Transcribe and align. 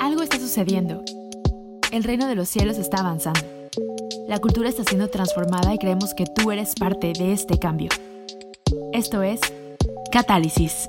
Algo 0.00 0.22
está 0.22 0.38
sucediendo. 0.38 1.02
El 1.92 2.04
reino 2.04 2.26
de 2.26 2.34
los 2.34 2.48
cielos 2.48 2.78
está 2.78 3.00
avanzando. 3.00 3.40
La 4.28 4.38
cultura 4.38 4.68
está 4.68 4.84
siendo 4.84 5.08
transformada 5.08 5.74
y 5.74 5.78
creemos 5.78 6.14
que 6.14 6.24
tú 6.24 6.50
eres 6.50 6.74
parte 6.74 7.12
de 7.18 7.32
este 7.32 7.58
cambio. 7.58 7.90
Esto 8.92 9.22
es 9.22 9.40
Catálisis. 10.10 10.88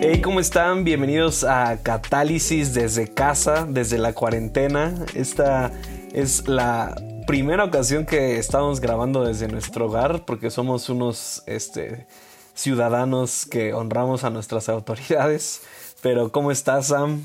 Hey, 0.00 0.20
¿cómo 0.22 0.38
están? 0.38 0.84
Bienvenidos 0.84 1.42
a 1.42 1.76
Catálisis 1.82 2.72
desde 2.72 3.08
casa, 3.08 3.66
desde 3.68 3.98
la 3.98 4.12
cuarentena. 4.12 4.94
Esta 5.14 5.72
es 6.12 6.46
la 6.46 6.94
primera 7.28 7.62
ocasión 7.62 8.06
que 8.06 8.38
estamos 8.38 8.80
grabando 8.80 9.22
desde 9.22 9.48
nuestro 9.48 9.84
hogar 9.84 10.24
porque 10.24 10.50
somos 10.50 10.88
unos 10.88 11.42
este, 11.44 12.06
ciudadanos 12.54 13.44
que 13.44 13.74
honramos 13.74 14.24
a 14.24 14.30
nuestras 14.30 14.68
autoridades. 14.70 15.60
Pero 16.00 16.32
¿cómo 16.32 16.50
estás, 16.50 16.86
Sam? 16.86 17.22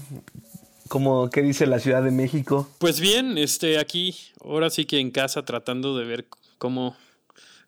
¿Cómo, 0.89 1.29
¿Qué 1.29 1.41
dice 1.41 1.67
la 1.67 1.79
Ciudad 1.79 2.03
de 2.03 2.11
México? 2.11 2.69
Pues 2.79 2.99
bien, 2.99 3.37
este, 3.37 3.79
aquí, 3.79 4.17
ahora 4.43 4.69
sí 4.69 4.83
que 4.83 4.99
en 4.99 5.09
casa 5.09 5.45
tratando 5.45 5.97
de 5.97 6.03
ver 6.03 6.27
cómo, 6.57 6.97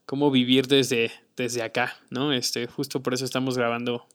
cómo 0.05 0.29
vivir 0.29 0.67
desde, 0.67 1.13
desde 1.37 1.63
acá, 1.63 1.95
¿no? 2.09 2.33
Este, 2.33 2.67
justo 2.67 3.01
por 3.01 3.13
eso 3.13 3.23
estamos 3.23 3.57
grabando 3.57 4.05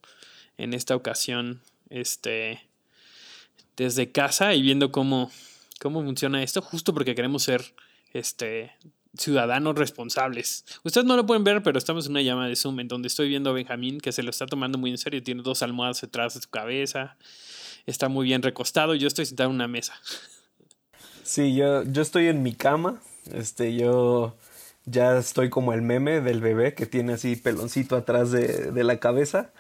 en 0.59 0.74
esta 0.74 0.95
ocasión, 0.95 1.62
este, 1.88 2.60
desde 3.79 4.12
casa 4.12 4.52
y 4.52 4.60
viendo 4.60 4.93
cómo, 4.93 5.30
cómo 5.80 6.05
funciona 6.05 6.43
esto, 6.43 6.60
justo 6.60 6.93
porque 6.93 7.15
queremos 7.15 7.45
ser, 7.45 7.73
este, 8.12 8.73
ciudadanos 9.16 9.77
responsables. 9.77 10.64
Ustedes 10.84 11.06
no 11.06 11.16
lo 11.16 11.27
pueden 11.27 11.45
ver, 11.45 11.62
pero 11.62 11.78
estamos 11.78 12.06
en 12.06 12.12
una 12.12 12.23
llamada 12.23 12.48
de 12.48 12.56
Zoom 12.56 12.80
en 12.80 12.88
donde 12.88 13.09
estoy 13.09 13.28
viendo 13.28 13.51
a 13.51 13.52
Benjamín 13.52 14.01
que 14.01 14.12
se 14.12 14.23
lo 14.23 14.30
está 14.30 14.46
tomando 14.46 14.79
muy 14.79 14.90
en 14.90 14.98
serio. 14.98 15.23
Tiene 15.23 15.43
dos 15.43 15.62
almohadas 15.62 16.01
detrás 16.01 16.35
de 16.35 16.43
su 16.43 16.51
cabeza. 16.51 17.16
Está 17.87 18.09
muy 18.09 18.26
bien 18.26 18.43
recostado. 18.43 18.95
Yo 18.95 19.09
estoy 19.09 19.26
sentado 19.26 19.51
en 19.51 19.57
una 19.57 19.68
mesa. 19.68 19.95
Sí, 21.23 21.54
yo, 21.54 21.82
yo 21.85 22.02
estoy 22.02 22.26
en 22.26 22.43
mi 22.43 22.54
cama. 22.54 23.01
Este, 23.32 23.74
yo 23.74 24.37
ya 24.85 25.18
estoy 25.18 25.51
como 25.51 25.73
el 25.73 25.82
meme 25.82 26.20
del 26.20 26.40
bebé 26.40 26.74
que 26.74 26.87
tiene 26.87 27.15
así 27.15 27.37
peloncito 27.37 27.96
atrás 27.96 28.30
de, 28.30 28.73
de 28.73 28.85
la 28.85 28.98
cabeza. 28.98 29.52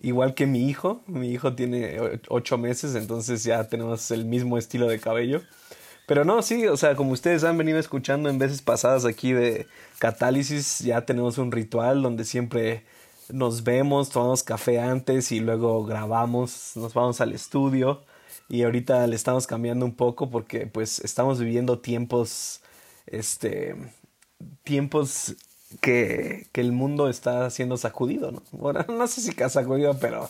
Igual 0.00 0.34
que 0.34 0.46
mi 0.46 0.68
hijo. 0.68 1.02
Mi 1.06 1.30
hijo 1.30 1.54
tiene 1.54 1.98
ocho 2.28 2.58
meses, 2.58 2.94
entonces 2.94 3.44
ya 3.44 3.68
tenemos 3.68 4.10
el 4.10 4.24
mismo 4.24 4.58
estilo 4.58 4.86
de 4.88 4.98
cabello. 4.98 5.42
Pero 6.06 6.24
no, 6.24 6.42
sí, 6.42 6.66
o 6.66 6.76
sea, 6.76 6.96
como 6.96 7.12
ustedes 7.12 7.44
han 7.44 7.56
venido 7.56 7.78
escuchando 7.78 8.28
en 8.28 8.38
veces 8.38 8.60
pasadas 8.60 9.04
aquí 9.04 9.32
de 9.32 9.66
Catálisis, 9.98 10.80
ya 10.80 11.04
tenemos 11.06 11.38
un 11.38 11.52
ritual 11.52 12.02
donde 12.02 12.24
siempre 12.24 12.84
nos 13.28 13.62
vemos, 13.64 14.10
tomamos 14.10 14.42
café 14.42 14.80
antes 14.80 15.32
y 15.32 15.40
luego 15.40 15.84
grabamos, 15.84 16.72
nos 16.76 16.92
vamos 16.94 17.20
al 17.20 17.32
estudio 17.32 18.02
y 18.48 18.64
ahorita 18.64 19.06
le 19.06 19.16
estamos 19.16 19.46
cambiando 19.46 19.86
un 19.86 19.94
poco 19.94 20.28
porque 20.28 20.66
pues 20.66 20.98
estamos 21.00 21.38
viviendo 21.40 21.78
tiempos, 21.78 22.62
este, 23.06 23.76
tiempos 24.64 25.36
que, 25.80 26.48
que 26.52 26.60
el 26.60 26.72
mundo 26.72 27.08
está 27.08 27.48
siendo 27.50 27.76
sacudido, 27.76 28.32
¿no? 28.32 28.42
Bueno, 28.52 28.84
no 28.88 29.06
sé 29.06 29.20
si 29.20 29.32
sacudido, 29.48 29.98
pero 30.00 30.28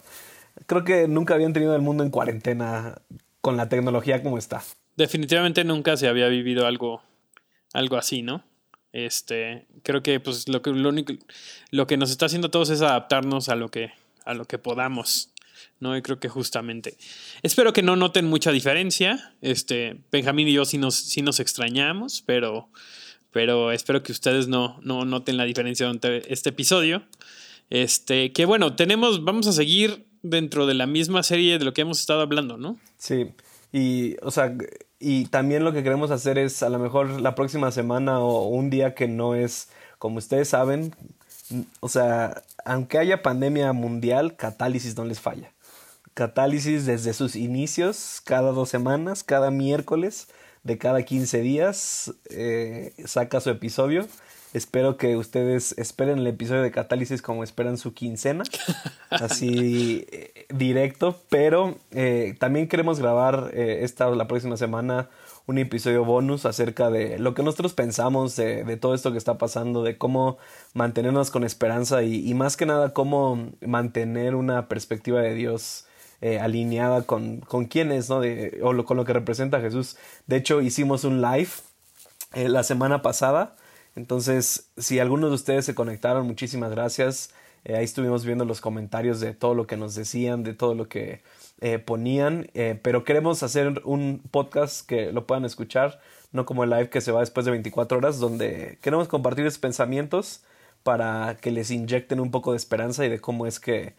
creo 0.66 0.84
que 0.84 1.08
nunca 1.08 1.34
habían 1.34 1.54
tenido 1.54 1.74
el 1.74 1.82
mundo 1.82 2.04
en 2.04 2.10
cuarentena 2.10 3.00
con 3.40 3.56
la 3.56 3.68
tecnología 3.68 4.22
como 4.22 4.38
está 4.38 4.62
definitivamente 4.96 5.64
nunca 5.64 5.96
se 5.96 6.08
había 6.08 6.28
vivido 6.28 6.66
algo, 6.66 7.02
algo 7.72 7.96
así, 7.96 8.22
¿no? 8.22 8.44
Este, 8.92 9.66
creo 9.82 10.02
que 10.02 10.20
pues 10.20 10.48
lo 10.48 10.60
que 10.60 10.70
lo 10.70 10.90
único 10.90 11.14
lo 11.70 11.86
que 11.86 11.96
nos 11.96 12.10
está 12.10 12.26
haciendo 12.26 12.50
todos 12.50 12.68
es 12.68 12.82
adaptarnos 12.82 13.48
a 13.48 13.56
lo 13.56 13.70
que 13.70 13.92
a 14.24 14.34
lo 14.34 14.44
que 14.44 14.58
podamos. 14.58 15.32
¿no? 15.80 15.96
Y 15.96 16.02
creo 16.02 16.20
que 16.20 16.28
justamente. 16.28 16.96
Espero 17.42 17.72
que 17.72 17.82
no 17.82 17.96
noten 17.96 18.26
mucha 18.26 18.52
diferencia. 18.52 19.34
Este, 19.40 20.00
Benjamín 20.12 20.48
y 20.48 20.52
yo 20.52 20.64
sí 20.64 20.78
nos, 20.78 20.94
sí 20.94 21.22
nos 21.22 21.40
extrañamos, 21.40 22.22
pero, 22.24 22.68
pero 23.32 23.72
espero 23.72 24.02
que 24.02 24.12
ustedes 24.12 24.46
no, 24.46 24.78
no 24.82 25.04
noten 25.04 25.36
la 25.36 25.44
diferencia 25.44 25.86
durante 25.86 26.32
este 26.32 26.50
episodio. 26.50 27.02
Este, 27.68 28.32
que 28.32 28.44
bueno, 28.44 28.76
tenemos, 28.76 29.24
vamos 29.24 29.46
a 29.48 29.52
seguir 29.52 30.06
dentro 30.22 30.66
de 30.66 30.74
la 30.74 30.86
misma 30.86 31.22
serie 31.22 31.58
de 31.58 31.64
lo 31.64 31.72
que 31.72 31.80
hemos 31.80 31.98
estado 31.98 32.20
hablando, 32.20 32.56
¿no? 32.56 32.78
Sí. 32.96 33.32
Y, 33.72 34.16
o 34.22 34.30
sea, 34.30 34.54
y 35.02 35.26
también 35.26 35.64
lo 35.64 35.72
que 35.72 35.82
queremos 35.82 36.12
hacer 36.12 36.38
es 36.38 36.62
a 36.62 36.68
lo 36.68 36.78
mejor 36.78 37.20
la 37.20 37.34
próxima 37.34 37.72
semana 37.72 38.20
o 38.20 38.46
un 38.46 38.70
día 38.70 38.94
que 38.94 39.08
no 39.08 39.34
es, 39.34 39.68
como 39.98 40.18
ustedes 40.18 40.48
saben, 40.48 40.94
o 41.80 41.88
sea, 41.88 42.42
aunque 42.64 42.98
haya 42.98 43.22
pandemia 43.22 43.72
mundial, 43.72 44.36
Catálisis 44.36 44.96
no 44.96 45.04
les 45.04 45.18
falla. 45.18 45.50
Catálisis 46.14 46.86
desde 46.86 47.14
sus 47.14 47.34
inicios, 47.34 48.20
cada 48.24 48.52
dos 48.52 48.68
semanas, 48.68 49.24
cada 49.24 49.50
miércoles 49.50 50.28
de 50.62 50.78
cada 50.78 51.02
15 51.02 51.40
días, 51.40 52.14
eh, 52.30 52.94
saca 53.04 53.40
su 53.40 53.50
episodio. 53.50 54.06
Espero 54.52 54.98
que 54.98 55.16
ustedes 55.16 55.74
esperen 55.78 56.18
el 56.18 56.26
episodio 56.26 56.60
de 56.60 56.70
Catálisis 56.70 57.22
como 57.22 57.42
esperan 57.42 57.78
su 57.78 57.94
quincena, 57.94 58.44
así 59.10 60.06
eh, 60.12 60.46
directo, 60.50 61.18
pero 61.30 61.78
eh, 61.90 62.36
también 62.38 62.68
queremos 62.68 63.00
grabar 63.00 63.50
eh, 63.54 63.78
esta 63.80 64.10
la 64.10 64.28
próxima 64.28 64.58
semana 64.58 65.08
un 65.46 65.56
episodio 65.56 66.04
bonus 66.04 66.44
acerca 66.44 66.90
de 66.90 67.18
lo 67.18 67.32
que 67.32 67.42
nosotros 67.42 67.72
pensamos 67.72 68.36
de, 68.36 68.62
de 68.64 68.76
todo 68.76 68.94
esto 68.94 69.10
que 69.10 69.16
está 69.16 69.38
pasando, 69.38 69.82
de 69.82 69.96
cómo 69.96 70.36
mantenernos 70.74 71.30
con 71.30 71.44
esperanza 71.44 72.02
y, 72.02 72.28
y 72.28 72.34
más 72.34 72.58
que 72.58 72.66
nada 72.66 72.92
cómo 72.92 73.50
mantener 73.62 74.34
una 74.34 74.68
perspectiva 74.68 75.22
de 75.22 75.34
Dios 75.34 75.86
alineada 76.40 77.02
con, 77.02 77.40
con 77.40 77.64
quién 77.64 77.90
es, 77.90 78.08
¿no? 78.08 78.20
De, 78.20 78.60
o 78.62 78.72
lo, 78.72 78.84
con 78.84 78.96
lo 78.96 79.04
que 79.04 79.12
representa 79.12 79.60
Jesús. 79.60 79.96
De 80.28 80.36
hecho, 80.36 80.60
hicimos 80.60 81.02
un 81.02 81.20
live 81.20 81.50
la 82.32 82.62
semana 82.62 83.02
pasada 83.02 83.56
entonces, 83.94 84.70
si 84.76 84.98
algunos 84.98 85.30
de 85.30 85.34
ustedes 85.34 85.64
se 85.64 85.74
conectaron, 85.74 86.26
muchísimas 86.26 86.70
gracias. 86.70 87.30
Eh, 87.64 87.76
ahí 87.76 87.84
estuvimos 87.84 88.24
viendo 88.24 88.44
los 88.44 88.60
comentarios 88.60 89.20
de 89.20 89.34
todo 89.34 89.54
lo 89.54 89.66
que 89.66 89.76
nos 89.76 89.94
decían, 89.94 90.42
de 90.42 90.54
todo 90.54 90.74
lo 90.74 90.88
que 90.88 91.22
eh, 91.60 91.78
ponían. 91.78 92.48
Eh, 92.54 92.78
pero 92.82 93.04
queremos 93.04 93.42
hacer 93.42 93.82
un 93.84 94.22
podcast 94.30 94.86
que 94.86 95.12
lo 95.12 95.26
puedan 95.26 95.44
escuchar, 95.44 96.00
no 96.32 96.46
como 96.46 96.64
el 96.64 96.70
live 96.70 96.90
que 96.90 97.00
se 97.00 97.12
va 97.12 97.20
después 97.20 97.44
de 97.46 97.52
24 97.52 97.98
horas, 97.98 98.18
donde 98.18 98.78
queremos 98.82 99.08
compartir 99.08 99.44
sus 99.44 99.58
pensamientos 99.58 100.42
para 100.82 101.36
que 101.40 101.50
les 101.50 101.70
inyecten 101.70 102.18
un 102.20 102.30
poco 102.30 102.52
de 102.52 102.56
esperanza 102.56 103.04
y 103.04 103.08
de 103.08 103.20
cómo 103.20 103.46
es 103.46 103.60
que 103.60 103.94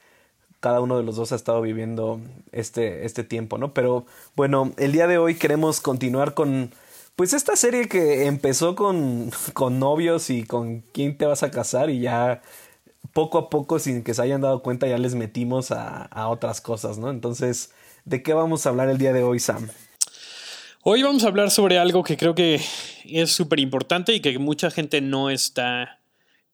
cada 0.60 0.82
uno 0.82 0.98
de 0.98 1.04
los 1.04 1.18
dos 1.18 1.32
ha 1.32 1.36
estado 1.36 1.62
viviendo 1.62 2.22
este, 2.52 3.06
este 3.06 3.24
tiempo, 3.24 3.58
¿no? 3.58 3.74
Pero 3.74 4.06
bueno, 4.36 4.74
el 4.78 4.94
día 4.94 5.08
de 5.08 5.18
hoy 5.18 5.36
queremos 5.36 5.82
continuar 5.82 6.34
con 6.34 6.72
pues 7.16 7.34
esta 7.34 7.56
serie 7.56 7.88
que 7.88 8.26
empezó 8.26 8.76
con, 8.76 9.32
con 9.54 9.80
novios 9.80 10.30
y 10.30 10.44
con 10.44 10.82
quién 10.82 11.18
te 11.18 11.26
vas 11.26 11.44
a 11.44 11.52
casar 11.52 11.90
y 11.90 12.00
ya 12.00 12.42
poco 13.14 13.38
a 13.38 13.50
poco 13.50 13.80
sin 13.80 14.04
que 14.04 14.14
se 14.14 14.22
hayan 14.22 14.42
dado 14.42 14.62
cuenta 14.62 14.88
ya 14.88 14.98
les 14.98 15.16
metimos 15.16 15.72
a, 15.72 16.04
a 16.06 16.30
otras 16.30 16.62
cosas, 16.62 16.98
¿no? 16.98 17.10
Entonces, 17.10 17.72
¿de 18.06 18.24
qué 18.24 18.34
vamos 18.34 18.66
a 18.66 18.70
hablar 18.70 18.90
el 18.90 18.98
día 18.98 19.14
de 19.14 19.24
hoy, 19.24 19.40
Sam? 19.40 19.70
Hoy 20.82 21.02
vamos 21.04 21.24
a 21.24 21.28
hablar 21.28 21.50
sobre 21.50 21.78
algo 21.78 22.04
que 22.04 22.18
creo 22.18 22.36
que 22.36 22.60
es 23.06 23.32
súper 23.32 23.60
importante 23.60 24.14
y 24.14 24.20
que 24.20 24.38
mucha 24.38 24.70
gente 24.70 25.00
no 25.00 25.30
está 25.30 26.00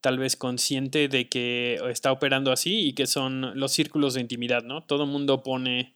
tal 0.01 0.17
vez 0.17 0.35
consciente 0.35 1.07
de 1.07 1.27
que 1.29 1.79
está 1.89 2.11
operando 2.11 2.51
así 2.51 2.87
y 2.87 2.93
que 2.93 3.07
son 3.07 3.59
los 3.59 3.71
círculos 3.71 4.13
de 4.13 4.21
intimidad, 4.21 4.63
¿no? 4.63 4.83
Todo 4.83 5.05
mundo 5.05 5.43
pone... 5.43 5.93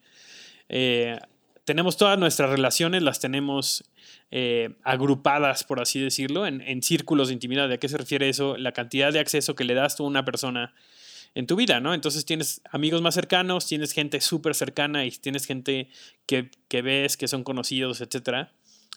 Eh, 0.70 1.18
tenemos 1.64 1.96
todas 1.96 2.18
nuestras 2.18 2.50
relaciones, 2.50 3.04
las 3.04 3.20
tenemos 3.20 3.86
eh, 4.32 4.76
agrupadas, 4.84 5.64
por 5.64 5.80
así 5.80 6.00
decirlo, 6.00 6.48
en, 6.48 6.82
círculos 6.82 7.28
de 7.28 7.36
intimidad. 7.36 7.72
¿A 7.72 7.78
qué 7.78 7.88
se 7.88 7.98
refiere 7.98 8.30
eso? 8.30 8.58
La 8.58 8.72
cantidad 8.72 9.14
de 9.14 9.20
acceso 9.20 9.56
que 9.56 9.64
le 9.64 9.74
das 9.74 9.96
tú 9.96 10.06
a 10.06 10.08
una 10.08 10.26
persona 10.26 10.74
en 11.36 11.48
tu 11.48 11.56
vida, 11.56 11.80
¿no? 11.80 11.94
Entonces 11.94 12.26
tienes 12.26 12.62
amigos 12.72 13.02
más 13.02 13.16
cercanos, 13.16 13.66
tienes 13.68 13.92
gente 13.92 14.22
súper 14.22 14.56
cercana 14.56 15.06
y 15.06 15.12
tienes 15.12 15.46
gente 15.46 15.90
que, 16.26 16.50
ves, 16.82 17.18
que 17.18 17.28
son 17.28 17.44
conocidos, 17.44 18.02
etc. 18.02 18.50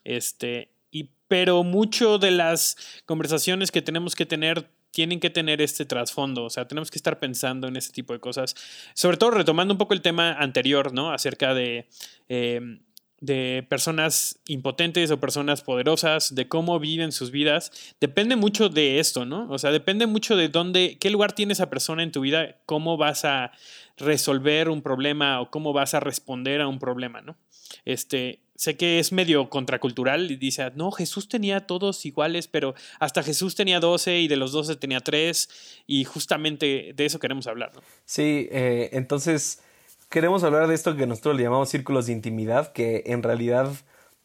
Este, 0.05 0.71
y, 0.91 1.11
pero 1.29 1.63
mucho 1.65 2.19
de 2.19 2.31
las 2.31 2.77
conversaciones 3.05 3.71
que 3.71 3.83
tenemos 3.83 4.15
que 4.15 4.27
tener 4.27 4.71
tienen 4.91 5.21
que 5.21 5.29
tener 5.29 5.61
este 5.61 5.85
trasfondo, 5.85 6.45
o 6.45 6.49
sea, 6.49 6.67
tenemos 6.67 6.91
que 6.91 6.97
estar 6.97 7.19
pensando 7.19 7.69
en 7.69 7.77
ese 7.77 7.93
tipo 7.93 8.15
de 8.15 8.21
cosas. 8.21 8.55
Sobre 8.95 9.19
todo 9.19 9.33
retomando 9.33 9.75
un 9.75 9.79
poco 9.79 9.93
el 9.93 10.01
tema 10.01 10.33
anterior, 10.33 10.95
¿no? 10.95 11.13
Acerca 11.13 11.53
de... 11.53 11.87
Eh, 12.31 12.79
de 13.21 13.67
personas 13.69 14.39
impotentes 14.47 15.11
o 15.11 15.21
personas 15.21 15.63
poderosas, 15.63 16.35
de 16.35 16.49
cómo 16.49 16.79
viven 16.79 17.13
sus 17.13 17.31
vidas, 17.31 17.73
depende 18.01 18.37
mucho 18.37 18.69
de 18.69 18.99
esto, 18.99 19.25
¿no? 19.25 19.49
O 19.51 19.59
sea, 19.59 19.71
depende 19.71 20.07
mucho 20.07 20.37
de 20.37 20.49
dónde, 20.49 20.99
qué 21.01 21.11
lugar 21.11 21.33
tiene 21.33 21.55
esa 21.55 21.71
persona 21.71 22.03
en 22.03 22.13
tu 22.13 22.21
vida, 22.21 22.57
cómo 22.67 22.97
vas 22.97 23.25
a 23.25 23.53
resolver 23.97 24.69
un 24.69 24.83
problema 24.83 25.41
o 25.41 25.51
cómo 25.51 25.73
vas 25.73 25.95
a 25.95 26.01
responder 26.01 26.61
a 26.61 26.69
un 26.69 26.79
problema, 26.79 27.23
¿no? 27.23 27.37
Este, 27.85 28.41
sé 28.57 28.77
que 28.77 28.99
es 28.99 29.13
medio 29.13 29.49
contracultural 29.49 30.31
y 30.31 30.37
dice, 30.37 30.71
no, 30.75 30.91
Jesús 30.91 31.29
tenía 31.29 31.67
todos 31.67 32.05
iguales, 32.05 32.49
pero 32.49 32.75
hasta 32.99 33.23
Jesús 33.23 33.55
tenía 33.55 33.81
12 33.81 34.21
y 34.21 34.29
de 34.29 34.37
los 34.37 34.53
12 34.53 34.77
tenía 34.77 35.01
3 35.01 35.49
y 35.87 36.05
justamente 36.05 36.93
de 36.95 37.05
eso 37.05 37.19
queremos 37.19 37.47
hablar. 37.47 37.73
¿no? 37.75 37.83
Sí, 38.05 38.49
eh, 38.51 38.91
entonces 38.93 39.63
queremos 40.09 40.45
hablar 40.45 40.69
de 40.69 40.75
esto 40.75 40.97
que 40.97 41.07
nosotros 41.07 41.37
le 41.37 41.43
llamamos 41.43 41.69
círculos 41.69 42.07
de 42.07 42.13
intimidad, 42.13 42.73
que 42.73 43.05
en 43.07 43.23
realidad, 43.23 43.71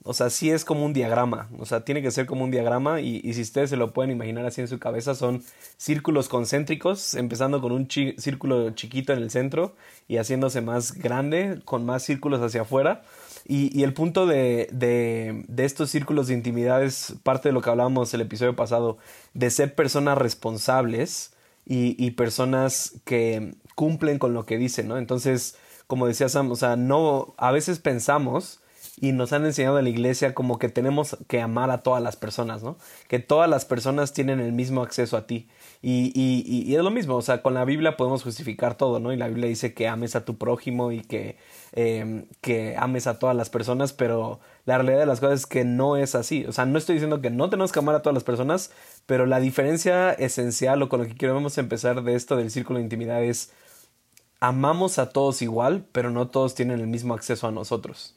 o 0.04 0.14
sea, 0.14 0.30
sí 0.30 0.50
es 0.50 0.66
como 0.66 0.86
un 0.86 0.94
diagrama, 0.94 1.50
o 1.60 1.66
sea, 1.66 1.84
tiene 1.84 2.02
que 2.02 2.12
ser 2.12 2.26
como 2.26 2.44
un 2.44 2.52
diagrama 2.52 3.02
y, 3.02 3.22
y 3.24 3.34
si 3.34 3.42
ustedes 3.42 3.70
se 3.70 3.78
lo 3.78 3.94
pueden 3.94 4.12
imaginar 4.12 4.46
así 4.46 4.62
en 4.62 4.68
su 4.68 4.80
cabeza, 4.80 5.16
son 5.16 5.44
círculos 5.78 6.30
concéntricos, 6.30 7.14
empezando 7.16 7.62
con 7.62 7.72
un 7.72 7.90
círculo 7.90 8.72
chiquito 8.72 9.14
en 9.14 9.20
el 9.20 9.32
centro 9.32 9.76
y 10.08 10.18
haciéndose 10.18 10.62
más 10.62 10.94
grande, 10.94 11.62
con 11.66 11.86
más 11.86 12.04
círculos 12.04 12.42
hacia 12.42 12.62
afuera. 12.62 13.04
Y, 13.48 13.84
el 13.84 13.94
punto 13.94 14.28
de, 14.28 14.70
de, 14.72 15.66
estos 15.66 15.90
círculos 15.90 16.28
de 16.28 16.36
intimidad 16.36 16.84
es 16.84 17.16
parte 17.24 17.50
de 17.50 17.54
lo 17.54 17.62
que 17.62 17.70
hablábamos 17.70 18.14
el 18.14 18.22
episodio 18.22 18.56
pasado, 18.56 18.98
de 19.34 19.50
ser 19.50 19.76
personas 19.76 20.18
responsables 20.18 21.34
y, 21.66 21.96
y, 22.04 22.12
personas 22.12 23.02
que 23.04 23.56
cumplen 23.76 24.20
con 24.20 24.34
lo 24.34 24.46
que 24.46 24.58
dicen, 24.58 24.88
¿no? 24.88 24.98
Entonces, 24.98 25.58
como 25.92 26.08
decía 26.08 26.30
Sam, 26.30 26.50
o 26.50 26.56
sea, 26.56 26.78
no, 26.78 27.34
a 27.36 27.52
veces 27.52 27.80
pensamos 27.80 28.62
y 29.02 29.12
nos 29.12 29.34
han 29.34 29.46
enseñado 29.46 29.78
en 29.78 29.84
la 29.84 29.90
iglesia 29.90 30.34
como 30.34 30.58
que 30.58 30.70
tenemos 30.70 31.18
que 31.28 31.42
amar 31.42 31.70
a 31.70 31.84
todas 31.84 32.02
las 32.02 32.16
personas, 32.16 32.64
¿no? 32.64 32.78
Que 33.10 33.20
todas 33.20 33.50
las 33.50 33.66
personas 33.66 34.14
tienen 34.14 34.40
el 34.40 34.54
mismo 34.54 34.84
acceso 34.84 35.18
a 35.18 35.28
ti. 35.28 35.50
Y, 35.82 36.14
y, 36.16 36.74
es 36.74 36.82
lo 36.82 36.92
mismo, 36.92 37.18
o 37.18 37.22
sea, 37.22 37.42
con 37.42 37.54
la 37.56 37.66
Biblia 37.66 37.98
podemos 37.98 38.24
justificar 38.24 38.76
todo, 38.76 39.02
¿no? 39.02 39.12
Y 39.12 39.18
la 39.18 39.28
Biblia 39.28 39.50
dice 39.50 39.74
que 39.74 39.90
ames 39.90 40.16
a 40.16 40.24
tu 40.24 40.38
prójimo 40.38 40.94
y 40.94 41.02
que, 41.02 41.36
em, 41.74 42.26
que 42.40 42.78
ames 42.78 43.06
a 43.06 43.20
todas 43.20 43.36
las 43.36 43.50
personas, 43.50 43.92
pero 43.92 44.40
la 44.64 44.78
realidad 44.78 45.00
de 45.00 45.08
las 45.08 45.20
cosas 45.20 45.42
es 45.42 45.46
que 45.46 45.66
no 45.66 45.98
es 45.98 46.16
así. 46.16 46.46
O 46.46 46.54
sea, 46.54 46.66
no 46.66 46.78
estoy 46.78 46.96
diciendo 46.96 47.20
que 47.20 47.32
no 47.32 47.50
tenemos 47.50 47.74
que 47.74 47.80
amar 47.80 47.96
a 47.96 48.02
todas 48.02 48.14
las 48.14 48.24
personas, 48.24 48.72
pero 49.08 49.26
la 49.26 49.42
diferencia 49.42 50.14
esencial 50.14 50.82
o 50.84 50.88
con 50.88 51.02
lo 51.02 51.08
que 51.08 51.16
queremos 51.16 51.58
empezar 51.58 52.02
de 52.02 52.16
esto 52.16 52.38
del 52.38 52.50
círculo 52.50 52.80
de 52.80 52.84
intimidad 52.84 53.22
es 53.22 53.52
amamos 54.42 55.00
a 55.00 55.10
todos 55.10 55.42
igual, 55.42 55.86
pero 55.94 56.10
no 56.12 56.28
todos 56.28 56.56
tienen 56.56 56.82
el 56.82 56.88
mismo 56.88 57.14
acceso 57.14 57.48
a 57.48 57.52
nosotros. 57.52 58.16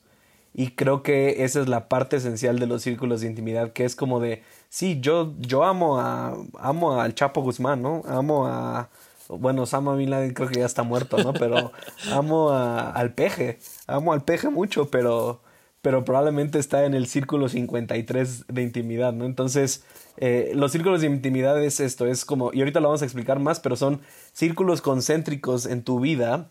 Y 0.55 0.71
creo 0.71 1.03
que 1.03 1.45
esa 1.45 1.61
es 1.61 1.69
la 1.69 1.89
parte 1.89 2.17
esencial 2.17 2.59
de 2.59 2.67
los 2.67 2.83
círculos 2.83 3.21
de 3.21 3.29
intimidad, 3.29 3.73
que 3.73 3.85
es 3.85 3.95
como 3.95 4.21
de, 4.21 4.43
sí, 4.69 5.01
yo, 5.01 5.35
yo 5.39 5.65
amo 5.65 6.01
a, 6.01 6.37
amo 6.59 7.01
al 7.01 7.15
Chapo 7.15 7.43
Guzmán, 7.43 7.83
¿no? 7.83 8.03
Amo 8.07 8.47
a, 8.47 8.89
bueno, 9.29 9.67
Sam 9.67 9.97
Bin 9.99 10.11
Laden 10.11 10.33
creo 10.33 10.49
que 10.49 10.61
ya 10.61 10.67
está 10.67 10.83
muerto, 10.83 11.19
¿no? 11.19 11.33
Pero 11.35 11.73
amo 12.13 12.51
a, 12.51 12.91
al 12.91 13.13
peje, 13.15 13.59
amo 13.87 14.13
al 14.13 14.23
peje 14.23 14.49
mucho, 14.49 14.91
pero, 14.91 15.41
pero 15.85 16.03
probablemente 16.03 16.59
está 16.59 16.87
en 16.87 16.95
el 16.95 17.07
círculo 17.07 17.51
53 17.51 18.47
de 18.49 18.63
intimidad, 18.63 19.13
¿no? 19.13 19.27
Entonces, 19.27 19.85
eh, 20.17 20.53
los 20.55 20.73
círculos 20.73 21.03
de 21.03 21.09
intimidad 21.09 21.63
es 21.63 21.79
esto, 21.79 22.07
es 22.07 22.25
como, 22.25 22.55
y 22.55 22.61
ahorita 22.61 22.81
lo 22.81 22.89
vamos 22.89 23.03
a 23.03 23.05
explicar 23.05 23.39
más, 23.39 23.61
pero 23.61 23.77
son 23.77 24.01
círculos 24.33 24.81
concéntricos 24.81 25.67
en 25.67 25.83
tu 25.83 26.01
vida 26.01 26.51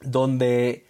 donde 0.00 0.88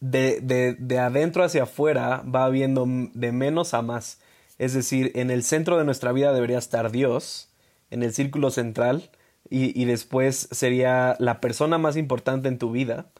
de, 0.00 0.40
de, 0.40 0.72
de 0.78 0.98
adentro 0.98 1.44
hacia 1.44 1.64
afuera 1.64 2.22
va 2.22 2.46
habiendo 2.46 2.86
de 3.12 3.30
menos 3.30 3.74
a 3.74 3.82
más. 3.82 4.22
Es 4.56 4.72
decir, 4.72 5.12
en 5.14 5.30
el 5.30 5.42
centro 5.42 5.76
de 5.76 5.84
nuestra 5.84 6.12
vida 6.12 6.32
debería 6.32 6.56
estar 6.56 6.90
Dios, 6.90 7.50
en 7.90 8.02
el 8.02 8.14
círculo 8.14 8.50
central, 8.50 9.10
y, 9.50 9.78
y, 9.78 9.84
después 9.84 10.48
sería 10.50 11.14
la 11.18 11.42
persona 11.42 11.76
más 11.76 11.98
importante 11.98 12.48
en 12.48 12.56
tu 12.56 12.70
vida, 12.70 13.10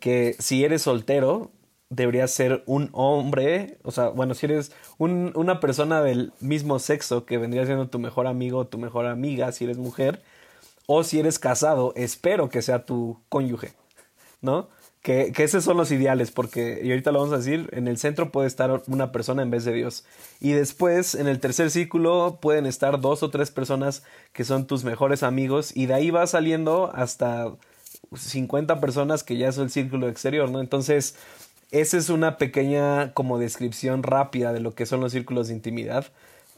que 0.00 0.34
si 0.40 0.64
eres 0.64 0.82
soltero, 0.82 1.52
debería 1.90 2.26
ser 2.28 2.62
un 2.66 2.88
hombre, 2.92 3.78
o 3.82 3.90
sea, 3.90 4.08
bueno, 4.08 4.34
si 4.34 4.46
eres 4.46 4.72
un, 4.98 5.32
una 5.34 5.60
persona 5.60 6.02
del 6.02 6.32
mismo 6.40 6.78
sexo, 6.78 7.24
que 7.24 7.38
vendría 7.38 7.66
siendo 7.66 7.88
tu 7.88 7.98
mejor 7.98 8.26
amigo 8.26 8.58
o 8.58 8.66
tu 8.66 8.78
mejor 8.78 9.06
amiga, 9.06 9.52
si 9.52 9.64
eres 9.64 9.78
mujer, 9.78 10.22
o 10.86 11.04
si 11.04 11.20
eres 11.20 11.38
casado, 11.38 11.92
espero 11.96 12.48
que 12.48 12.62
sea 12.62 12.84
tu 12.84 13.20
cónyuge, 13.28 13.72
¿no? 14.40 14.68
Que, 15.02 15.32
que, 15.32 15.44
esos 15.44 15.64
son 15.64 15.76
los 15.76 15.90
ideales, 15.90 16.30
porque, 16.30 16.80
y 16.82 16.90
ahorita 16.90 17.12
lo 17.12 17.18
vamos 17.18 17.34
a 17.34 17.38
decir, 17.38 17.68
en 17.72 17.88
el 17.88 17.98
centro 17.98 18.32
puede 18.32 18.46
estar 18.46 18.82
una 18.86 19.12
persona 19.12 19.42
en 19.42 19.50
vez 19.50 19.66
de 19.66 19.74
Dios. 19.74 20.06
Y 20.40 20.52
después, 20.52 21.14
en 21.14 21.28
el 21.28 21.40
tercer 21.40 21.70
círculo, 21.70 22.38
pueden 22.40 22.64
estar 22.64 22.98
dos 22.98 23.22
o 23.22 23.28
tres 23.28 23.50
personas 23.50 24.02
que 24.32 24.44
son 24.44 24.66
tus 24.66 24.82
mejores 24.82 25.22
amigos, 25.22 25.76
y 25.76 25.86
de 25.86 25.94
ahí 25.94 26.10
va 26.10 26.26
saliendo 26.26 26.90
hasta 26.94 27.52
50 28.16 28.80
personas 28.80 29.24
que 29.24 29.36
ya 29.36 29.48
es 29.48 29.58
el 29.58 29.70
círculo 29.70 30.08
exterior, 30.08 30.50
¿no? 30.50 30.60
Entonces, 30.60 31.16
esa 31.80 31.98
es 31.98 32.08
una 32.08 32.38
pequeña 32.38 33.12
como 33.12 33.38
descripción 33.38 34.02
rápida 34.02 34.52
de 34.52 34.60
lo 34.60 34.74
que 34.74 34.86
son 34.86 35.00
los 35.00 35.12
círculos 35.12 35.48
de 35.48 35.54
intimidad. 35.54 36.06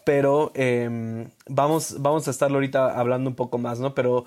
Pero 0.05 0.53
eh, 0.55 1.29
vamos, 1.49 1.97
vamos 1.99 2.29
a 2.29 2.31
estarlo 2.31 2.57
ahorita 2.57 2.99
hablando 2.99 3.29
un 3.29 3.37
poco 3.37 3.59
más, 3.59 3.81
¿no? 3.81 3.95
Pero 3.95 4.27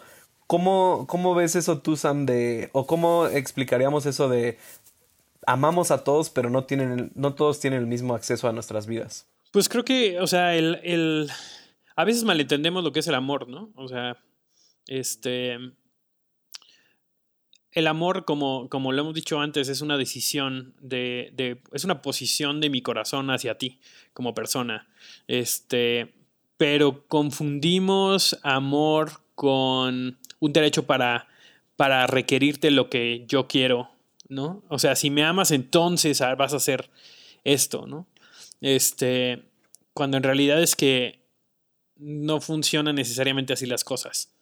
¿Cómo, 0.49 1.05
¿Cómo 1.07 1.35
ves 1.35 1.55
eso 1.55 1.77
tú, 1.77 1.95
Sam, 1.95 2.25
de, 2.25 2.71
o 2.71 2.87
cómo 2.87 3.27
explicaríamos 3.27 4.07
eso 4.07 4.29
de 4.29 4.57
amamos 5.45 5.91
a 5.91 6.03
todos, 6.03 6.31
pero 6.31 6.49
no, 6.49 6.63
tienen, 6.63 7.11
no 7.13 7.35
todos 7.35 7.59
tienen 7.59 7.81
el 7.81 7.85
mismo 7.85 8.15
acceso 8.15 8.49
a 8.49 8.51
nuestras 8.51 8.87
vidas? 8.87 9.27
Pues 9.51 9.69
creo 9.69 9.85
que, 9.85 10.19
o 10.19 10.25
sea, 10.25 10.55
el, 10.55 10.79
el, 10.81 11.29
a 11.95 12.03
veces 12.03 12.23
malentendemos 12.23 12.83
lo 12.83 12.91
que 12.91 13.01
es 13.01 13.07
el 13.07 13.13
amor, 13.13 13.47
¿no? 13.47 13.69
O 13.75 13.87
sea, 13.87 14.17
este, 14.87 15.55
el 17.71 17.87
amor, 17.87 18.25
como, 18.25 18.67
como 18.69 18.91
lo 18.91 19.01
hemos 19.01 19.13
dicho 19.13 19.39
antes, 19.39 19.69
es 19.69 19.81
una 19.81 19.97
decisión 19.97 20.73
de, 20.81 21.31
de, 21.33 21.61
es 21.71 21.83
una 21.83 22.01
posición 22.01 22.61
de 22.61 22.69
mi 22.69 22.81
corazón 22.81 23.29
hacia 23.29 23.57
ti 23.57 23.79
como 24.13 24.33
persona. 24.33 24.87
Este, 25.27 26.13
pero 26.57 27.07
confundimos 27.07 28.39
amor 28.43 29.21
con 29.35 30.17
un 30.39 30.53
derecho 30.53 30.85
para, 30.85 31.27
para 31.75 32.07
requerirte 32.07 32.71
lo 32.71 32.89
que 32.89 33.25
yo 33.27 33.47
quiero, 33.47 33.89
¿no? 34.27 34.63
O 34.67 34.79
sea, 34.79 34.95
si 34.95 35.09
me 35.09 35.23
amas, 35.23 35.51
entonces 35.51 36.19
vas 36.37 36.53
a 36.53 36.57
hacer 36.57 36.89
esto, 37.43 37.87
¿no? 37.87 38.07
Este, 38.61 39.43
cuando 39.93 40.17
en 40.17 40.23
realidad 40.23 40.61
es 40.61 40.75
que 40.75 41.19
no 41.95 42.41
funcionan 42.41 42.95
necesariamente 42.95 43.53
así 43.53 43.65
las 43.65 43.83
cosas, 43.83 44.33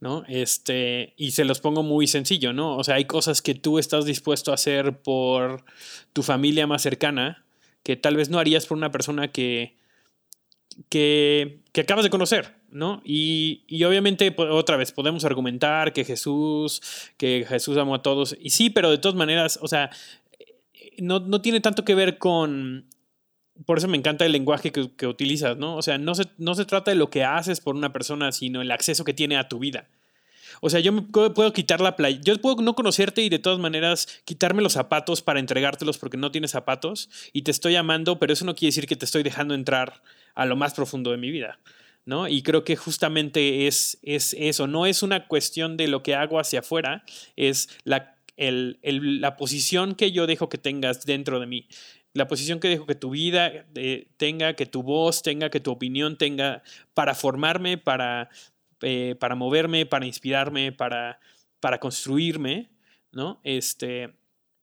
¿no? 0.00 0.24
Este, 0.28 1.14
y 1.16 1.32
se 1.32 1.44
los 1.44 1.60
pongo 1.60 1.82
muy 1.82 2.06
sencillo, 2.06 2.52
¿no? 2.52 2.76
O 2.76 2.84
sea, 2.84 2.96
hay 2.96 3.04
cosas 3.04 3.42
que 3.42 3.54
tú 3.54 3.78
estás 3.78 4.04
dispuesto 4.04 4.50
a 4.50 4.54
hacer 4.54 4.98
por 5.00 5.64
tu 6.12 6.22
familia 6.22 6.66
más 6.66 6.82
cercana 6.82 7.44
que 7.82 7.96
tal 7.96 8.16
vez 8.16 8.28
no 8.28 8.38
harías 8.38 8.66
por 8.66 8.76
una 8.76 8.90
persona 8.90 9.28
que, 9.28 9.76
que, 10.88 11.60
que 11.72 11.80
acabas 11.80 12.04
de 12.04 12.10
conocer, 12.10 12.54
¿no? 12.70 13.02
Y, 13.04 13.62
y, 13.66 13.84
obviamente, 13.84 14.34
otra 14.36 14.76
vez, 14.76 14.92
podemos 14.92 15.24
argumentar 15.24 15.92
que 15.92 16.04
Jesús, 16.04 16.82
que 17.16 17.44
Jesús 17.48 17.76
amó 17.76 17.96
a 17.96 18.02
todos, 18.02 18.36
y 18.40 18.50
sí, 18.50 18.70
pero 18.70 18.90
de 18.90 18.98
todas 18.98 19.16
maneras, 19.16 19.58
o 19.62 19.68
sea, 19.68 19.90
no, 20.98 21.20
no 21.20 21.40
tiene 21.40 21.60
tanto 21.60 21.84
que 21.84 21.94
ver 21.94 22.18
con... 22.18 22.86
Por 23.66 23.78
eso 23.78 23.88
me 23.88 23.96
encanta 23.96 24.24
el 24.24 24.32
lenguaje 24.32 24.72
que, 24.72 24.90
que 24.96 25.06
utilizas, 25.06 25.56
¿no? 25.56 25.76
O 25.76 25.82
sea, 25.82 25.98
no 25.98 26.14
se, 26.14 26.24
no 26.38 26.54
se 26.54 26.64
trata 26.64 26.90
de 26.90 26.96
lo 26.96 27.10
que 27.10 27.24
haces 27.24 27.60
por 27.60 27.74
una 27.74 27.92
persona, 27.92 28.32
sino 28.32 28.62
el 28.62 28.70
acceso 28.70 29.04
que 29.04 29.14
tiene 29.14 29.36
a 29.36 29.48
tu 29.48 29.58
vida. 29.58 29.88
O 30.60 30.68
sea, 30.68 30.80
yo 30.80 30.92
me 30.92 31.02
puedo 31.02 31.52
quitar 31.52 31.80
la 31.80 31.96
playa. 31.96 32.20
Yo 32.22 32.38
puedo 32.40 32.56
no 32.62 32.74
conocerte 32.74 33.22
y 33.22 33.28
de 33.28 33.38
todas 33.38 33.58
maneras 33.58 34.20
quitarme 34.24 34.62
los 34.62 34.74
zapatos 34.74 35.22
para 35.22 35.40
entregártelos 35.40 35.98
porque 35.98 36.16
no 36.16 36.30
tienes 36.30 36.50
zapatos 36.50 37.08
y 37.32 37.42
te 37.42 37.50
estoy 37.50 37.76
amando, 37.76 38.18
pero 38.18 38.32
eso 38.32 38.44
no 38.44 38.54
quiere 38.54 38.68
decir 38.70 38.86
que 38.86 38.96
te 38.96 39.04
estoy 39.04 39.22
dejando 39.22 39.54
entrar 39.54 40.02
a 40.34 40.44
lo 40.44 40.56
más 40.56 40.74
profundo 40.74 41.10
de 41.10 41.16
mi 41.16 41.30
vida. 41.30 41.58
¿no? 42.04 42.28
Y 42.28 42.42
creo 42.42 42.64
que 42.64 42.76
justamente 42.76 43.66
es, 43.66 43.98
es 44.02 44.34
eso, 44.38 44.66
no 44.66 44.86
es 44.86 45.02
una 45.02 45.26
cuestión 45.26 45.76
de 45.76 45.88
lo 45.88 46.02
que 46.02 46.14
hago 46.14 46.40
hacia 46.40 46.60
afuera, 46.60 47.04
es 47.36 47.68
la, 47.84 48.16
la 48.36 49.36
posición 49.36 49.94
que 49.94 50.10
yo 50.10 50.26
dejo 50.26 50.48
que 50.48 50.58
tengas 50.58 51.04
dentro 51.04 51.40
de 51.40 51.46
mí, 51.46 51.68
la 52.12 52.26
posición 52.26 52.60
que 52.60 52.68
dejo 52.68 52.86
que 52.86 52.94
tu 52.94 53.10
vida 53.10 53.66
eh, 53.74 54.08
tenga, 54.16 54.54
que 54.54 54.66
tu 54.66 54.82
voz 54.82 55.22
tenga, 55.22 55.50
que 55.50 55.60
tu 55.60 55.70
opinión 55.70 56.16
tenga, 56.16 56.62
para 56.94 57.14
formarme, 57.14 57.78
para, 57.78 58.30
eh, 58.82 59.14
para 59.20 59.34
moverme, 59.34 59.86
para 59.86 60.06
inspirarme, 60.06 60.72
para, 60.72 61.20
para 61.60 61.78
construirme, 61.78 62.70
¿no? 63.12 63.40
Este, 63.44 64.14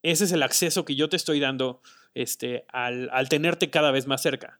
ese 0.03 0.25
es 0.25 0.31
el 0.31 0.43
acceso 0.43 0.85
que 0.85 0.95
yo 0.95 1.09
te 1.09 1.15
estoy 1.15 1.39
dando 1.39 1.81
este, 2.13 2.65
al, 2.69 3.09
al 3.11 3.29
tenerte 3.29 3.69
cada 3.69 3.91
vez 3.91 4.07
más 4.07 4.21
cerca. 4.21 4.59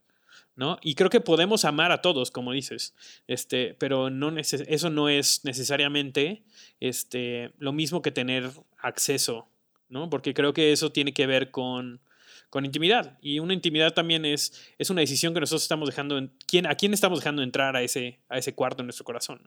¿no? 0.56 0.80
Y 0.82 0.96
creo 0.96 1.12
que 1.12 1.22
podemos 1.22 1.66
amar 1.66 1.92
a 1.92 2.02
todos, 2.02 2.32
como 2.32 2.52
dices, 2.52 2.96
este, 3.28 3.76
pero 3.76 4.10
no 4.10 4.36
eso 4.40 4.90
no 4.90 5.08
es 5.08 5.46
necesariamente 5.46 6.44
este, 6.80 7.54
lo 7.60 7.74
mismo 7.74 8.02
que 8.02 8.12
tener 8.12 8.50
acceso, 8.80 9.48
¿no? 9.88 10.10
Porque 10.10 10.34
creo 10.34 10.54
que 10.54 10.72
eso 10.72 10.92
tiene 10.92 11.14
que 11.14 11.28
ver 11.28 11.52
con, 11.52 12.02
con 12.50 12.66
intimidad. 12.66 13.18
Y 13.22 13.40
una 13.40 13.54
intimidad 13.54 13.94
también 13.94 14.26
es, 14.26 14.54
es 14.78 14.90
una 14.90 15.02
decisión 15.02 15.34
que 15.34 15.40
nosotros 15.40 15.64
estamos 15.64 15.90
dejando, 15.90 16.20
¿quién, 16.48 16.68
a 16.68 16.76
quién 16.76 16.94
estamos 16.94 17.20
dejando 17.20 17.44
entrar 17.44 17.76
a 17.76 17.82
ese, 17.82 18.20
a 18.30 18.38
ese 18.38 18.54
cuarto 18.54 18.82
en 18.82 18.88
nuestro 18.88 19.06
corazón. 19.06 19.42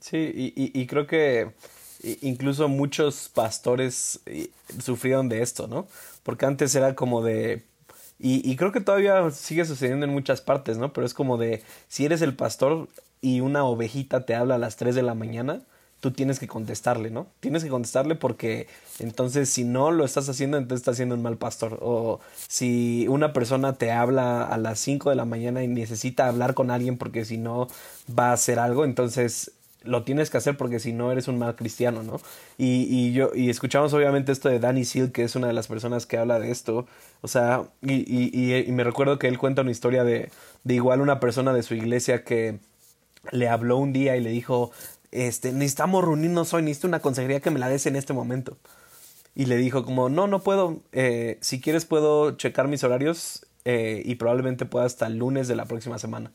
Sí, 0.00 0.16
y, 0.34 0.80
y, 0.80 0.86
creo 0.86 1.06
que 1.06 1.52
incluso 2.22 2.68
muchos 2.68 3.28
pastores 3.28 4.20
sufrieron 4.82 5.28
de 5.28 5.42
esto, 5.42 5.66
¿no? 5.66 5.88
Porque 6.22 6.46
antes 6.46 6.74
era 6.74 6.94
como 6.94 7.22
de... 7.22 7.66
Y, 8.18 8.50
y 8.50 8.56
creo 8.56 8.72
que 8.72 8.80
todavía 8.80 9.30
sigue 9.30 9.66
sucediendo 9.66 10.06
en 10.06 10.12
muchas 10.12 10.40
partes, 10.40 10.78
¿no? 10.78 10.92
Pero 10.94 11.06
es 11.06 11.12
como 11.12 11.36
de, 11.36 11.62
si 11.88 12.06
eres 12.06 12.22
el 12.22 12.34
pastor 12.34 12.88
y 13.20 13.40
una 13.40 13.64
ovejita 13.64 14.24
te 14.24 14.34
habla 14.34 14.54
a 14.54 14.58
las 14.58 14.76
3 14.76 14.94
de 14.94 15.02
la 15.02 15.14
mañana, 15.14 15.62
tú 16.00 16.10
tienes 16.12 16.38
que 16.38 16.48
contestarle, 16.48 17.10
¿no? 17.10 17.26
Tienes 17.40 17.62
que 17.62 17.70
contestarle 17.70 18.14
porque 18.14 18.66
entonces 18.98 19.50
si 19.50 19.64
no 19.64 19.90
lo 19.90 20.04
estás 20.04 20.28
haciendo, 20.28 20.56
entonces 20.56 20.80
estás 20.80 20.96
siendo 20.96 21.14
un 21.14 21.22
mal 21.22 21.36
pastor. 21.36 21.78
O 21.82 22.20
si 22.48 23.06
una 23.08 23.32
persona 23.32 23.74
te 23.74 23.92
habla 23.92 24.42
a 24.44 24.56
las 24.58 24.78
5 24.80 25.10
de 25.10 25.16
la 25.16 25.24
mañana 25.26 25.62
y 25.62 25.68
necesita 25.68 26.26
hablar 26.28 26.54
con 26.54 26.70
alguien 26.70 26.96
porque 26.98 27.24
si 27.24 27.36
no 27.36 27.68
va 28.18 28.30
a 28.30 28.32
hacer 28.32 28.58
algo, 28.58 28.84
entonces 28.84 29.52
lo 29.82 30.02
tienes 30.04 30.28
que 30.30 30.36
hacer 30.36 30.56
porque 30.56 30.78
si 30.78 30.92
no 30.92 31.10
eres 31.10 31.28
un 31.28 31.38
mal 31.38 31.56
cristiano, 31.56 32.02
¿no? 32.02 32.20
Y, 32.58 32.86
y 32.90 33.12
yo, 33.12 33.30
y 33.34 33.48
escuchamos 33.50 33.92
obviamente 33.94 34.32
esto 34.32 34.48
de 34.48 34.58
Danny 34.60 34.84
Seal, 34.84 35.12
que 35.12 35.22
es 35.24 35.36
una 35.36 35.46
de 35.46 35.54
las 35.54 35.68
personas 35.68 36.06
que 36.06 36.18
habla 36.18 36.38
de 36.38 36.50
esto. 36.50 36.86
O 37.22 37.28
sea, 37.28 37.64
y, 37.82 37.94
y, 38.06 38.54
y 38.56 38.72
me 38.72 38.84
recuerdo 38.84 39.18
que 39.18 39.28
él 39.28 39.38
cuenta 39.38 39.62
una 39.62 39.70
historia 39.70 40.04
de, 40.04 40.30
de 40.64 40.74
igual 40.74 41.00
una 41.00 41.20
persona 41.20 41.52
de 41.54 41.62
su 41.62 41.74
iglesia 41.74 42.24
que 42.24 42.58
le 43.32 43.48
habló 43.48 43.78
un 43.78 43.92
día 43.92 44.16
y 44.16 44.20
le 44.20 44.30
dijo, 44.30 44.72
este, 45.12 45.52
necesitamos 45.52 46.04
reunirnos 46.04 46.52
hoy, 46.54 46.62
necesito 46.62 46.88
una 46.88 47.00
consejería 47.00 47.40
que 47.40 47.50
me 47.50 47.58
la 47.58 47.68
des 47.68 47.86
en 47.86 47.96
este 47.96 48.12
momento. 48.12 48.56
Y 49.34 49.46
le 49.46 49.56
dijo 49.56 49.84
como, 49.84 50.08
no, 50.08 50.26
no 50.26 50.40
puedo, 50.42 50.82
eh, 50.92 51.38
si 51.40 51.60
quieres 51.60 51.84
puedo 51.84 52.32
checar 52.32 52.68
mis 52.68 52.84
horarios 52.84 53.46
eh, 53.64 54.02
y 54.04 54.16
probablemente 54.16 54.66
pueda 54.66 54.86
hasta 54.86 55.06
el 55.06 55.16
lunes 55.16 55.48
de 55.48 55.56
la 55.56 55.66
próxima 55.66 55.98
semana. 55.98 56.32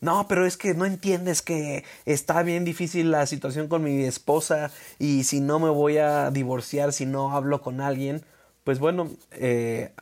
No, 0.00 0.26
pero 0.28 0.46
es 0.46 0.56
que 0.56 0.74
no 0.74 0.84
entiendes 0.84 1.42
que 1.42 1.84
está 2.04 2.42
bien 2.42 2.64
difícil 2.64 3.10
la 3.10 3.26
situación 3.26 3.66
con 3.66 3.82
mi 3.82 4.04
esposa 4.04 4.70
y 4.98 5.24
si 5.24 5.40
no 5.40 5.58
me 5.58 5.70
voy 5.70 5.98
a 5.98 6.30
divorciar, 6.30 6.92
si 6.92 7.04
no 7.04 7.32
hablo 7.32 7.60
con 7.62 7.80
alguien, 7.80 8.22
pues 8.62 8.78
bueno, 8.78 9.10
eh, 9.32 9.92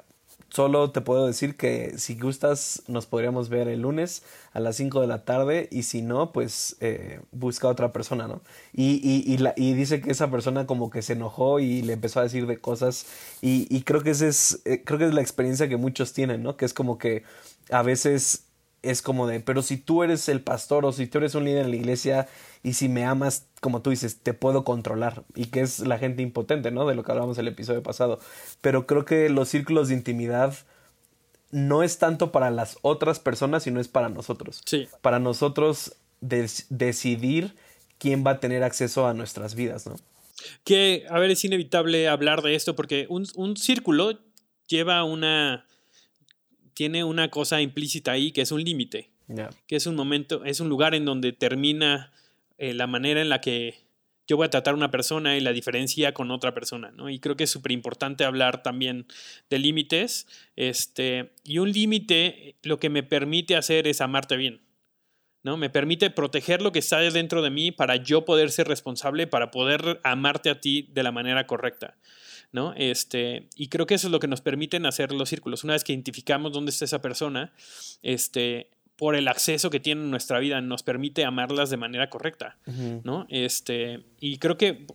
Solo 0.49 0.91
te 0.91 1.01
puedo 1.01 1.27
decir 1.27 1.57
que 1.57 1.99
si 1.99 2.19
gustas 2.19 2.83
nos 2.87 3.07
podríamos 3.07 3.49
ver 3.49 3.69
el 3.69 3.83
lunes 3.83 4.23
a 4.53 4.61
las 4.61 4.77
5 4.77 5.01
de 5.01 5.07
la 5.07 5.25
tarde 5.25 5.69
y 5.73 5.83
si 5.83 6.03
no, 6.03 6.33
pues 6.33 6.77
eh, 6.81 7.21
busca 7.33 7.67
a 7.67 7.71
otra 7.71 7.93
persona, 7.93 8.29
¿no? 8.29 8.41
Y, 8.73 9.01
y, 9.03 9.31
y, 9.31 9.39
la, 9.39 9.53
y, 9.57 9.75
dice 9.75 10.01
que 10.01 10.11
esa 10.11 10.31
persona 10.31 10.67
como 10.67 10.89
que 10.89 11.03
se 11.03 11.15
enojó 11.15 11.59
y 11.61 11.83
le 11.83 11.95
empezó 11.95 12.21
a 12.21 12.23
decir 12.23 12.47
de 12.47 12.59
cosas 12.59 13.07
y, 13.43 13.83
creo 13.83 14.03
que 14.03 14.11
esa 14.11 14.29
es, 14.29 14.63
eh, 14.65 14.83
creo 14.85 14.99
que 14.99 15.07
es 15.07 15.15
la 15.15 15.21
experiencia 15.21 15.69
que 15.69 15.77
muchos 15.77 16.13
tienen, 16.13 16.43
¿no? 16.43 16.57
Que 16.57 16.65
es 16.65 16.73
como 16.73 16.97
que 16.97 17.25
a 17.71 17.83
veces 17.83 18.46
es 18.91 19.03
como 19.03 19.27
de, 19.27 19.41
pero 19.41 19.63
si 19.63 19.77
tú 19.77 20.03
eres 20.03 20.29
el 20.29 20.41
pastor 20.41 20.85
o 20.85 20.93
si 20.93 21.07
tú 21.07 21.19
eres 21.19 21.35
un 21.35 21.45
líder 21.45 21.65
en 21.65 21.71
la 21.71 21.77
iglesia 21.77 22.29
y 22.63 22.75
si 22.75 22.89
me 22.89 23.05
amas, 23.05 23.47
como 23.61 23.83
tú 23.83 23.91
dices, 23.91 24.19
te 24.23 24.35
puedo 24.35 24.65
controlar. 24.65 25.25
Y 25.35 25.47
que 25.47 25.61
es 25.61 25.81
la 25.81 25.99
gente 25.99 26.23
impotente, 26.23 26.71
¿no? 26.71 26.87
De 26.87 26.95
lo 26.95 27.03
que 27.03 27.13
hablábamos 27.13 27.39
el 27.39 27.49
episodio 27.49 27.83
pasado. 27.83 28.19
Pero 28.61 28.87
creo 28.87 29.05
que 29.05 29.29
los 29.29 29.49
círculos 29.49 29.89
de 29.89 29.95
intimidad 29.95 30.55
no 31.51 31.83
es 31.83 31.99
tanto 31.99 32.33
para 32.33 32.51
las 32.51 32.79
otras 32.83 33.21
personas, 33.21 33.63
sino 33.63 33.81
es 33.81 33.89
para 33.89 34.09
nosotros. 34.09 34.63
Sí. 34.65 34.89
Para 35.01 35.19
nosotros 35.19 35.95
decidir 36.21 37.55
quién 37.99 38.25
va 38.27 38.33
a 38.33 38.41
tener 38.41 38.63
acceso 38.63 39.07
a 39.07 39.15
nuestras 39.15 39.55
vidas, 39.55 39.87
¿no? 39.87 39.97
Que, 40.65 41.07
a 41.09 41.19
ver, 41.19 41.31
es 41.31 41.45
inevitable 41.45 42.09
hablar 42.09 42.43
de 42.43 42.55
esto 42.55 42.77
porque 42.77 43.07
un, 43.09 43.27
un 43.37 43.57
círculo 43.57 44.19
lleva 44.69 45.03
una 45.05 45.67
tiene 46.77 47.05
una 47.05 47.31
cosa 47.31 47.63
implícita 47.63 48.13
ahí 48.13 48.33
que 48.33 48.43
es 48.43 48.53
un 48.53 48.63
límite, 48.63 49.09
que 49.67 49.77
es 49.77 49.87
un 49.87 49.97
momento, 49.97 50.45
es 50.45 50.61
un 50.61 50.69
lugar 50.69 50.95
en 50.95 51.07
donde 51.07 51.33
termina 51.33 52.13
eh, 52.59 52.75
la 52.75 52.87
manera 52.87 53.23
en 53.23 53.31
la 53.31 53.41
que 53.41 53.87
yo 54.27 54.37
voy 54.37 54.45
a 54.45 54.51
tratar 54.51 54.75
a 54.75 54.77
una 54.77 54.91
persona 54.91 55.39
y 55.39 55.41
la 55.41 55.55
diferencia 55.55 56.13
con 56.13 56.31
otra 56.31 56.53
persona, 56.53 56.91
¿no? 56.91 57.09
Y 57.09 57.19
creo 57.19 57.35
que 57.35 57.45
es 57.45 57.51
súper 57.51 57.73
importante 57.73 58.25
hablar 58.25 58.63
también 58.63 59.07
de 59.49 59.59
límites, 59.59 60.27
este, 60.55 61.33
y 61.45 61.59
un 61.59 61.73
límite 61.73 62.57
lo 62.63 62.79
que 62.79 62.91
me 62.91 63.03
permite 63.03 63.57
hacer 63.57 63.87
es 63.87 64.03
amarte 64.03 64.37
bien, 64.37 64.61
¿no? 65.43 65.57
Me 65.57 65.71
permite 65.71 66.11
proteger 66.11 66.61
lo 66.61 66.73
que 66.73 66.81
está 66.81 66.99
dentro 66.99 67.41
de 67.41 67.49
mí 67.49 67.73
para 67.73 67.97
yo 67.97 68.27
poder 68.27 68.51
ser 68.51 68.69
responsable, 68.69 69.27
para 69.27 69.51
poder 69.51 69.99
amarte 70.05 70.51
a 70.51 70.61
ti 70.61 70.91
de 70.93 71.03
la 71.03 71.11
manera 71.11 71.47
correcta. 71.47 71.97
¿No? 72.53 72.73
Este, 72.77 73.49
y 73.57 73.69
creo 73.69 73.87
que 73.87 73.95
eso 73.95 74.09
es 74.09 74.13
lo 74.13 74.21
que 74.21 74.29
nos 74.29 74.41
permiten 74.41 74.87
hacer 74.87 75.13
los 75.13 75.29
círculos. 75.29 75.65
Una 75.65 75.75
vez 75.75 75.85
que 75.85 75.93
identificamos 75.93 76.53
dónde 76.53 76.71
está 76.71 76.85
esa 76.85 77.03
persona, 77.03 77.53
este, 78.03 78.71
por 78.97 79.15
el 79.15 79.29
acceso 79.29 79.71
que 79.71 79.81
tiene 79.81 80.03
en 80.03 80.11
nuestra 80.11 80.39
vida, 80.39 80.61
nos 80.61 80.83
permite 80.83 81.25
amarlas 81.25 81.71
de 81.71 81.77
manera 81.77 82.09
correcta, 82.09 82.57
¿no? 83.05 83.27
Este, 83.29 84.05
y 84.21 84.39
creo 84.39 84.57
que 84.57 84.87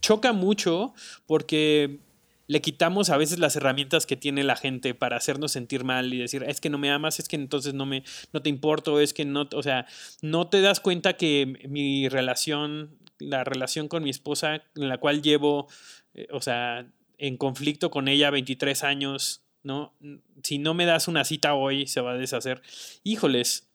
choca 0.00 0.32
mucho 0.32 0.94
porque 1.26 1.98
le 2.46 2.60
quitamos 2.60 3.10
a 3.10 3.16
veces 3.16 3.38
las 3.38 3.56
herramientas 3.56 4.06
que 4.06 4.16
tiene 4.16 4.44
la 4.44 4.56
gente 4.56 4.94
para 4.94 5.16
hacernos 5.16 5.52
sentir 5.52 5.84
mal 5.84 6.12
y 6.12 6.18
decir, 6.18 6.44
es 6.46 6.60
que 6.60 6.70
no 6.70 6.78
me 6.78 6.90
amas, 6.90 7.18
es 7.18 7.28
que 7.28 7.36
entonces 7.36 7.74
no 7.74 7.86
me 7.86 8.04
no 8.32 8.42
te 8.42 8.50
importo, 8.50 9.00
es 9.00 9.14
que 9.14 9.24
no, 9.24 9.48
o 9.52 9.62
sea, 9.62 9.86
no 10.20 10.46
te 10.48 10.60
das 10.60 10.80
cuenta 10.80 11.14
que 11.14 11.58
mi 11.68 12.08
relación, 12.08 12.98
la 13.18 13.44
relación 13.44 13.88
con 13.88 14.02
mi 14.02 14.10
esposa 14.10 14.62
en 14.76 14.88
la 14.88 14.98
cual 14.98 15.22
llevo 15.22 15.68
eh, 16.14 16.28
o 16.30 16.40
sea, 16.40 16.86
en 17.18 17.36
conflicto 17.36 17.90
con 17.90 18.08
ella 18.08 18.30
23 18.30 18.84
años, 18.84 19.42
¿no? 19.62 19.94
Si 20.42 20.58
no 20.58 20.74
me 20.74 20.86
das 20.86 21.08
una 21.08 21.24
cita 21.24 21.54
hoy, 21.54 21.86
se 21.86 22.00
va 22.00 22.12
a 22.12 22.16
deshacer. 22.16 22.62
Híjoles, 23.02 23.68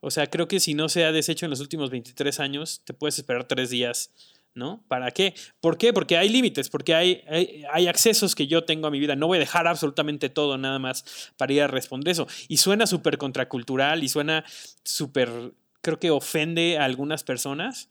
o 0.00 0.10
sea, 0.10 0.28
creo 0.28 0.48
que 0.48 0.60
si 0.60 0.74
no 0.74 0.88
se 0.88 1.04
ha 1.04 1.12
deshecho 1.12 1.46
en 1.46 1.50
los 1.50 1.60
últimos 1.60 1.90
23 1.90 2.40
años, 2.40 2.82
te 2.84 2.94
puedes 2.94 3.18
esperar 3.18 3.44
tres 3.44 3.70
días, 3.70 4.12
¿no? 4.54 4.84
¿Para 4.88 5.10
qué? 5.10 5.34
¿Por 5.60 5.78
qué? 5.78 5.92
Porque 5.92 6.16
hay 6.16 6.28
límites, 6.28 6.68
porque 6.68 6.94
hay, 6.94 7.22
hay, 7.28 7.64
hay, 7.72 7.86
accesos 7.86 8.34
que 8.34 8.46
yo 8.46 8.64
tengo 8.64 8.86
a 8.86 8.90
mi 8.90 8.98
vida. 8.98 9.16
No 9.16 9.26
voy 9.26 9.36
a 9.36 9.40
dejar 9.40 9.66
absolutamente 9.66 10.28
todo 10.28 10.58
nada 10.58 10.78
más 10.78 11.32
para 11.36 11.52
ir 11.52 11.62
a 11.62 11.66
responder 11.68 12.12
eso. 12.12 12.26
Y 12.48 12.58
suena 12.58 12.86
súper 12.86 13.18
contracultural 13.18 14.02
y 14.02 14.08
suena 14.08 14.44
súper, 14.84 15.52
creo 15.80 15.98
que 15.98 16.10
ofende 16.10 16.78
a 16.78 16.84
algunas 16.84 17.24
personas, 17.24 17.88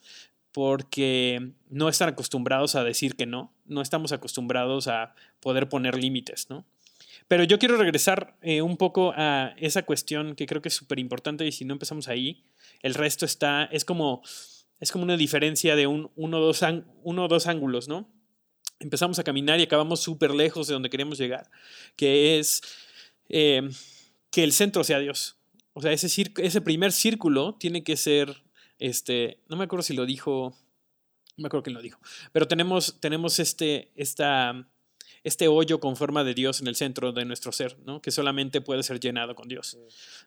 porque 0.58 1.52
no 1.70 1.88
están 1.88 2.10
acostumbrados 2.10 2.74
a 2.74 2.84
decir 2.84 3.16
que 3.16 3.28
no, 3.28 3.54
no 3.68 3.84
estamos 3.84 4.12
acostumbrados 4.12 4.88
a 4.88 5.14
poder 5.40 5.70
poner 5.70 5.96
límites, 5.96 6.50
¿no? 6.50 6.66
Pero 7.28 7.44
yo 7.44 7.60
quiero 7.60 7.78
regresar 7.78 8.36
eh, 8.42 8.64
un 8.64 8.76
poco 8.76 9.14
a 9.16 9.54
esa 9.58 9.84
cuestión 9.84 10.34
que 10.34 10.48
creo 10.48 10.64
que 10.64 10.70
es 10.70 10.74
súper 10.74 10.98
importante 10.98 11.46
y 11.46 11.52
si 11.52 11.64
no 11.64 11.74
empezamos 11.74 12.08
ahí, 12.08 12.44
el 12.82 12.96
resto 12.96 13.24
está, 13.24 13.66
es 13.66 13.86
como, 13.86 14.24
es 14.80 14.92
como 14.92 15.04
una 15.04 15.16
diferencia 15.16 15.76
de 15.76 15.86
un, 15.86 16.10
uno, 16.16 16.40
dos, 16.40 16.64
uno 17.04 17.26
o 17.26 17.28
dos 17.28 17.46
ángulos, 17.46 17.88
¿no? 17.88 18.10
Empezamos 18.80 19.20
a 19.20 19.24
caminar 19.24 19.60
y 19.60 19.64
acabamos 19.64 20.00
súper 20.00 20.32
lejos 20.32 20.66
de 20.66 20.74
donde 20.74 20.90
queremos 20.90 21.20
llegar, 21.20 21.52
que 21.96 22.40
es 22.40 22.64
eh, 23.30 23.62
que 24.32 24.44
el 24.44 24.52
centro 24.54 24.84
sea 24.84 24.98
Dios. 24.98 25.38
O 25.74 25.84
sea, 25.84 25.92
ese, 25.92 26.08
ese 26.08 26.62
primer 26.62 26.92
círculo 26.94 27.54
tiene 27.60 27.84
que 27.84 27.96
ser 27.96 28.47
este, 28.80 29.42
no 29.48 29.58
me 29.58 29.66
acuerdo 29.66 29.84
si 29.84 29.94
lo 29.94 30.06
dijo, 30.06 30.56
no 31.38 31.42
me 31.42 31.48
acuerdo 31.48 31.64
quién 31.64 31.76
lo 31.76 31.82
dijo, 31.82 32.00
pero 32.32 32.48
tenemos, 32.48 33.00
tenemos 33.00 33.40
este, 33.40 33.92
esta, 33.96 34.68
este 35.24 35.48
hoyo 35.48 35.80
con 35.80 35.96
forma 35.98 36.24
de 36.24 36.34
Dios 36.34 36.62
en 36.62 36.68
el 36.68 36.76
centro 36.76 37.12
de 37.12 37.26
nuestro 37.26 37.52
ser, 37.52 37.78
¿no? 37.86 38.02
Que 38.02 38.12
solamente 38.12 38.62
puede 38.62 38.82
ser 38.84 39.00
llenado 39.00 39.36
con 39.36 39.48
Dios, 39.48 39.78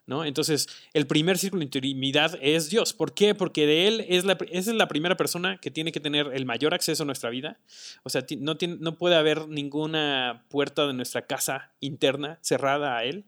¿no? 0.06 0.24
Entonces, 0.24 0.68
el 0.92 1.06
primer 1.06 1.38
círculo 1.38 1.60
de 1.60 1.64
intimidad 1.64 2.38
es 2.42 2.68
Dios. 2.68 2.92
¿Por 2.92 3.14
qué? 3.14 3.34
Porque 3.34 3.66
de 3.66 3.88
Él 3.88 4.04
es 4.08 4.24
la, 4.24 4.36
es 4.50 4.66
la 4.66 4.88
primera 4.88 5.16
persona 5.16 5.58
que 5.58 5.70
tiene 5.70 5.92
que 5.92 6.00
tener 6.00 6.30
el 6.34 6.44
mayor 6.44 6.74
acceso 6.74 7.02
a 7.04 7.06
nuestra 7.06 7.30
vida. 7.30 7.58
O 8.02 8.10
sea, 8.10 8.24
no, 8.38 8.56
tiene, 8.56 8.76
no 8.80 8.98
puede 8.98 9.16
haber 9.16 9.48
ninguna 9.48 10.44
puerta 10.50 10.86
de 10.86 10.92
nuestra 10.92 11.26
casa 11.26 11.72
interna 11.80 12.38
cerrada 12.42 12.98
a 12.98 13.04
Él. 13.04 13.24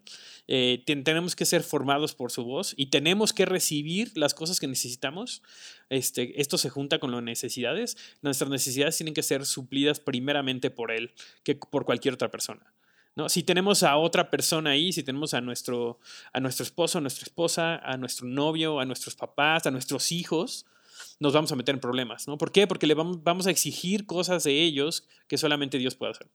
Eh, 0.48 0.82
tenemos 0.86 1.36
que 1.36 1.44
ser 1.44 1.62
formados 1.62 2.14
por 2.14 2.30
su 2.32 2.44
voz 2.44 2.74
y 2.76 2.86
tenemos 2.86 3.32
que 3.32 3.46
recibir 3.46 4.12
las 4.16 4.34
cosas 4.34 4.60
que 4.60 4.66
necesitamos. 4.66 5.42
Este, 5.88 6.40
esto 6.40 6.58
se 6.58 6.68
junta 6.68 6.98
con 6.98 7.12
las 7.12 7.22
necesidades. 7.22 7.96
Nuestras 8.22 8.50
necesidades 8.50 8.96
tienen 8.96 9.14
que 9.14 9.22
ser 9.22 9.46
suplidas 9.46 10.00
primeramente 10.00 10.70
por 10.70 10.90
Él 10.90 11.12
que 11.44 11.54
por 11.54 11.84
cualquier 11.84 12.14
otra 12.14 12.30
persona. 12.30 12.72
¿no? 13.14 13.28
Si 13.28 13.42
tenemos 13.42 13.82
a 13.82 13.96
otra 13.96 14.30
persona 14.30 14.70
ahí, 14.70 14.92
si 14.92 15.02
tenemos 15.02 15.34
a 15.34 15.40
nuestro, 15.40 16.00
a 16.32 16.40
nuestro 16.40 16.64
esposo, 16.64 16.98
a 16.98 17.00
nuestra 17.00 17.24
esposa, 17.24 17.76
a 17.76 17.96
nuestro 17.96 18.26
novio, 18.26 18.80
a 18.80 18.84
nuestros 18.84 19.14
papás, 19.14 19.66
a 19.66 19.70
nuestros 19.70 20.12
hijos, 20.12 20.66
nos 21.20 21.32
vamos 21.32 21.52
a 21.52 21.56
meter 21.56 21.74
en 21.74 21.80
problemas. 21.80 22.26
¿no? 22.26 22.38
¿Por 22.38 22.52
qué? 22.52 22.66
Porque 22.66 22.86
le 22.86 22.94
vamos, 22.94 23.22
vamos 23.22 23.46
a 23.46 23.50
exigir 23.50 24.06
cosas 24.06 24.44
de 24.44 24.62
ellos 24.62 25.06
que 25.28 25.38
solamente 25.38 25.78
Dios 25.78 25.94
puede 25.94 26.12
hacer. 26.12 26.28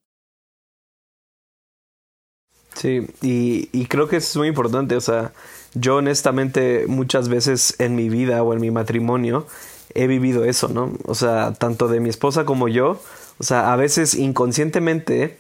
Sí, 2.77 3.07
y, 3.24 3.69
y, 3.72 3.88
creo 3.88 4.07
que 4.07 4.17
es 4.17 4.38
muy 4.38 4.48
importante, 4.48 4.96
o 4.96 5.01
sea, 5.01 5.34
yo 5.74 5.96
honestamente 5.96 6.86
muchas 6.88 7.27
veces 7.27 7.74
en 7.79 7.96
mi 7.96 8.07
vida 8.07 8.43
o 8.43 8.53
en 8.53 8.62
mi 8.62 8.69
matrimonio 8.69 9.48
he 9.96 10.05
vivido 10.05 10.46
eso, 10.46 10.67
¿no? 10.67 10.93
O 11.05 11.15
sea, 11.15 11.55
tanto 11.55 11.88
de 11.88 12.00
mi 12.00 12.10
esposa 12.10 12.46
como 12.46 12.67
yo, 12.67 13.01
o 13.39 13.43
sea, 13.43 13.74
a 13.74 13.75
veces 13.77 14.13
inconscientemente, 14.13 15.39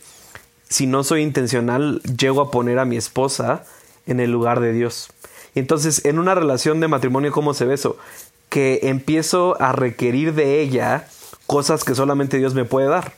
si 0.67 0.87
no 0.87 1.03
soy 1.03 1.21
intencional, 1.21 2.01
llego 2.03 2.41
a 2.41 2.49
poner 2.49 2.79
a 2.79 2.85
mi 2.85 2.97
esposa 2.97 3.65
en 4.07 4.19
el 4.19 4.31
lugar 4.31 4.59
de 4.59 4.73
Dios. 4.73 5.09
Y 5.53 5.59
entonces, 5.59 6.05
en 6.05 6.17
una 6.17 6.33
relación 6.33 6.79
de 6.79 6.87
matrimonio, 6.87 7.31
¿cómo 7.31 7.53
se 7.53 7.65
ve 7.65 7.75
eso? 7.75 7.97
Que 8.49 8.79
empiezo 8.81 9.61
a 9.61 9.73
requerir 9.73 10.33
de 10.33 10.59
ella 10.59 11.07
cosas 11.45 11.83
que 11.83 11.93
solamente 11.93 12.37
Dios 12.37 12.55
me 12.55 12.65
puede 12.65 12.87
dar. 12.87 13.13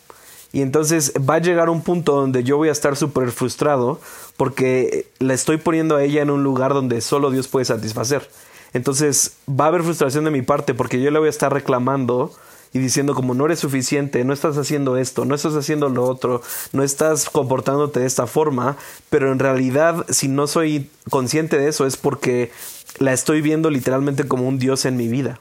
Y 0.52 0.62
entonces 0.62 1.14
va 1.18 1.36
a 1.36 1.40
llegar 1.40 1.70
un 1.70 1.82
punto 1.82 2.14
donde 2.14 2.44
yo 2.44 2.58
voy 2.58 2.70
a 2.70 2.72
estar 2.72 2.96
súper 2.96 3.32
frustrado 3.32 4.00
porque 4.36 5.06
la 5.20 5.34
estoy 5.34 5.58
poniendo 5.58 5.96
a 5.96 6.04
ella 6.04 6.22
en 6.22 6.32
un 6.32 6.44
lugar 6.44 6.74
donde 6.74 7.02
solo 7.02 7.30
Dios 7.30 7.48
puede 7.48 7.66
satisfacer. 7.66 8.30
Entonces 8.74 9.34
va 9.48 9.66
a 9.66 9.68
haber 9.68 9.84
frustración 9.84 10.26
de 10.26 10.32
mi 10.32 10.42
parte 10.42 10.74
porque 10.74 11.02
yo 11.02 11.12
le 11.12 11.20
voy 11.20 11.28
a 11.28 11.32
estar 11.32 11.54
reclamando 11.54 12.32
y 12.74 12.80
diciendo 12.80 13.16
como 13.16 13.34
no 13.34 13.46
eres 13.46 13.60
suficiente, 13.60 14.24
no 14.24 14.34
estás 14.34 14.58
haciendo 14.58 14.98
esto, 14.98 15.26
no 15.26 15.36
estás 15.36 15.56
haciendo 15.56 15.90
lo 15.90 16.06
otro, 16.06 16.42
no 16.72 16.84
estás 16.84 17.30
comportándote 17.30 18.00
de 18.00 18.06
esta 18.06 18.28
forma, 18.28 18.78
pero 19.10 19.32
en 19.32 19.40
realidad 19.40 20.06
si 20.10 20.28
no 20.28 20.48
soy 20.48 20.90
consciente 21.10 21.58
de 21.58 21.68
eso 21.68 21.86
es 21.86 21.98
porque 21.98 22.52
la 23.00 23.14
estoy 23.14 23.42
viendo 23.42 23.70
literalmente 23.70 24.28
como 24.28 24.48
un 24.48 24.60
Dios 24.60 24.86
en 24.86 24.98
mi 24.98 25.08
vida. 25.08 25.40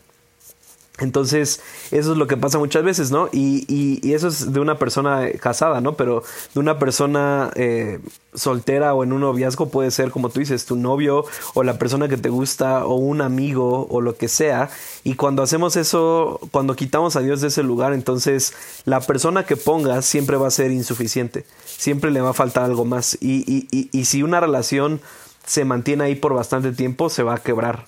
Entonces, 1.00 1.61
eso 1.93 2.12
es 2.12 2.19
lo 2.19 2.26
que 2.26 2.37
pasa 2.37 2.59
muchas 2.59 2.83
veces, 2.83 3.12
¿no? 3.12 3.28
Y, 3.33 3.64
y, 3.69 4.14
eso 4.14 4.28
es 4.28 4.52
de 4.52 4.59
una 4.59 4.78
persona 4.78 5.28
casada, 5.40 5.81
¿no? 5.81 5.95
Pero 5.95 6.25
de 6.55 6.61
una 6.61 6.81
persona 6.81 7.52
eh, 7.55 8.00
soltera 8.35 8.95
o 8.95 9.05
en 9.05 9.12
un 9.12 9.21
noviazgo 9.21 9.69
puede 9.69 9.93
ser, 9.93 10.11
como 10.11 10.28
tú 10.28 10.40
dices, 10.40 10.67
tu 10.67 10.75
novio 10.75 11.25
o 11.55 11.62
la 11.62 11.78
persona 11.78 12.09
que 12.09 12.17
te 12.17 12.31
gusta 12.31 12.85
o 12.85 12.97
un 12.97 13.21
amigo 13.21 13.87
o 13.88 14.00
lo 14.00 14.17
que 14.17 14.26
sea. 14.26 14.71
Y 15.05 15.14
cuando 15.14 15.43
hacemos 15.45 15.76
eso, 15.76 16.40
cuando 16.50 16.75
quitamos 16.75 17.14
a 17.14 17.21
Dios 17.21 17.40
de 17.43 17.49
ese 17.49 17.62
lugar, 17.62 17.93
entonces 17.93 18.55
la 18.85 19.00
persona 19.00 19.47
que 19.47 19.57
pongas 19.57 20.05
siempre 20.05 20.37
va 20.37 20.49
a 20.49 20.50
ser 20.50 20.73
insuficiente. 20.73 21.45
Siempre 21.64 22.11
le 22.11 22.21
va 22.23 22.31
a 22.31 22.35
faltar 22.35 22.64
algo 22.64 22.85
más. 22.85 23.17
Y, 23.21 23.45
y, 23.71 23.88
y 23.93 24.05
si 24.07 24.25
una 24.25 24.40
relación 24.40 25.00
se 25.47 25.64
mantiene 25.64 26.05
ahí 26.05 26.17
por 26.17 26.35
bastante 26.35 26.73
tiempo, 26.73 27.09
se 27.09 27.23
va 27.23 27.35
a 27.35 27.38
quebrar. 27.38 27.87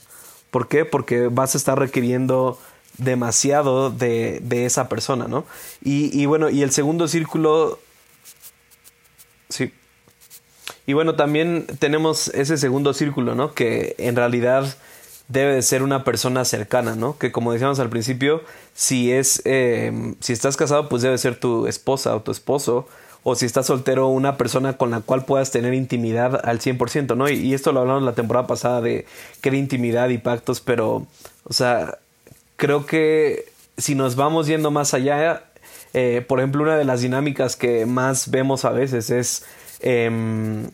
¿Por 0.51 0.69
qué? 0.69 0.85
Porque 0.85 1.29
vas 1.29 1.55
a 1.55 1.59
estar 1.59 1.79
requiriendo 1.79 2.59
demasiado 2.99 3.91
de, 3.91 4.41
de 4.43 4.67
esa 4.67 4.89
persona, 4.89 5.27
¿no? 5.29 5.45
Y, 5.83 6.19
y, 6.19 6.27
bueno, 6.27 6.51
y 6.51 6.63
el 6.63 6.71
segundo 6.71 7.09
círculo, 7.09 7.79
sí. 9.49 9.73
Y 10.87 10.93
bueno, 10.93 11.15
también 11.15 11.67
tenemos 11.79 12.29
ese 12.29 12.57
segundo 12.57 12.95
círculo, 12.95 13.35
¿no? 13.35 13.55
Que 13.55 13.95
en 13.99 14.17
realidad 14.17 14.77
debe 15.31 15.55
de 15.55 15.63
ser 15.63 15.83
una 15.83 16.03
persona 16.03 16.45
cercana, 16.45 16.97
¿no? 16.97 17.17
Que 17.17 17.31
como 17.31 17.53
decíamos 17.53 17.79
al 17.79 17.89
principio, 17.89 18.43
si 18.75 19.13
es, 19.13 19.43
eh, 19.45 20.15
si 20.21 20.33
estás 20.33 20.57
casado, 20.57 20.89
pues 20.89 21.03
debe 21.03 21.17
ser 21.19 21.39
tu 21.39 21.69
esposa 21.69 22.17
o 22.17 22.23
tu 22.23 22.33
esposo, 22.33 22.89
o 23.23 23.35
si 23.37 23.47
estás 23.47 23.67
soltero, 23.67 24.09
una 24.09 24.37
persona 24.37 24.77
con 24.77 24.91
la 24.91 25.01
cual 25.01 25.25
puedas 25.25 25.51
tener 25.53 25.75
intimidad 25.75 26.41
al 26.45 26.59
100%, 26.59 27.17
¿no? 27.17 27.29
Y, 27.29 27.55
esto 27.55 27.73
lo 27.73 27.81
hablamos 27.81 28.03
la 28.03 28.15
temporada 28.15 28.47
pasada 28.47 28.81
de 28.81 29.07
qué 29.41 29.51
era 29.51 29.59
intimidad 29.59 30.09
y 30.09 30.19
pactos, 30.19 30.61
pero, 30.61 31.07
o 31.45 31.53
sea, 31.53 31.99
creo 32.61 32.85
que 32.85 33.51
si 33.79 33.95
nos 33.95 34.17
vamos 34.17 34.47
yendo 34.47 34.71
más 34.71 34.93
allá, 34.93 35.45
eh, 35.95 36.23
por 36.29 36.41
ejemplo, 36.41 36.63
una 36.63 36.77
de 36.77 36.85
las 36.85 37.01
dinámicas 37.01 37.57
que 37.57 37.87
más 37.87 38.31
vemos 38.31 38.67
a 38.67 38.71
veces 38.71 39.09
es 39.09 39.47
eh, 39.81 40.69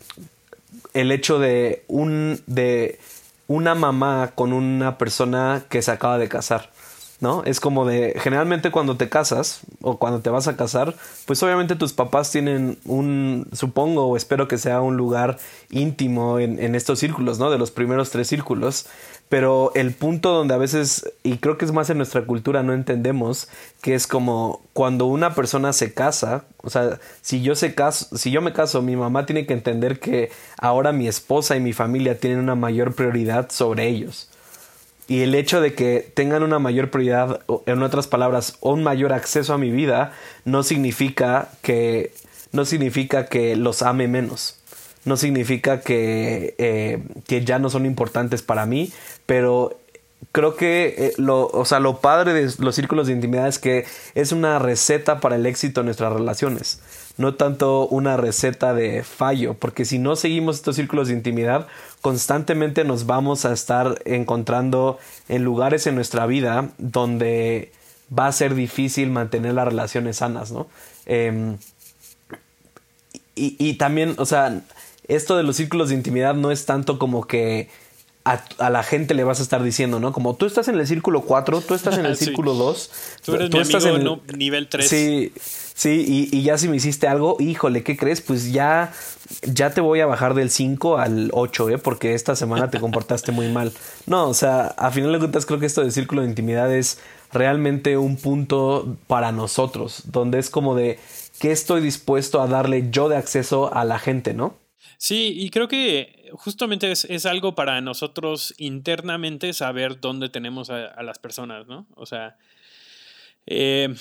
el 0.93 1.11
hecho 1.13 1.39
de, 1.39 1.85
un, 1.87 2.41
de 2.45 2.99
una 3.47 3.73
mamá 3.73 4.33
con 4.35 4.51
una 4.51 4.97
persona 4.97 5.63
que 5.69 5.81
se 5.81 5.91
acaba 5.91 6.17
de 6.17 6.27
casar. 6.27 6.71
¿No? 7.19 7.43
Es 7.45 7.59
como 7.59 7.85
de, 7.85 8.13
generalmente 8.19 8.69
cuando 8.69 8.95
te 8.95 9.09
casas 9.09 9.61
o 9.81 9.97
cuando 9.97 10.19
te 10.19 10.29
vas 10.29 10.47
a 10.47 10.55
casar, 10.55 10.95
pues 11.25 11.41
obviamente 11.41 11.75
tus 11.75 11.93
papás 11.93 12.31
tienen 12.31 12.77
un, 12.85 13.47
supongo 13.53 14.05
o 14.07 14.17
espero 14.17 14.47
que 14.47 14.57
sea 14.57 14.81
un 14.81 14.97
lugar 14.97 15.37
íntimo 15.71 16.39
en, 16.39 16.75
estos 16.75 16.99
círculos, 16.99 17.39
¿no? 17.39 17.49
De 17.49 17.57
los 17.57 17.71
primeros 17.71 18.11
tres 18.11 18.27
círculos. 18.27 18.85
Pero 19.29 19.71
el 19.75 19.93
punto 19.93 20.31
donde 20.31 20.53
a 20.53 20.57
veces, 20.57 21.11
y 21.23 21.37
creo 21.37 21.57
que 21.57 21.65
es 21.65 21.73
más 21.73 21.89
en 21.89 21.97
nuestra 21.97 22.25
cultura, 22.25 22.63
no 22.63 22.73
entendemos, 22.73 23.49
que 23.81 23.93
es 23.93 24.07
como 24.07 24.61
cuando 24.73 25.05
una 25.05 25.35
persona 25.35 25.73
se 25.73 25.93
casa, 25.93 26.45
o 26.57 26.69
sea, 26.69 26.99
si 27.21 27.41
yo, 27.41 27.55
se 27.55 27.75
caso, 27.75 28.15
si 28.15 28.31
yo 28.31 28.41
me 28.41 28.53
caso, 28.53 28.81
mi 28.81 28.95
mamá 28.95 29.25
tiene 29.25 29.45
que 29.45 29.53
entender 29.53 29.99
que 29.99 30.31
ahora 30.57 30.93
mi 30.93 31.07
esposa 31.07 31.57
y 31.57 31.59
mi 31.59 31.73
familia 31.73 32.19
tienen 32.19 32.39
una 32.39 32.55
mayor 32.55 32.93
prioridad 32.95 33.49
sobre 33.49 33.87
ellos. 33.87 34.29
Y 35.07 35.21
el 35.21 35.35
hecho 35.35 35.61
de 35.61 35.73
que 35.73 36.11
tengan 36.13 36.43
una 36.43 36.59
mayor 36.59 36.91
prioridad, 36.91 37.41
en 37.65 37.81
otras 37.81 38.07
palabras, 38.07 38.57
un 38.59 38.83
mayor 38.83 39.13
acceso 39.13 39.53
a 39.53 39.57
mi 39.57 39.71
vida, 39.71 40.11
no 40.43 40.63
significa 40.63 41.49
que, 41.61 42.11
no 42.51 42.65
significa 42.65 43.27
que 43.27 43.55
los 43.55 43.81
ame 43.81 44.07
menos. 44.07 44.59
No 45.05 45.15
significa 45.15 45.79
que, 45.79 46.55
eh, 46.57 47.03
que 47.25 47.45
ya 47.45 47.59
no 47.59 47.69
son 47.69 47.85
importantes 47.85 48.41
para 48.41 48.65
mí, 48.65 48.91
pero 49.25 49.77
creo 50.33 50.55
que 50.55 50.95
eh, 50.97 51.13
lo, 51.17 51.47
o 51.47 51.65
sea, 51.65 51.79
lo 51.79 52.01
padre 52.01 52.33
de 52.33 52.51
los 52.59 52.75
círculos 52.75 53.07
de 53.07 53.13
intimidad 53.13 53.47
es 53.47 53.59
que 53.59 53.85
es 54.15 54.31
una 54.31 54.59
receta 54.59 55.19
para 55.19 55.35
el 55.35 55.45
éxito 55.45 55.81
en 55.81 55.85
nuestras 55.85 56.11
relaciones, 56.11 56.81
no 57.17 57.35
tanto 57.35 57.87
una 57.87 58.17
receta 58.17 58.73
de 58.73 59.03
fallo, 59.03 59.55
porque 59.55 59.85
si 59.85 59.99
no 59.99 60.15
seguimos 60.15 60.57
estos 60.57 60.75
círculos 60.75 61.07
de 61.07 61.15
intimidad, 61.15 61.67
constantemente 62.01 62.83
nos 62.83 63.05
vamos 63.05 63.45
a 63.45 63.53
estar 63.53 64.01
encontrando 64.05 64.99
en 65.27 65.43
lugares 65.43 65.87
en 65.87 65.95
nuestra 65.95 66.25
vida 66.25 66.69
donde 66.77 67.71
va 68.17 68.27
a 68.27 68.31
ser 68.31 68.55
difícil 68.55 69.09
mantener 69.09 69.53
las 69.53 69.67
relaciones 69.67 70.17
sanas, 70.17 70.51
¿no? 70.51 70.67
Em, 71.05 71.57
y, 73.35 73.55
y 73.59 73.73
también, 73.73 74.15
o 74.17 74.25
sea, 74.25 74.61
esto 75.07 75.37
de 75.37 75.43
los 75.43 75.55
círculos 75.55 75.89
de 75.89 75.95
intimidad 75.95 76.35
no 76.35 76.51
es 76.51 76.65
tanto 76.65 76.99
como 76.99 77.25
que 77.25 77.69
a, 78.59 78.69
la 78.69 78.83
gente 78.83 79.13
le 79.13 79.23
vas 79.23 79.39
a 79.39 79.43
estar 79.43 79.63
diciendo, 79.63 79.99
¿no? 79.99 80.11
Como 80.11 80.35
tú 80.35 80.45
estás 80.45 80.67
en 80.67 80.75
el 80.75 80.85
círculo 80.87 81.21
4, 81.21 81.61
tú 81.61 81.73
estás 81.73 81.97
en 81.97 82.05
el 82.05 82.17
círculo 82.17 82.53
2. 82.53 82.91
Tú 83.23 83.35
eres 83.35 83.51
mi 83.51 83.59
estás 83.59 83.85
en 83.85 83.95
el, 83.95 84.21
nivel 84.37 84.67
3. 84.67 84.87
Sí, 84.87 85.33
sí, 85.77 86.29
y, 86.31 86.41
ya 86.41 86.57
si 86.57 86.67
me 86.67 86.75
hiciste 86.75 87.07
algo, 87.07 87.37
híjole, 87.39 87.83
¿qué 87.83 87.95
crees? 87.95 88.21
Pues 88.21 88.51
ya, 88.51 88.91
ya 89.43 89.69
te 89.73 89.79
voy 89.79 89.99
a 89.99 90.07
bajar 90.07 90.33
del 90.33 90.49
5 90.49 90.97
al 90.97 91.29
8, 91.31 91.69
¿eh? 91.69 91.77
Porque 91.77 92.15
esta 92.15 92.35
semana 92.35 92.71
te 92.71 92.79
comportaste 92.79 93.31
muy 93.31 93.47
mal. 93.49 93.71
No, 94.07 94.27
o 94.27 94.33
sea, 94.33 94.67
a 94.77 94.91
final 94.91 95.13
de 95.13 95.19
cuentas 95.19 95.45
creo 95.45 95.59
que 95.59 95.67
esto 95.67 95.81
del 95.81 95.91
círculo 95.91 96.23
de 96.23 96.29
intimidad 96.29 96.73
es 96.73 96.99
realmente 97.31 97.97
un 97.97 98.17
punto 98.17 98.97
para 99.05 99.31
nosotros, 99.31 100.03
donde 100.05 100.39
es 100.39 100.49
como 100.49 100.75
de 100.75 100.99
qué 101.39 101.51
estoy 101.51 101.81
dispuesto 101.81 102.41
a 102.41 102.47
darle 102.47 102.89
yo 102.89 103.09
de 103.09 103.17
acceso 103.17 103.73
a 103.73 103.85
la 103.85 103.99
gente, 103.99 104.33
¿no? 104.33 104.55
Sí, 104.97 105.33
y 105.37 105.51
creo 105.51 105.67
que 105.67 106.31
justamente 106.33 106.91
es, 106.91 107.25
algo 107.25 107.53
para 107.53 107.79
nosotros 107.81 108.55
internamente 108.57 109.53
saber 109.53 109.99
dónde 109.99 110.29
tenemos 110.29 110.69
a, 110.71 111.01
las 111.03 111.19
personas, 111.19 111.67
¿no? 111.67 111.85
O 111.95 112.05
sea, 112.07 112.37
eh, 113.45 113.93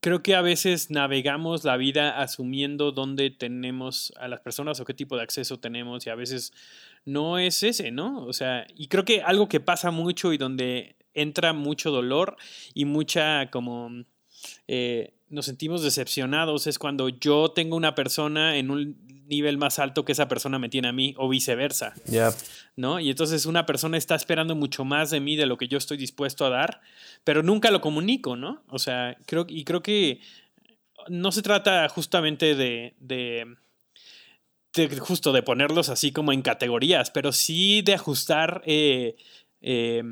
creo 0.00 0.22
que 0.22 0.34
a 0.34 0.42
veces 0.42 0.90
navegamos 0.90 1.64
la 1.64 1.76
vida 1.76 2.20
asumiendo 2.20 2.92
dónde 2.92 3.30
tenemos 3.30 4.12
a 4.16 4.28
las 4.28 4.40
personas 4.40 4.80
o 4.80 4.84
qué 4.84 4.94
tipo 4.94 5.16
de 5.16 5.22
acceso 5.22 5.58
tenemos 5.58 6.06
y 6.06 6.10
a 6.10 6.14
veces 6.14 6.52
no 7.04 7.38
es 7.38 7.62
ese, 7.62 7.90
¿no? 7.90 8.24
O 8.24 8.32
sea, 8.32 8.66
y 8.76 8.88
creo 8.88 9.04
que 9.04 9.22
algo 9.22 9.48
que 9.48 9.60
pasa 9.60 9.90
mucho 9.90 10.32
y 10.32 10.38
donde 10.38 10.96
entra 11.14 11.52
mucho 11.52 11.90
dolor 11.90 12.36
y 12.74 12.84
mucha 12.84 13.50
como... 13.50 13.90
Eh, 14.68 15.14
nos 15.30 15.46
sentimos 15.46 15.82
decepcionados 15.82 16.66
es 16.66 16.78
cuando 16.78 17.08
yo 17.08 17.50
tengo 17.50 17.76
una 17.76 17.94
persona 17.94 18.56
en 18.56 18.70
un 18.70 19.07
nivel 19.28 19.58
más 19.58 19.78
alto 19.78 20.04
que 20.04 20.12
esa 20.12 20.28
persona 20.28 20.58
me 20.58 20.68
tiene 20.68 20.88
a 20.88 20.92
mí 20.92 21.14
o 21.16 21.28
viceversa. 21.28 21.94
¿No? 22.76 22.98
Y 23.00 23.10
entonces 23.10 23.46
una 23.46 23.66
persona 23.66 23.96
está 23.96 24.14
esperando 24.14 24.54
mucho 24.54 24.84
más 24.84 25.10
de 25.10 25.20
mí 25.20 25.36
de 25.36 25.46
lo 25.46 25.56
que 25.56 25.68
yo 25.68 25.78
estoy 25.78 25.96
dispuesto 25.96 26.44
a 26.46 26.50
dar, 26.50 26.80
pero 27.24 27.42
nunca 27.42 27.70
lo 27.70 27.80
comunico, 27.80 28.36
¿no? 28.36 28.62
O 28.68 28.78
sea, 28.78 29.16
creo 29.26 29.46
y 29.48 29.64
creo 29.64 29.82
que 29.82 30.20
no 31.08 31.32
se 31.32 31.42
trata 31.42 31.88
justamente 31.88 32.54
de, 32.54 32.94
de, 33.00 33.56
justo 34.98 35.32
de 35.32 35.42
ponerlos 35.42 35.88
así 35.88 36.12
como 36.12 36.32
en 36.32 36.42
categorías, 36.42 37.10
pero 37.10 37.32
sí 37.32 37.82
de 37.82 37.94
ajustar 37.94 38.62
eh, 38.66 39.16
eh, 39.60 40.02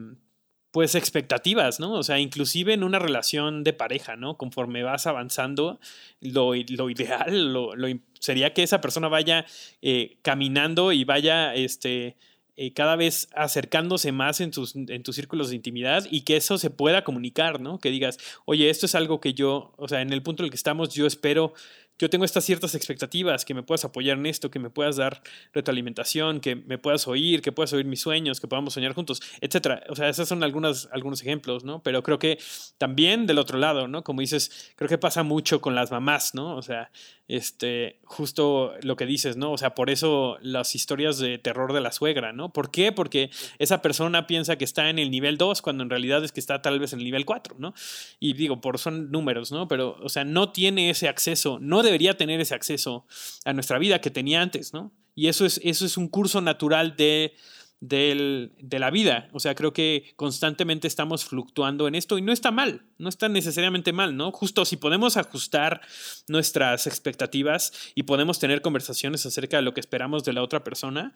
pues 0.76 0.94
expectativas, 0.94 1.80
¿no? 1.80 1.94
O 1.94 2.02
sea, 2.02 2.18
inclusive 2.18 2.74
en 2.74 2.84
una 2.84 2.98
relación 2.98 3.64
de 3.64 3.72
pareja, 3.72 4.14
¿no? 4.14 4.36
Conforme 4.36 4.82
vas 4.82 5.06
avanzando, 5.06 5.80
lo, 6.20 6.54
ideal 6.54 7.54
lo, 7.54 7.72
sería 8.20 8.52
que 8.52 8.62
esa 8.62 8.82
persona 8.82 9.08
vaya 9.08 9.46
eh, 9.80 10.18
caminando 10.20 10.92
y 10.92 11.04
vaya, 11.04 11.54
este, 11.54 12.18
eh, 12.56 12.74
cada 12.74 12.94
vez 12.94 13.30
acercándose 13.34 14.12
más 14.12 14.42
en 14.42 14.50
tus 14.50 14.74
círculos 15.12 15.48
de 15.48 15.56
intimidad 15.56 16.06
y 16.10 16.24
que 16.24 16.36
eso 16.36 16.58
se 16.58 16.68
pueda 16.68 17.04
comunicar, 17.04 17.58
¿no? 17.58 17.78
Que 17.78 17.90
digas, 17.90 18.18
oye, 18.44 18.68
esto 18.68 18.84
es 18.84 18.94
algo 18.94 19.18
que 19.18 19.32
yo, 19.32 19.72
o 19.78 19.88
sea, 19.88 20.02
en 20.02 20.12
el 20.12 20.22
punto 20.22 20.42
en 20.42 20.44
el 20.44 20.50
que 20.50 20.56
estamos, 20.56 20.92
yo 20.92 21.06
espero 21.06 21.54
yo 21.98 22.10
tengo 22.10 22.24
estas 22.24 22.44
ciertas 22.44 22.74
expectativas, 22.74 23.44
que 23.44 23.54
me 23.54 23.62
puedas 23.62 23.84
apoyar 23.84 24.18
en 24.18 24.26
esto, 24.26 24.50
que 24.50 24.58
me 24.58 24.70
puedas 24.70 24.96
dar 24.96 25.22
retroalimentación, 25.52 26.40
que 26.40 26.56
me 26.56 26.78
puedas 26.78 27.08
oír, 27.08 27.42
que 27.42 27.52
puedas 27.52 27.72
oír 27.72 27.86
mis 27.86 28.00
sueños, 28.00 28.40
que 28.40 28.48
podamos 28.48 28.74
soñar 28.74 28.92
juntos, 28.92 29.22
etcétera. 29.40 29.82
O 29.88 29.96
sea, 29.96 30.08
esos 30.08 30.28
son 30.28 30.42
algunos, 30.42 30.88
algunos 30.92 31.22
ejemplos, 31.22 31.64
¿no? 31.64 31.82
Pero 31.82 32.02
creo 32.02 32.18
que 32.18 32.38
también 32.78 33.26
del 33.26 33.38
otro 33.38 33.58
lado, 33.58 33.88
¿no? 33.88 34.04
Como 34.04 34.20
dices, 34.20 34.72
creo 34.76 34.88
que 34.88 34.98
pasa 34.98 35.22
mucho 35.22 35.60
con 35.60 35.74
las 35.74 35.90
mamás, 35.90 36.34
¿no? 36.34 36.56
O 36.56 36.62
sea, 36.62 36.90
este, 37.28 37.98
justo 38.04 38.74
lo 38.82 38.96
que 38.96 39.06
dices, 39.06 39.36
¿no? 39.36 39.52
O 39.52 39.58
sea, 39.58 39.74
por 39.74 39.90
eso 39.90 40.38
las 40.42 40.74
historias 40.74 41.18
de 41.18 41.38
terror 41.38 41.72
de 41.72 41.80
la 41.80 41.90
suegra, 41.90 42.32
¿no? 42.32 42.52
¿Por 42.52 42.70
qué? 42.70 42.92
Porque 42.92 43.30
esa 43.58 43.82
persona 43.82 44.26
piensa 44.26 44.56
que 44.56 44.64
está 44.64 44.90
en 44.90 44.98
el 44.98 45.10
nivel 45.10 45.36
2 45.36 45.60
cuando 45.62 45.82
en 45.82 45.90
realidad 45.90 46.24
es 46.24 46.32
que 46.32 46.40
está 46.40 46.62
tal 46.62 46.78
vez 46.78 46.92
en 46.92 47.00
el 47.00 47.04
nivel 47.04 47.24
4, 47.24 47.56
¿no? 47.58 47.74
Y 48.20 48.34
digo, 48.34 48.60
por 48.60 48.78
son 48.78 49.10
números, 49.10 49.50
¿no? 49.50 49.66
Pero, 49.66 49.98
o 50.02 50.08
sea, 50.08 50.24
no 50.24 50.52
tiene 50.52 50.90
ese 50.90 51.08
acceso, 51.08 51.58
no 51.60 51.82
debería 51.82 52.16
tener 52.16 52.40
ese 52.40 52.54
acceso 52.54 53.06
a 53.44 53.52
nuestra 53.52 53.78
vida 53.78 54.00
que 54.00 54.10
tenía 54.10 54.40
antes, 54.40 54.72
¿no? 54.72 54.92
Y 55.16 55.28
eso 55.28 55.46
es, 55.46 55.60
eso 55.64 55.86
es 55.86 55.96
un 55.96 56.08
curso 56.08 56.40
natural 56.42 56.94
de 56.94 57.34
del, 57.80 58.52
de 58.58 58.78
la 58.78 58.90
vida. 58.90 59.28
O 59.32 59.40
sea, 59.40 59.54
creo 59.54 59.72
que 59.72 60.12
constantemente 60.16 60.88
estamos 60.88 61.24
fluctuando 61.24 61.88
en 61.88 61.94
esto 61.94 62.18
y 62.18 62.22
no 62.22 62.32
está 62.32 62.50
mal, 62.50 62.86
no 62.98 63.08
está 63.08 63.28
necesariamente 63.28 63.92
mal, 63.92 64.16
¿no? 64.16 64.32
Justo 64.32 64.64
si 64.64 64.76
podemos 64.76 65.16
ajustar 65.16 65.80
nuestras 66.28 66.86
expectativas 66.86 67.72
y 67.94 68.04
podemos 68.04 68.38
tener 68.38 68.62
conversaciones 68.62 69.26
acerca 69.26 69.58
de 69.58 69.62
lo 69.62 69.74
que 69.74 69.80
esperamos 69.80 70.24
de 70.24 70.32
la 70.32 70.42
otra 70.42 70.64
persona, 70.64 71.14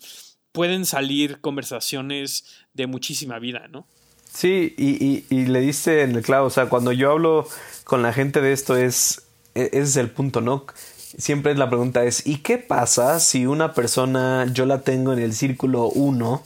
pueden 0.53 0.85
salir 0.85 1.41
conversaciones 1.41 2.45
de 2.75 2.87
muchísima 2.87 3.39
vida, 3.39 3.69
¿no? 3.69 3.87
Sí, 4.33 4.75
y, 4.79 5.25
y, 5.29 5.47
le 5.47 5.61
diste 5.61 6.03
en 6.03 6.15
el 6.15 6.23
clavo, 6.23 6.47
o 6.47 6.51
sea, 6.51 6.67
cuando 6.67 6.93
yo 6.93 7.11
hablo 7.11 7.49
con 7.83 8.01
la 8.03 8.13
gente 8.13 8.41
de 8.41 8.53
esto 8.53 8.77
es, 8.77 9.27
ese 9.55 9.81
es 9.81 9.97
el 9.97 10.09
punto, 10.09 10.41
¿no? 10.41 10.67
Siempre 11.19 11.55
la 11.55 11.69
pregunta 11.69 12.05
es, 12.05 12.27
¿y 12.27 12.39
qué 12.39 12.59
pasa 12.59 13.21
si 13.21 13.47
una 13.47 13.75
persona 13.75 14.47
yo 14.53 14.67
la 14.67 14.83
tengo 14.83 15.13
en 15.13 15.19
el 15.19 15.35
círculo 15.35 15.89
1 15.89 16.43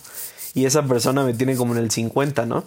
y 0.55 0.67
esa 0.67 0.85
persona 0.85 1.25
me 1.25 1.35
tiene 1.35 1.57
como 1.57 1.73
en 1.73 1.81
el 1.81 1.91
50, 1.91 2.47
¿no? 2.47 2.63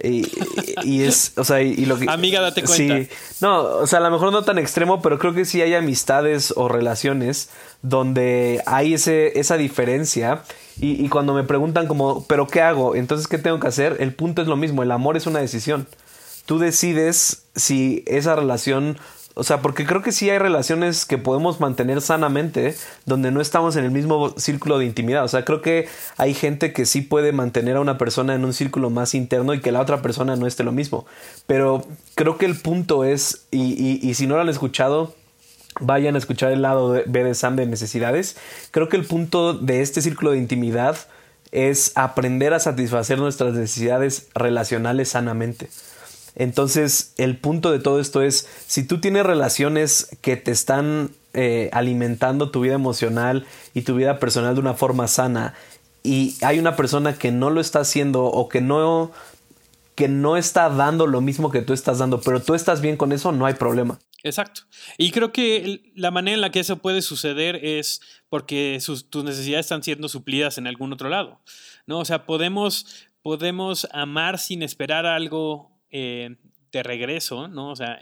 Y, 0.00 1.02
es, 1.02 1.32
o 1.36 1.44
sea, 1.44 1.60
y, 1.60 1.84
lo 1.86 1.98
que... 1.98 2.06
Amiga, 2.08 2.40
date 2.40 2.62
cuenta. 2.62 3.00
Sí, 3.00 3.08
no, 3.40 3.62
o 3.62 3.86
sea, 3.86 3.98
a 3.98 4.02
lo 4.02 4.12
mejor 4.12 4.30
no 4.30 4.44
tan 4.44 4.58
extremo, 4.58 5.02
pero 5.02 5.18
creo 5.18 5.34
que 5.34 5.44
sí 5.44 5.60
hay 5.60 5.74
amistades 5.74 6.54
o 6.56 6.68
relaciones 6.68 7.50
donde 7.82 8.62
hay 8.66 8.94
ese, 8.94 9.38
esa 9.40 9.56
diferencia. 9.56 10.44
Y, 10.80 11.04
y 11.04 11.08
cuando 11.08 11.34
me 11.34 11.42
preguntan 11.42 11.88
como, 11.88 12.24
¿pero 12.26 12.46
qué 12.46 12.60
hago? 12.60 12.94
Entonces, 12.94 13.26
¿qué 13.26 13.38
tengo 13.38 13.58
que 13.58 13.66
hacer? 13.66 13.96
El 13.98 14.14
punto 14.14 14.40
es 14.40 14.46
lo 14.46 14.56
mismo, 14.56 14.84
el 14.84 14.92
amor 14.92 15.16
es 15.16 15.26
una 15.26 15.40
decisión. 15.40 15.88
Tú 16.46 16.60
decides 16.60 17.42
si 17.56 18.04
esa 18.06 18.36
relación 18.36 18.98
o 19.34 19.44
sea, 19.44 19.62
porque 19.62 19.86
creo 19.86 20.02
que 20.02 20.12
sí 20.12 20.28
hay 20.28 20.38
relaciones 20.38 21.06
que 21.06 21.16
podemos 21.16 21.58
mantener 21.58 22.02
sanamente 22.02 22.74
donde 23.06 23.30
no 23.30 23.40
estamos 23.40 23.76
en 23.76 23.84
el 23.84 23.90
mismo 23.90 24.30
círculo 24.36 24.78
de 24.78 24.84
intimidad. 24.84 25.24
O 25.24 25.28
sea, 25.28 25.44
creo 25.44 25.62
que 25.62 25.88
hay 26.18 26.34
gente 26.34 26.72
que 26.74 26.84
sí 26.84 27.00
puede 27.00 27.32
mantener 27.32 27.76
a 27.76 27.80
una 27.80 27.96
persona 27.96 28.34
en 28.34 28.44
un 28.44 28.52
círculo 28.52 28.90
más 28.90 29.14
interno 29.14 29.54
y 29.54 29.60
que 29.60 29.72
la 29.72 29.80
otra 29.80 30.02
persona 30.02 30.36
no 30.36 30.46
esté 30.46 30.64
lo 30.64 30.72
mismo. 30.72 31.06
Pero 31.46 31.86
creo 32.14 32.36
que 32.36 32.44
el 32.44 32.56
punto 32.56 33.04
es, 33.04 33.46
y, 33.50 34.12
si 34.14 34.26
no 34.26 34.34
lo 34.34 34.42
han 34.42 34.50
escuchado, 34.50 35.14
vayan 35.80 36.14
a 36.14 36.18
escuchar 36.18 36.52
el 36.52 36.60
lado 36.60 37.02
B 37.06 37.24
de 37.24 37.34
Sam 37.34 37.56
de 37.56 37.64
necesidades. 37.64 38.36
Creo 38.70 38.90
que 38.90 38.98
el 38.98 39.06
punto 39.06 39.54
de 39.54 39.80
este 39.80 40.02
círculo 40.02 40.32
de 40.32 40.38
intimidad 40.38 40.96
es 41.52 41.92
aprender 41.94 42.52
a 42.52 42.60
satisfacer 42.60 43.18
nuestras 43.18 43.54
necesidades 43.54 44.28
relacionales 44.34 45.08
sanamente. 45.08 45.68
Entonces, 46.34 47.12
el 47.18 47.36
punto 47.36 47.70
de 47.70 47.78
todo 47.78 48.00
esto 48.00 48.22
es, 48.22 48.48
si 48.66 48.86
tú 48.86 49.00
tienes 49.00 49.24
relaciones 49.24 50.16
que 50.20 50.36
te 50.36 50.50
están 50.50 51.10
eh, 51.34 51.70
alimentando 51.72 52.50
tu 52.50 52.60
vida 52.60 52.74
emocional 52.74 53.46
y 53.74 53.82
tu 53.82 53.94
vida 53.94 54.18
personal 54.18 54.54
de 54.54 54.60
una 54.60 54.74
forma 54.74 55.08
sana, 55.08 55.54
y 56.02 56.34
hay 56.42 56.58
una 56.58 56.74
persona 56.74 57.16
que 57.16 57.30
no 57.30 57.50
lo 57.50 57.60
está 57.60 57.80
haciendo 57.80 58.24
o 58.24 58.48
que 58.48 58.60
no 58.60 59.12
que 59.94 60.08
no 60.08 60.38
está 60.38 60.70
dando 60.70 61.06
lo 61.06 61.20
mismo 61.20 61.50
que 61.50 61.60
tú 61.60 61.74
estás 61.74 61.98
dando, 61.98 62.20
pero 62.22 62.40
tú 62.40 62.54
estás 62.54 62.80
bien 62.80 62.96
con 62.96 63.12
eso, 63.12 63.30
no 63.30 63.44
hay 63.44 63.54
problema. 63.54 63.98
Exacto. 64.22 64.62
Y 64.96 65.10
creo 65.10 65.32
que 65.32 65.92
la 65.94 66.10
manera 66.10 66.34
en 66.34 66.40
la 66.40 66.50
que 66.50 66.60
eso 66.60 66.78
puede 66.78 67.02
suceder 67.02 67.56
es 67.62 68.00
porque 68.30 68.78
tus 69.10 69.24
necesidades 69.24 69.66
están 69.66 69.82
siendo 69.82 70.08
suplidas 70.08 70.56
en 70.56 70.66
algún 70.66 70.94
otro 70.94 71.10
lado. 71.10 71.40
¿no? 71.86 71.98
O 71.98 72.04
sea, 72.04 72.24
podemos, 72.24 73.06
podemos 73.22 73.86
amar 73.92 74.38
sin 74.38 74.62
esperar 74.62 75.06
algo 75.06 75.71
eh, 75.92 76.36
de 76.72 76.82
regreso, 76.82 77.48
¿no? 77.48 77.70
O 77.70 77.76
sea, 77.76 77.98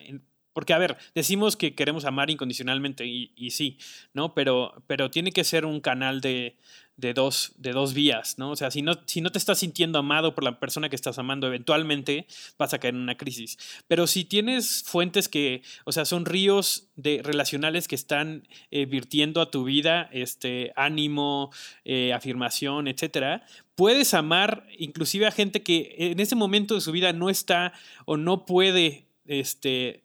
porque, 0.53 0.72
a 0.72 0.79
ver, 0.79 0.96
decimos 1.14 1.57
que 1.57 1.74
queremos 1.74 2.05
amar 2.05 2.31
incondicionalmente 2.31 3.07
y, 3.07 3.33
y 3.37 3.50
sí, 3.50 3.79
¿no? 4.14 4.35
Pero, 4.35 4.83
pero 4.87 5.11
tiene 5.11 5.33
que 5.33 5.44
ser 5.44 5.64
un 5.66 5.81
canal 5.81 6.20
de, 6.20 6.57
de 7.00 7.14
dos, 7.14 7.52
de 7.56 7.72
dos 7.72 7.94
vías, 7.94 8.38
¿no? 8.38 8.50
O 8.50 8.56
sea, 8.56 8.70
si 8.70 8.82
no, 8.82 8.92
si 9.06 9.20
no 9.20 9.30
te 9.30 9.38
estás 9.38 9.58
sintiendo 9.58 9.98
amado 9.98 10.34
por 10.34 10.44
la 10.44 10.60
persona 10.60 10.88
que 10.88 10.96
estás 10.96 11.18
amando, 11.18 11.46
eventualmente 11.46 12.26
vas 12.58 12.74
a 12.74 12.78
caer 12.78 12.94
en 12.94 13.00
una 13.00 13.16
crisis. 13.16 13.58
Pero 13.88 14.06
si 14.06 14.24
tienes 14.24 14.84
fuentes 14.86 15.28
que, 15.28 15.62
o 15.84 15.92
sea, 15.92 16.04
son 16.04 16.26
ríos 16.26 16.88
de 16.96 17.22
relacionales 17.24 17.88
que 17.88 17.94
están 17.94 18.46
eh, 18.70 18.84
virtiendo 18.84 19.40
a 19.40 19.50
tu 19.50 19.64
vida, 19.64 20.10
este, 20.12 20.72
ánimo, 20.76 21.50
eh, 21.84 22.12
afirmación, 22.12 22.86
etcétera, 22.86 23.44
puedes 23.74 24.12
amar 24.12 24.66
inclusive 24.78 25.26
a 25.26 25.30
gente 25.30 25.62
que 25.62 25.94
en 25.98 26.20
ese 26.20 26.36
momento 26.36 26.74
de 26.74 26.82
su 26.82 26.92
vida 26.92 27.14
no 27.14 27.30
está 27.30 27.72
o 28.04 28.18
no 28.18 28.44
puede, 28.44 29.06
este, 29.24 30.04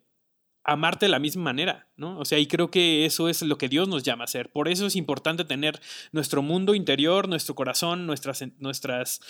amarte 0.65 1.05
de 1.05 1.11
la 1.11 1.19
misma 1.19 1.43
manera, 1.43 1.87
¿no? 1.95 2.17
O 2.17 2.25
sea, 2.25 2.39
y 2.39 2.47
creo 2.47 2.71
que 2.71 3.05
eso 3.05 3.29
es 3.29 3.43
lo 3.43 3.57
que 3.57 3.69
Dios 3.69 3.87
nos 3.87 4.03
llama 4.03 4.23
a 4.23 4.25
hacer. 4.25 4.51
Por 4.51 4.67
eso 4.67 4.87
es 4.87 4.95
importante 4.95 5.45
tener 5.45 5.79
nuestro 6.11 6.41
mundo 6.41 6.73
interior, 6.73 7.29
nuestro 7.29 7.53
corazón, 7.53 8.07
nuestras, 8.07 8.43
nuestras, 8.57 9.21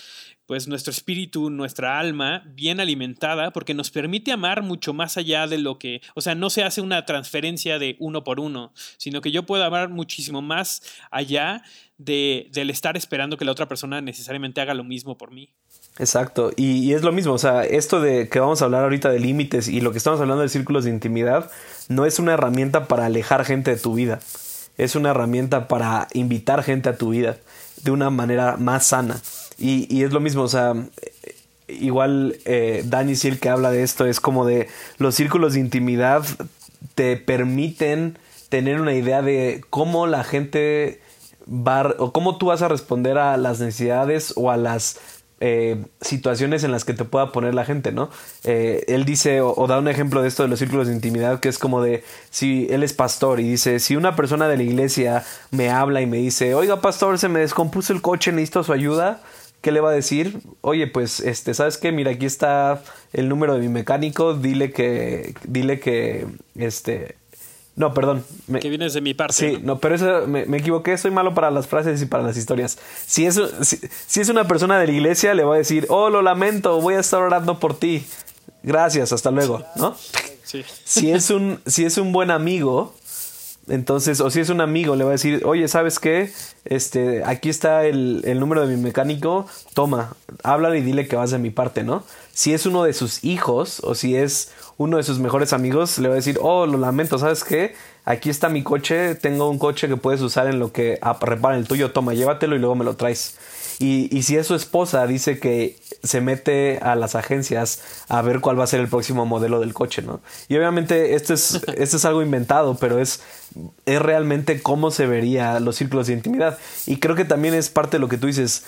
pues 0.46 0.66
nuestro 0.66 0.90
espíritu, 0.90 1.50
nuestra 1.50 1.98
alma 1.98 2.42
bien 2.46 2.80
alimentada, 2.80 3.50
porque 3.50 3.74
nos 3.74 3.90
permite 3.90 4.32
amar 4.32 4.62
mucho 4.62 4.94
más 4.94 5.18
allá 5.18 5.46
de 5.46 5.58
lo 5.58 5.78
que, 5.78 6.00
o 6.14 6.22
sea, 6.22 6.34
no 6.34 6.48
se 6.48 6.64
hace 6.64 6.80
una 6.80 7.04
transferencia 7.04 7.78
de 7.78 7.96
uno 8.00 8.24
por 8.24 8.40
uno, 8.40 8.72
sino 8.96 9.20
que 9.20 9.30
yo 9.30 9.44
puedo 9.44 9.62
amar 9.64 9.90
muchísimo 9.90 10.40
más 10.40 10.82
allá 11.10 11.62
de, 11.98 12.48
del 12.52 12.70
estar 12.70 12.96
esperando 12.96 13.36
que 13.36 13.44
la 13.44 13.52
otra 13.52 13.68
persona 13.68 14.00
necesariamente 14.00 14.60
haga 14.60 14.74
lo 14.74 14.84
mismo 14.84 15.18
por 15.18 15.32
mí. 15.32 15.52
Exacto, 15.98 16.50
y, 16.56 16.92
es 16.92 17.02
lo 17.02 17.10
mismo, 17.10 17.32
o 17.32 17.38
sea, 17.38 17.64
esto 17.64 18.02
de 18.02 18.28
que 18.28 18.38
vamos 18.38 18.60
a 18.60 18.66
hablar 18.66 18.82
ahorita 18.82 19.08
de 19.08 19.18
límites 19.18 19.66
y 19.68 19.80
lo 19.80 19.92
que 19.92 19.98
estamos 19.98 20.20
hablando 20.20 20.42
de 20.42 20.50
círculos 20.50 20.84
de 20.84 20.90
intimidad 20.90 21.50
no 21.88 22.04
es 22.04 22.18
una 22.18 22.34
herramienta 22.34 22.86
para 22.86 23.06
alejar 23.06 23.46
gente 23.46 23.70
de 23.70 23.80
tu 23.80 23.94
vida, 23.94 24.20
es 24.76 24.94
una 24.94 25.10
herramienta 25.10 25.68
para 25.68 26.08
invitar 26.12 26.62
gente 26.62 26.90
a 26.90 26.98
tu 26.98 27.10
vida 27.10 27.38
de 27.82 27.90
una 27.92 28.10
manera 28.10 28.58
más 28.58 28.86
sana. 28.86 29.20
Y, 29.58 30.02
es 30.02 30.12
lo 30.12 30.20
mismo, 30.20 30.42
o 30.42 30.48
sea, 30.48 30.74
igual 31.66 32.36
eh, 32.44 32.82
Danny 32.84 33.16
Sil 33.16 33.40
que 33.40 33.48
habla 33.48 33.70
de 33.70 33.82
esto 33.82 34.04
es 34.04 34.20
como 34.20 34.44
de 34.44 34.68
los 34.98 35.14
círculos 35.14 35.54
de 35.54 35.60
intimidad 35.60 36.24
te 36.94 37.16
permiten 37.16 38.18
tener 38.50 38.80
una 38.80 38.92
idea 38.92 39.22
de 39.22 39.64
cómo 39.70 40.06
la 40.06 40.24
gente 40.24 41.00
va 41.48 41.94
o 41.98 42.12
cómo 42.12 42.38
tú 42.38 42.46
vas 42.46 42.62
a 42.62 42.68
responder 42.68 43.18
a 43.18 43.36
las 43.36 43.60
necesidades 43.60 44.32
o 44.36 44.50
a 44.50 44.56
las 44.56 44.98
eh, 45.40 45.84
situaciones 46.00 46.64
en 46.64 46.72
las 46.72 46.84
que 46.84 46.94
te 46.94 47.04
pueda 47.04 47.30
poner 47.30 47.54
la 47.54 47.64
gente, 47.64 47.92
¿no? 47.92 48.08
Eh, 48.44 48.84
él 48.88 49.04
dice 49.04 49.42
o, 49.42 49.66
da 49.66 49.78
un 49.78 49.88
ejemplo 49.88 50.22
de 50.22 50.28
esto 50.28 50.42
de 50.42 50.48
los 50.48 50.58
círculos 50.58 50.86
de 50.88 50.94
intimidad 50.94 51.40
que 51.40 51.50
es 51.50 51.58
como 51.58 51.82
de 51.82 52.04
si 52.30 52.66
él 52.70 52.82
es 52.82 52.94
pastor 52.94 53.40
y 53.40 53.50
dice 53.50 53.78
si 53.78 53.96
una 53.96 54.16
persona 54.16 54.48
de 54.48 54.56
la 54.56 54.62
iglesia 54.62 55.24
me 55.50 55.68
habla 55.68 56.00
y 56.00 56.06
me 56.06 56.16
dice 56.16 56.54
oiga 56.54 56.80
pastor 56.80 57.18
se 57.18 57.28
me 57.28 57.40
descompuso 57.40 57.92
el 57.92 58.00
coche 58.00 58.32
necesito 58.32 58.64
su 58.64 58.72
ayuda 58.72 59.20
¿qué 59.60 59.72
le 59.72 59.80
va 59.80 59.90
a 59.90 59.94
decir? 59.94 60.38
Oye, 60.60 60.86
pues, 60.86 61.18
este, 61.18 61.52
¿sabes 61.52 61.76
qué? 61.76 61.90
Mira, 61.90 62.12
aquí 62.12 62.24
está 62.24 62.82
el 63.12 63.28
número 63.28 63.54
de 63.54 63.60
mi 63.62 63.68
mecánico, 63.68 64.34
dile 64.34 64.70
que, 64.70 65.34
dile 65.44 65.80
que, 65.80 66.26
este, 66.54 67.16
no, 67.76 67.92
perdón. 67.92 68.24
que 68.60 68.70
vienes 68.70 68.94
de 68.94 69.02
mi 69.02 69.12
parte. 69.12 69.34
Sí, 69.34 69.58
no, 69.62 69.78
pero 69.78 69.94
eso 69.94 70.26
me, 70.26 70.44
equivoqué. 70.56 70.96
Soy 70.96 71.10
malo 71.10 71.34
para 71.34 71.50
las 71.50 71.66
frases 71.66 72.00
y 72.00 72.06
para 72.06 72.22
las 72.22 72.36
historias. 72.38 72.78
Si 73.06 73.26
es, 73.26 73.38
si, 73.60 74.20
es 74.20 74.28
una 74.30 74.48
persona 74.48 74.78
de 74.78 74.86
la 74.86 74.92
iglesia, 74.94 75.34
le 75.34 75.44
voy 75.44 75.56
a 75.56 75.58
decir, 75.58 75.84
oh, 75.90 76.08
lo 76.08 76.22
lamento, 76.22 76.80
voy 76.80 76.94
a 76.94 77.00
estar 77.00 77.20
orando 77.20 77.60
por 77.60 77.78
ti. 77.78 78.06
Gracias, 78.62 79.12
hasta 79.12 79.30
luego, 79.30 79.62
¿no? 79.76 79.94
Sí. 80.42 80.64
Si 80.84 81.10
es 81.10 81.28
un, 81.28 81.60
si 81.66 81.84
es 81.84 81.98
un 81.98 82.12
buen 82.12 82.30
amigo, 82.30 82.94
entonces, 83.68 84.22
o 84.22 84.30
si 84.30 84.40
es 84.40 84.48
un 84.48 84.62
amigo, 84.62 84.96
le 84.96 85.04
voy 85.04 85.10
a 85.10 85.12
decir, 85.12 85.42
oye, 85.44 85.68
¿sabes 85.68 85.98
qué? 85.98 86.32
Este, 86.64 87.24
aquí 87.24 87.50
está 87.50 87.84
el, 87.84 88.22
el 88.24 88.40
número 88.40 88.66
de 88.66 88.74
mi 88.74 88.82
mecánico, 88.82 89.46
toma, 89.74 90.14
háblale 90.42 90.78
y 90.78 90.82
dile 90.82 91.08
que 91.08 91.16
vas 91.16 91.30
de 91.30 91.38
mi 91.38 91.50
parte, 91.50 91.82
¿no? 91.82 92.04
Si 92.32 92.54
es 92.54 92.64
uno 92.64 92.84
de 92.84 92.94
sus 92.94 93.22
hijos, 93.22 93.80
o 93.84 93.94
si 93.94 94.16
es 94.16 94.50
uno 94.78 94.98
de 94.98 95.02
sus 95.02 95.18
mejores 95.18 95.52
amigos 95.52 95.98
le 95.98 96.08
va 96.08 96.14
a 96.14 96.16
decir, 96.16 96.38
oh, 96.42 96.66
lo 96.66 96.78
lamento, 96.78 97.18
¿sabes 97.18 97.44
qué? 97.44 97.74
Aquí 98.04 98.28
está 98.28 98.48
mi 98.48 98.62
coche, 98.62 99.14
tengo 99.14 99.48
un 99.48 99.58
coche 99.58 99.88
que 99.88 99.96
puedes 99.96 100.20
usar 100.20 100.46
en 100.48 100.58
lo 100.58 100.70
que 100.72 101.00
repara 101.20 101.56
el 101.56 101.66
tuyo, 101.66 101.92
toma, 101.92 102.14
llévatelo 102.14 102.56
y 102.56 102.58
luego 102.58 102.74
me 102.74 102.84
lo 102.84 102.96
traes. 102.96 103.36
Y, 103.78 104.08
y, 104.16 104.22
si 104.22 104.36
es 104.36 104.46
su 104.46 104.54
esposa, 104.54 105.06
dice 105.06 105.38
que 105.38 105.76
se 106.02 106.22
mete 106.22 106.78
a 106.78 106.94
las 106.94 107.14
agencias 107.14 107.82
a 108.08 108.22
ver 108.22 108.40
cuál 108.40 108.58
va 108.58 108.64
a 108.64 108.66
ser 108.66 108.80
el 108.80 108.88
próximo 108.88 109.26
modelo 109.26 109.60
del 109.60 109.74
coche, 109.74 110.00
¿no? 110.00 110.20
Y 110.48 110.56
obviamente 110.56 111.14
esto 111.14 111.34
es, 111.34 111.54
esto 111.76 111.96
es 111.96 112.04
algo 112.06 112.22
inventado, 112.22 112.76
pero 112.76 112.98
es, 112.98 113.20
es 113.84 114.00
realmente 114.00 114.62
cómo 114.62 114.90
se 114.90 115.06
vería 115.06 115.60
los 115.60 115.76
círculos 115.76 116.06
de 116.06 116.14
intimidad. 116.14 116.58
Y 116.86 116.96
creo 116.96 117.16
que 117.16 117.26
también 117.26 117.52
es 117.52 117.68
parte 117.68 117.96
de 117.96 118.00
lo 118.00 118.08
que 118.08 118.16
tú 118.16 118.28
dices. 118.28 118.64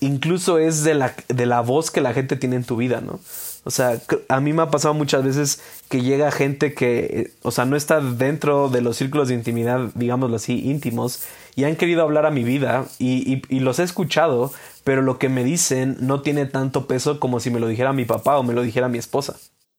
incluso 0.00 0.58
es 0.58 0.84
de 0.84 0.94
la, 0.94 1.14
de 1.28 1.46
la 1.46 1.60
voz 1.62 1.90
que 1.90 2.02
la 2.02 2.12
gente 2.12 2.36
tiene 2.36 2.56
en 2.56 2.64
tu 2.64 2.76
vida, 2.76 3.00
¿no? 3.00 3.20
O 3.64 3.70
sea, 3.70 4.00
a 4.28 4.40
mí 4.40 4.52
me 4.52 4.62
ha 4.62 4.70
pasado 4.70 4.94
muchas 4.94 5.22
veces 5.22 5.62
que 5.88 6.00
llega 6.00 6.30
gente 6.30 6.72
que, 6.72 6.98
eh, 6.98 7.32
o 7.42 7.50
sea, 7.50 7.66
no 7.66 7.76
está 7.76 8.00
dentro 8.00 8.70
de 8.70 8.80
los 8.80 8.96
círculos 8.96 9.28
de 9.28 9.34
intimidad, 9.34 9.90
digámoslo 9.94 10.36
así, 10.36 10.70
íntimos, 10.70 11.26
y 11.56 11.64
han 11.64 11.76
querido 11.76 12.02
hablar 12.02 12.24
a 12.24 12.30
mi 12.30 12.42
vida 12.42 12.86
y, 12.98 13.42
los 13.60 13.78
he 13.78 13.82
escuchado, 13.82 14.50
pero 14.82 15.02
lo 15.02 15.18
que 15.18 15.28
me 15.28 15.44
dicen 15.44 15.96
no 16.00 16.22
tiene 16.22 16.46
tanto 16.46 16.86
peso 16.86 17.20
como 17.20 17.38
si 17.38 17.50
me 17.50 17.60
lo 17.60 17.68
dijera 17.68 17.92
mi 17.92 18.06
papá 18.06 18.38
o 18.38 18.42
me 18.42 18.54
lo 18.54 18.62
dijera 18.62 18.88
mi 18.88 18.98
esposa. 18.98 19.36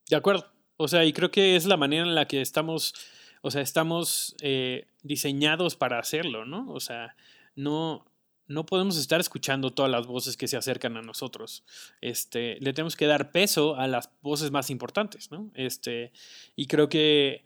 De 0.08 0.16
acuerdo. 0.16 0.46
O 0.76 0.88
sea, 0.88 1.04
y 1.04 1.12
creo 1.12 1.30
que 1.30 1.56
es 1.56 1.66
la 1.66 1.76
manera 1.76 2.04
en 2.04 2.14
la 2.14 2.26
que 2.26 2.40
estamos, 2.40 2.94
o 3.40 3.50
sea, 3.50 3.62
estamos 3.62 4.36
eh, 4.40 4.86
diseñados 5.02 5.76
para 5.76 5.98
hacerlo, 5.98 6.44
¿no? 6.44 6.70
O 6.72 6.80
sea, 6.80 7.14
no, 7.56 8.04
no 8.52 8.66
podemos 8.66 8.96
estar 8.96 9.20
escuchando 9.20 9.72
todas 9.72 9.90
las 9.90 10.06
voces 10.06 10.36
que 10.36 10.48
se 10.48 10.56
acercan 10.56 10.96
a 10.96 11.02
nosotros. 11.02 11.64
Este, 12.00 12.58
le 12.60 12.72
tenemos 12.72 12.96
que 12.96 13.06
dar 13.06 13.32
peso 13.32 13.76
a 13.76 13.86
las 13.86 14.10
voces 14.22 14.50
más 14.50 14.70
importantes, 14.70 15.30
¿no? 15.30 15.50
Este, 15.54 16.12
y 16.54 16.66
creo 16.66 16.88
que 16.88 17.44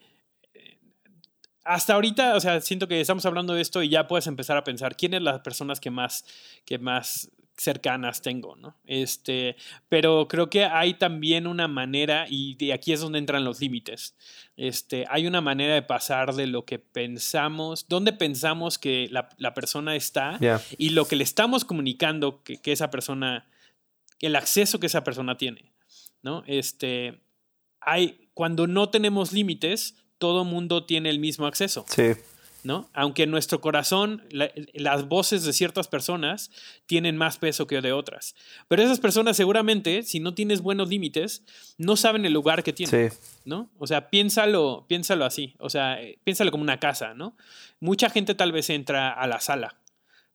eh, 0.55 0.79
hasta 1.65 1.95
ahorita, 1.95 2.37
o 2.37 2.41
sea, 2.41 2.61
siento 2.61 2.89
que 2.89 3.01
estamos 3.01 3.25
hablando 3.27 3.55
de 3.55 3.63
esto 3.63 3.83
y 3.83 3.89
ya 3.89 4.07
puedes 4.07 4.27
empezar 4.27 4.57
a 4.57 4.65
pensar 4.65 4.97
quiénes 4.97 5.23
las 5.23 5.41
personas 5.41 5.81
que 5.81 5.91
más, 5.91 6.25
que 6.65 6.79
más 6.79 7.31
cercanas 7.57 8.21
tengo, 8.21 8.55
¿no? 8.57 8.77
Este, 8.85 9.57
pero 9.89 10.29
creo 10.29 10.51
que 10.51 10.65
hay 10.65 10.95
también 10.95 11.47
una 11.47 11.69
manera, 11.69 12.27
y 12.29 12.55
de 12.57 12.73
aquí 12.73 12.93
es 12.93 13.01
donde 13.01 13.19
entran 13.19 13.45
los 13.45 13.61
límites. 13.61 14.15
Este, 14.57 15.07
hay 15.09 15.27
una 15.27 15.41
manera 15.41 15.75
de 15.75 15.83
pasar 15.83 16.35
de 16.35 16.47
lo 16.47 16.65
que 16.65 16.79
pensamos, 16.79 17.89
donde 17.89 18.13
pensamos 18.13 18.79
que 18.79 19.09
la, 19.11 19.55
persona 19.55 19.97
está 19.97 20.39
y 20.77 20.91
lo 20.91 21.07
que 21.07 21.17
le 21.17 21.25
estamos 21.25 21.65
comunicando 21.65 22.43
que, 22.43 22.61
esa 22.65 22.91
persona, 22.91 23.49
el 24.21 24.37
acceso 24.37 24.79
que 24.79 24.87
esa 24.87 25.03
persona 25.03 25.39
tiene, 25.39 25.73
¿no? 26.23 26.43
Este, 26.47 27.21
hay, 27.81 28.29
cuando 28.35 28.67
no 28.67 28.91
tenemos 28.91 29.33
límites, 29.33 29.97
todo 30.19 30.45
mundo 30.45 30.85
tiene 30.85 31.09
el 31.11 31.19
mismo 31.19 31.47
acceso. 31.47 31.87
Sí. 31.89 32.13
¿No? 32.67 32.91
Aunque 32.93 33.23
en 33.23 33.31
nuestro 33.31 33.61
corazón 33.61 34.25
las 34.31 35.09
voces 35.09 35.45
de 35.45 35.53
ciertas 35.53 35.87
personas 35.87 36.51
tienen 36.87 37.17
más 37.17 37.39
peso 37.39 37.69
que 37.69 37.81
de 37.81 37.93
otras. 37.93 38.35
Pero 38.67 38.83
esas 38.83 38.99
personas 38.99 39.37
seguramente, 39.37 40.03
si 40.03 40.19
no 40.19 40.35
tienes 40.35 40.61
buenos 40.61 40.89
límites, 40.89 41.45
no 41.79 41.97
saben 41.97 42.25
el 42.25 42.33
lugar 42.33 42.65
que 42.65 42.73
tienen, 42.73 43.13
¿no? 43.45 43.71
O 43.79 43.87
sea, 43.87 44.11
piénsalo, 44.11 44.85
piénsalo 44.89 45.25
así, 45.25 45.55
o 45.61 45.71
sea, 45.71 45.99
piénsalo 46.25 46.51
como 46.51 46.65
una 46.65 46.81
casa, 46.81 47.15
¿no? 47.15 47.37
Mucha 47.79 48.11
gente 48.11 48.35
tal 48.35 48.51
vez 48.51 48.69
entra 48.69 49.13
a 49.13 49.29
la 49.29 49.39
sala, 49.39 49.77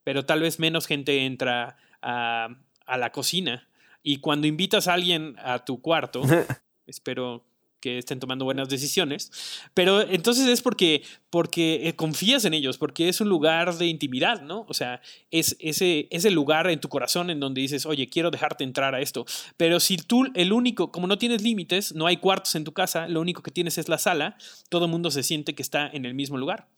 pero 0.06 0.26
tal 0.26 0.40
vez 0.40 0.58
menos 0.58 0.88
gente 0.88 1.26
entra 1.26 1.76
a, 2.02 2.48
a 2.86 2.98
la 2.98 3.12
cocina. 3.12 3.68
Y 4.04 4.18
cuando 4.18 4.48
invitas 4.48 4.88
a 4.88 4.94
alguien 4.94 5.36
a 5.44 5.66
tu 5.66 5.82
cuarto, 5.82 6.22
espero 6.88 7.46
que 7.82 7.98
estén 7.98 8.20
tomando 8.20 8.46
buenas 8.46 8.70
decisiones, 8.70 9.32
pero 9.74 10.02
entonces 10.02 10.48
es 10.48 10.62
porque, 10.62 11.04
porque 11.30 11.88
eh, 11.88 11.96
confías 11.96 12.46
en 12.46 12.54
ellos, 12.54 12.78
porque 12.78 13.10
es 13.10 13.20
un 13.20 13.28
lugar 13.28 13.76
de 13.78 13.88
intimidad, 13.88 14.42
¿no? 14.42 14.66
O 14.70 14.74
sea, 14.74 15.02
es 15.32 15.58
ese, 15.60 16.08
ese 16.12 16.32
lugar 16.32 16.70
en 16.70 16.80
tu 16.80 16.88
corazón 16.88 17.30
en 17.30 17.40
donde 17.40 17.62
dices, 17.62 17.86
oye, 17.86 18.08
quiero 18.08 18.32
dejarte 18.32 18.64
entrar 18.64 18.96
a 18.96 19.02
esto. 19.02 19.26
Pero 19.58 19.80
si 19.80 19.98
tú, 19.98 20.28
el 20.36 20.54
único, 20.54 20.92
como 20.92 21.08
no 21.08 21.18
tienes 21.18 21.42
límites, 21.42 21.94
no 21.94 22.08
hay 22.08 22.18
cuartos 22.18 22.56
en 22.56 22.64
tu 22.64 22.72
casa, 22.72 23.08
lo 23.08 23.20
único 23.20 23.42
que 23.42 23.52
tienes 23.52 23.78
es 23.78 23.90
la 23.90 23.98
sala, 23.98 24.38
todo 24.70 24.86
el 24.86 24.92
mundo 24.92 25.12
se 25.12 25.24
siente 25.24 25.56
que 25.56 25.64
está 25.64 25.90
en 25.92 26.06
el 26.06 26.14
mismo 26.14 26.38
lugar. 26.38 26.70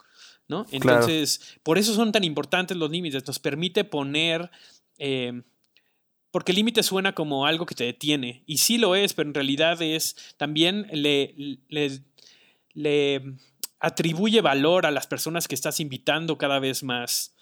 ¿no? 0.47 0.65
Entonces, 0.71 1.57
por 1.63 1.77
eso 1.77 1.93
son 1.93 2.11
tan 2.11 2.23
importantes 2.23 2.75
los 2.77 2.91
límites, 2.91 3.25
nos 3.25 3.39
permite 3.39 3.83
poner 3.83 4.51
eh, 4.97 5.41
porque 6.33 6.51
el 6.51 6.55
límite 6.55 6.81
suena 6.81 7.13
como 7.13 7.45
algo 7.45 7.67
que 7.67 7.75
te 7.75 7.83
detiene, 7.83 8.41
y 8.47 8.57
sí 8.57 8.79
lo 8.79 8.95
es, 8.95 9.13
pero 9.13 9.29
en 9.29 9.35
realidad 9.35 9.79
es 9.83 10.33
también 10.35 10.87
le, 10.91 11.59
le, 12.73 13.21
atribuye 13.79 14.41
valor 14.41 14.87
a 14.87 14.91
las 14.91 15.05
personas 15.05 15.47
que 15.47 15.53
estás 15.53 15.79
invitando 15.79 16.39
cada 16.39 16.57
vez 16.57 16.81
más 16.81 17.35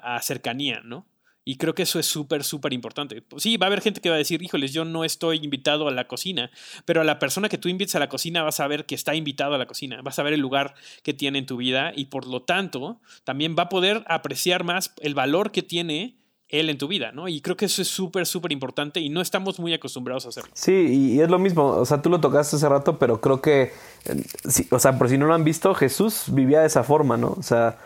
a 0.00 0.20
cercanía, 0.22 0.80
¿no? 0.82 1.06
Y 1.44 1.56
creo 1.56 1.76
que 1.76 1.84
eso 1.84 2.00
es 2.00 2.06
súper, 2.06 2.42
súper 2.42 2.72
importante. 2.72 3.22
Sí, 3.36 3.56
va 3.58 3.66
a 3.66 3.68
haber 3.68 3.80
gente 3.80 4.00
que 4.00 4.08
va 4.08 4.16
a 4.16 4.18
decir, 4.18 4.42
híjoles, 4.42 4.72
yo 4.72 4.84
no 4.84 5.04
estoy 5.04 5.38
invitado 5.44 5.86
a 5.86 5.92
la 5.92 6.08
cocina, 6.08 6.50
pero 6.84 7.00
a 7.00 7.04
la 7.04 7.20
persona 7.20 7.48
que 7.48 7.58
tú 7.58 7.68
invites 7.68 7.94
a 7.94 8.00
la 8.00 8.08
cocina 8.08 8.42
vas 8.42 8.58
a 8.58 8.66
ver 8.66 8.86
que 8.86 8.96
está 8.96 9.14
invitado 9.14 9.54
a 9.54 9.58
la 9.58 9.66
cocina, 9.66 10.02
vas 10.02 10.18
a 10.18 10.24
ver 10.24 10.32
el 10.32 10.40
lugar 10.40 10.74
que 11.04 11.14
tiene 11.14 11.38
en 11.38 11.46
tu 11.46 11.58
vida 11.58 11.92
y 11.94 12.06
por 12.06 12.26
lo 12.26 12.42
tanto 12.42 13.00
también 13.22 13.54
va 13.56 13.64
a 13.64 13.68
poder 13.68 14.02
apreciar 14.08 14.64
más 14.64 14.94
el 15.00 15.14
valor 15.14 15.52
que 15.52 15.62
tiene 15.62 16.21
él 16.52 16.68
en 16.68 16.78
tu 16.78 16.86
vida, 16.86 17.12
¿no? 17.12 17.28
Y 17.28 17.40
creo 17.40 17.56
que 17.56 17.64
eso 17.64 17.82
es 17.82 17.88
súper, 17.88 18.26
súper 18.26 18.52
importante 18.52 19.00
y 19.00 19.08
no 19.08 19.22
estamos 19.22 19.58
muy 19.58 19.72
acostumbrados 19.72 20.26
a 20.26 20.28
hacerlo. 20.28 20.50
Sí, 20.54 21.14
y 21.14 21.20
es 21.20 21.28
lo 21.30 21.38
mismo, 21.38 21.66
o 21.66 21.86
sea, 21.86 22.02
tú 22.02 22.10
lo 22.10 22.20
tocaste 22.20 22.56
hace 22.56 22.68
rato, 22.68 22.98
pero 22.98 23.20
creo 23.20 23.40
que, 23.40 23.72
eh, 24.04 24.24
o 24.70 24.78
sea, 24.78 24.98
por 24.98 25.08
si 25.08 25.16
no 25.16 25.26
lo 25.26 25.34
han 25.34 25.44
visto, 25.44 25.74
Jesús 25.74 26.24
vivía 26.28 26.60
de 26.60 26.66
esa 26.66 26.84
forma, 26.84 27.16
¿no? 27.16 27.34
O 27.38 27.42
sea, 27.42 27.78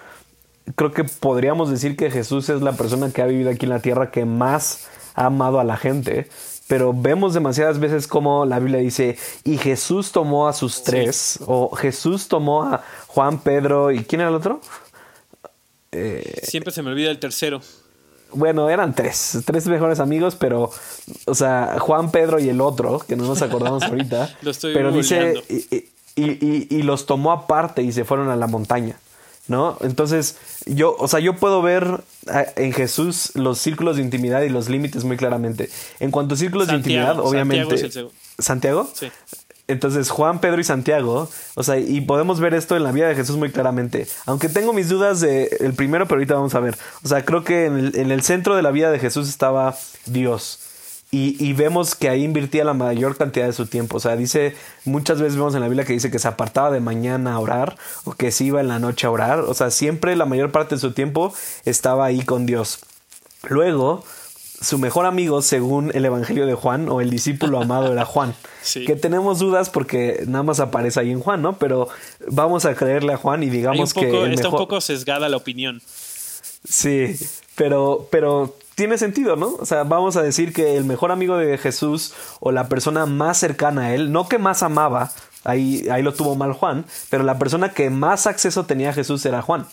creo 0.75 0.93
que 0.93 1.05
podríamos 1.05 1.71
decir 1.71 1.97
que 1.97 2.11
Jesús 2.11 2.49
es 2.49 2.61
la 2.61 2.73
persona 2.73 3.13
que 3.13 3.23
ha 3.23 3.27
vivido 3.27 3.51
aquí 3.51 3.67
en 3.67 3.71
la 3.71 3.81
tierra 3.81 4.11
que 4.11 4.25
más 4.25 4.89
ha 5.15 5.27
amado 5.27 5.61
a 5.61 5.65
la 5.65 5.77
gente, 5.77 6.29
pero 6.67 6.93
vemos 6.93 7.35
demasiadas 7.35 7.79
veces 7.79 8.09
como 8.09 8.47
la 8.47 8.59
Biblia 8.59 8.81
dice, 8.81 9.17
y 9.45 9.59
Jesús 9.59 10.11
tomó 10.11 10.49
a 10.49 10.53
sus 10.53 10.83
tres, 10.83 11.39
o 11.47 11.71
Jesús 11.77 12.27
tomó 12.27 12.65
a 12.65 12.83
Juan, 13.07 13.39
Pedro, 13.39 13.93
¿y 13.93 14.03
quién 14.03 14.23
era 14.23 14.31
el 14.31 14.37
otro? 14.37 14.61
Siempre 16.43 16.73
se 16.73 16.83
me 16.83 16.91
olvida 16.91 17.11
el 17.11 17.21
tercero 17.21 17.63
bueno, 18.33 18.71
eran 18.71 18.95
tres, 18.95 19.39
tres 19.45 19.67
mejores 19.67 20.01
amigos, 20.01 20.37
pero, 20.37 20.71
o 21.27 21.35
sea, 21.35 21.77
Juan, 21.79 22.11
Pedro 22.11 22.39
y 22.39 22.49
el 22.49 22.61
otro, 22.61 22.99
que 22.99 23.17
no 23.17 23.25
nos 23.25 23.43
acordamos 23.43 23.83
ahorita. 23.85 24.37
Lo 24.43 24.51
estoy 24.51 24.75
pero 24.75 24.93
dice, 24.93 25.35
y, 26.17 26.83
los 26.83 27.07
tomó 27.07 27.33
aparte 27.33 27.83
y 27.83 27.93
se 27.93 28.05
fueron 28.05 28.31
a 28.31 28.37
la 28.37 28.47
montaña, 28.47 28.99
¿no? 29.49 29.77
Entonces, 29.81 30.37
yo, 30.67 30.97
o 30.99 31.09
sea, 31.09 31.21
yo 31.21 31.37
puedo 31.37 31.63
ver 31.63 32.01
en 32.57 32.73
Jesús 32.73 33.33
los 33.35 33.59
círculos 33.59 33.97
de 33.97 34.03
intimidad 34.03 34.43
y 34.43 34.49
los 34.49 34.69
límites 34.69 35.05
muy 35.05 35.17
claramente. 35.17 35.71
En 36.01 36.11
cuanto 36.11 36.35
a 36.35 36.39
círculos 36.39 36.69
de 36.69 36.75
intimidad, 36.75 37.19
obviamente. 37.21 37.79
Santiago, 37.79 38.13
¿Santiago? 38.39 38.91
Sí. 38.95 39.09
Entonces, 39.69 40.11
Juan, 40.11 40.41
Pedro 40.41 40.61
y 40.61 40.65
Santiago, 40.65 41.29
o 41.55 41.63
sea, 41.63 41.79
y 41.79 42.01
podemos 42.01 42.39
ver 42.39 42.55
esto 42.55 42.77
en 42.77 42.85
la 42.85 42.93
vida 42.93 43.09
de 43.09 43.17
Jesús 43.17 43.37
muy 43.37 43.51
claramente. 43.51 44.07
Aunque 44.25 44.49
tengo 44.49 44.73
mis 44.73 44.89
dudas 44.89 45.21
de 45.21 45.57
el 45.61 45.75
primero, 45.75 46.07
pero 46.07 46.19
ahorita 46.19 46.35
vamos 46.35 46.55
a 46.55 46.61
ver. 46.61 46.79
O 47.03 47.09
sea, 47.09 47.25
creo 47.25 47.43
que 47.43 47.67
en 47.67 48.11
el, 48.11 48.23
centro 48.23 48.55
de 48.55 48.63
la 48.63 48.71
vida 48.71 48.91
de 48.91 48.99
Jesús 49.01 49.29
estaba 49.29 49.75
Dios. 50.07 50.61
Y, 51.13 51.55
vemos 51.55 51.95
que 51.95 52.11
ahí 52.11 52.25
invertía 52.25 52.63
la 52.63 52.75
mayor 52.75 53.17
cantidad 53.17 53.47
de 53.47 53.55
su 53.55 53.67
tiempo. 53.67 53.97
O 53.97 54.01
sea, 54.01 54.17
dice, 54.17 54.55
muchas 54.85 55.19
veces 55.19 55.37
vemos 55.37 55.55
en 55.55 55.63
la 55.63 55.69
Biblia 55.69 55.87
que 55.87 55.95
dice 55.95 56.11
que 56.11 56.19
se 56.19 56.29
apartaba 56.29 56.71
de 56.71 56.81
mañana 56.81 57.35
a 57.35 57.39
orar 57.39 57.79
o 58.05 58.13
que 58.13 58.31
se 58.31 58.45
iba 58.45 58.61
en 58.61 58.69
la 58.69 58.79
noche 58.79 59.07
a 59.07 59.11
orar. 59.11 59.41
O 59.41 59.55
sea, 59.55 59.71
siempre 59.71 60.15
la 60.15 60.27
mayor 60.27 60.53
parte 60.53 60.75
de 60.75 60.81
su 60.81 60.93
tiempo 60.93 61.33
estaba 61.65 62.05
ahí 62.05 62.23
con 62.23 62.45
Dios. 62.45 62.81
Luego, 63.49 64.05
su 64.61 64.79
mejor 64.79 65.07
amigo, 65.07 65.43
según 65.43 65.91
el 65.95 66.05
Evangelio 66.05 66.47
de 66.47 66.55
Juan, 66.55 66.89
o 66.89 67.01
el 67.01 67.11
discípulo 67.11 67.61
amado 67.61 67.93
era 67.93 68.05
Juan. 68.05 68.35
Que 68.87 68.97
tenemos 68.97 69.39
dudas 69.39 69.71
porque 69.71 70.25
nada 70.27 70.43
más 70.43 70.59
aparece 70.59 70.99
ahí 70.99 71.13
en 71.13 71.21
Juan, 71.21 71.41
¿no? 71.41 71.57
Pero 71.57 71.89
vamos 72.29 72.65
a 72.65 72.75
creerle 72.75 73.13
a 73.13 73.17
Juan 73.17 73.45
y 73.45 73.51
digamos 73.51 73.95
que. 73.95 74.33
Está 74.33 74.49
un 74.49 74.57
poco 74.57 74.81
sesgada 74.81 75.29
la 75.29 75.37
opinión. 75.37 75.81
Sí, 76.69 77.17
pero, 77.55 78.09
pero 78.11 78.57
tiene 78.75 78.99
sentido, 78.99 79.37
¿no? 79.37 79.55
O 79.61 79.65
sea, 79.65 79.85
vamos 79.85 80.17
a 80.17 80.23
decir 80.23 80.53
que 80.53 80.77
el 80.77 80.85
mejor 80.85 81.13
amigo 81.13 81.37
de 81.37 81.57
Jesús 81.59 82.13
o 82.41 82.51
la 82.51 82.69
persona 82.69 83.07
más 83.07 83.39
cercana 83.39 83.83
a 83.83 83.95
él, 83.95 84.11
no 84.11 84.29
que 84.29 84.39
más 84.39 84.63
amaba, 84.63 85.13
ahí, 85.45 85.87
ahí 85.91 86.03
lo 86.03 86.13
tuvo 86.13 86.35
mal 86.35 86.53
Juan, 86.53 86.85
pero 87.09 87.23
la 87.23 87.39
persona 87.39 87.73
que 87.73 87.89
más 87.89 88.27
acceso 88.27 88.67
tenía 88.67 88.91
a 88.91 88.93
Jesús 88.95 89.25
era 89.25 89.43
Juan. 89.43 89.67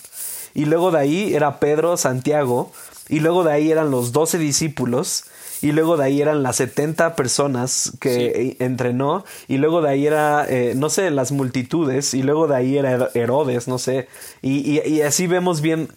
Y 0.54 0.66
luego 0.66 0.92
de 0.92 1.00
ahí 1.00 1.34
era 1.34 1.60
Pedro, 1.60 1.98
Santiago, 1.98 2.72
y 3.10 3.20
luego 3.20 3.44
de 3.44 3.54
ahí 3.54 3.72
eran 3.72 3.92
los 3.92 4.12
doce 4.12 4.38
discípulos, 4.38 5.26
y 5.64 5.72
luego 5.72 5.96
de 5.96 6.04
ahí 6.04 6.22
eran 6.22 6.44
las 6.44 6.58
70 6.58 7.16
personas 7.16 7.94
que 8.02 8.58
entrenó, 8.60 9.24
y 9.48 9.58
luego 9.58 9.82
de 9.82 9.90
ahí 9.90 10.06
era, 10.06 10.46
eh, 10.48 10.74
no 10.76 10.90
sé, 10.90 11.10
las 11.10 11.32
multitudes, 11.32 12.14
y 12.14 12.22
luego 12.22 12.48
de 12.48 12.56
ahí 12.58 12.78
era 12.78 13.10
Herodes, 13.14 13.70
no 13.70 13.78
sé, 13.78 14.10
y, 14.42 14.82
y, 14.86 15.02
así 15.02 15.26
vemos 15.26 15.62
bien, 15.62 15.88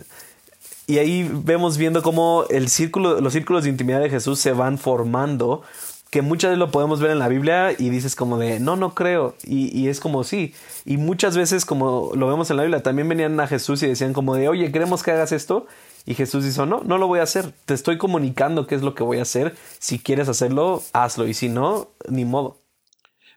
y 0.86 0.98
ahí 0.98 1.28
vemos 1.32 1.78
viendo 1.78 2.02
cómo 2.02 2.44
el 2.48 2.68
círculo, 2.68 3.20
los 3.20 3.32
círculos 3.32 3.64
de 3.64 3.70
intimidad 3.70 4.00
de 4.00 4.08
Jesús 4.08 4.38
se 4.38 4.52
van 4.52 4.78
formando, 4.78 5.62
que 6.10 6.22
muchas 6.22 6.50
veces 6.50 6.60
lo 6.60 6.70
podemos 6.70 7.00
ver 7.00 7.10
en 7.10 7.18
la 7.18 7.26
Biblia 7.26 7.72
y 7.76 7.90
dices 7.90 8.14
como 8.14 8.38
de, 8.38 8.60
no, 8.60 8.76
no 8.76 8.94
creo, 8.94 9.34
y, 9.42 9.76
y 9.76 9.88
es 9.88 9.98
como 9.98 10.22
sí, 10.22 10.54
y 10.84 10.96
muchas 10.96 11.36
veces 11.36 11.64
como 11.64 12.12
lo 12.14 12.28
vemos 12.28 12.50
en 12.50 12.56
la 12.56 12.62
Biblia, 12.62 12.84
también 12.84 13.08
venían 13.08 13.40
a 13.40 13.48
Jesús 13.48 13.82
y 13.82 13.88
decían 13.88 14.12
como 14.12 14.36
de, 14.36 14.48
oye, 14.48 14.70
queremos 14.70 15.02
que 15.02 15.10
hagas 15.10 15.32
esto, 15.32 15.66
y 16.06 16.14
Jesús 16.14 16.44
dijo, 16.44 16.64
no, 16.66 16.82
no 16.84 16.98
lo 16.98 17.08
voy 17.08 17.18
a 17.18 17.24
hacer. 17.24 17.52
Te 17.64 17.74
estoy 17.74 17.98
comunicando 17.98 18.68
qué 18.68 18.76
es 18.76 18.82
lo 18.82 18.94
que 18.94 19.02
voy 19.02 19.18
a 19.18 19.22
hacer. 19.22 19.56
Si 19.80 19.98
quieres 19.98 20.28
hacerlo, 20.28 20.82
hazlo. 20.92 21.26
Y 21.26 21.34
si 21.34 21.48
no, 21.48 21.90
ni 22.08 22.24
modo. 22.24 22.62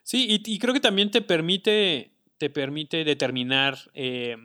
Sí, 0.04 0.40
y, 0.44 0.58
creo 0.58 0.72
que 0.72 0.80
también 0.80 1.10
te 1.10 1.20
permite, 1.20 2.10
te 2.38 2.48
permite 2.48 3.04
determinar 3.04 3.78
eh, 3.94 4.36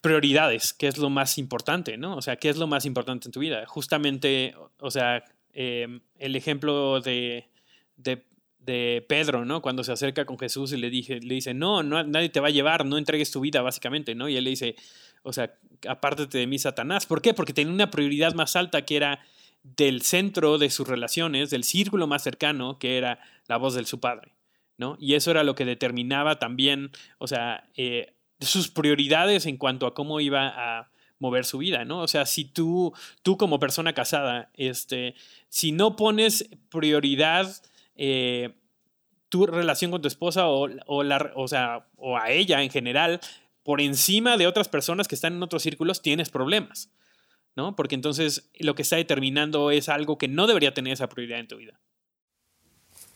prioridades, 0.00 0.72
qué 0.72 0.88
es 0.88 0.98
lo 0.98 1.10
más 1.10 1.38
importante, 1.38 1.96
¿no? 1.96 2.16
O 2.16 2.22
sea, 2.22 2.36
qué 2.36 2.48
es 2.48 2.56
lo 2.56 2.66
más 2.66 2.84
importante 2.84 3.28
en 3.28 3.32
tu 3.32 3.40
vida. 3.40 3.66
Justamente, 3.66 4.54
o 4.80 4.90
sea, 4.90 5.24
em, 5.52 6.00
el 6.18 6.36
ejemplo 6.36 7.00
de, 7.00 7.48
de, 7.96 8.24
Pedro, 9.08 9.46
¿no? 9.46 9.62
Cuando 9.62 9.82
se 9.82 9.92
acerca 9.92 10.26
con 10.26 10.38
Jesús 10.38 10.72
y 10.72 10.76
le, 10.76 10.90
dije, 10.90 11.20
le 11.20 11.34
dice, 11.34 11.54
no, 11.54 11.82
no, 11.82 12.04
nadie 12.04 12.28
te 12.28 12.38
va 12.38 12.48
a 12.48 12.50
llevar, 12.50 12.84
no 12.84 12.98
entregues 12.98 13.30
tu 13.30 13.40
vida, 13.40 13.62
básicamente, 13.62 14.14
¿no? 14.14 14.28
Y 14.28 14.36
él 14.36 14.44
le 14.44 14.50
dice, 14.50 14.76
o 15.22 15.32
sea, 15.32 15.54
apártate 15.88 16.38
de 16.38 16.46
mí, 16.46 16.58
Satanás. 16.58 17.06
¿Por 17.06 17.22
qué? 17.22 17.34
Porque 17.34 17.52
tenía 17.52 17.72
una 17.72 17.90
prioridad 17.90 18.34
más 18.34 18.56
alta 18.56 18.82
que 18.82 18.96
era 18.96 19.20
del 19.62 20.02
centro 20.02 20.58
de 20.58 20.70
sus 20.70 20.86
relaciones, 20.88 21.50
del 21.50 21.64
círculo 21.64 22.06
más 22.06 22.22
cercano, 22.22 22.78
que 22.78 22.96
era 22.96 23.20
la 23.46 23.56
voz 23.56 23.74
de 23.74 23.84
su 23.84 24.00
padre, 24.00 24.32
¿no? 24.76 24.96
Y 25.00 25.14
eso 25.14 25.30
era 25.30 25.42
lo 25.42 25.54
que 25.54 25.64
determinaba 25.64 26.38
también, 26.38 26.90
o 27.18 27.26
sea, 27.26 27.68
eh, 27.76 28.14
sus 28.40 28.68
prioridades 28.68 29.46
en 29.46 29.56
cuanto 29.56 29.86
a 29.86 29.94
cómo 29.94 30.20
iba 30.20 30.48
a 30.48 30.90
mover 31.18 31.44
su 31.44 31.58
vida, 31.58 31.84
¿no? 31.84 32.00
O 32.00 32.08
sea, 32.08 32.26
si 32.26 32.44
tú, 32.44 32.92
tú 33.22 33.36
como 33.36 33.58
persona 33.58 33.92
casada, 33.92 34.50
este, 34.54 35.14
si 35.48 35.72
no 35.72 35.96
pones 35.96 36.48
prioridad 36.70 37.50
eh, 37.96 38.54
tu 39.28 39.46
relación 39.46 39.90
con 39.90 40.00
tu 40.00 40.08
esposa 40.08 40.46
o, 40.48 40.68
o, 40.86 41.02
la, 41.02 41.32
o, 41.34 41.48
sea, 41.48 41.86
o 41.96 42.16
a 42.16 42.30
ella 42.30 42.62
en 42.62 42.70
general 42.70 43.20
por 43.68 43.82
encima 43.82 44.38
de 44.38 44.46
otras 44.46 44.66
personas 44.66 45.08
que 45.08 45.14
están 45.14 45.34
en 45.34 45.42
otros 45.42 45.62
círculos, 45.62 46.00
tienes 46.00 46.30
problemas, 46.30 46.88
¿no? 47.54 47.76
Porque 47.76 47.96
entonces 47.96 48.48
lo 48.58 48.74
que 48.74 48.80
está 48.80 48.96
determinando 48.96 49.70
es 49.70 49.90
algo 49.90 50.16
que 50.16 50.26
no 50.26 50.46
debería 50.46 50.72
tener 50.72 50.94
esa 50.94 51.10
prioridad 51.10 51.38
en 51.38 51.48
tu 51.48 51.58
vida. 51.58 51.78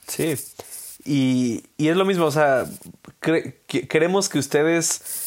Sí, 0.06 0.34
y, 1.06 1.62
es 1.78 1.96
lo 1.96 2.04
mismo, 2.04 2.26
o 2.26 2.30
sea, 2.30 2.66
queremos 3.88 4.28
que 4.28 4.38
ustedes, 4.38 5.21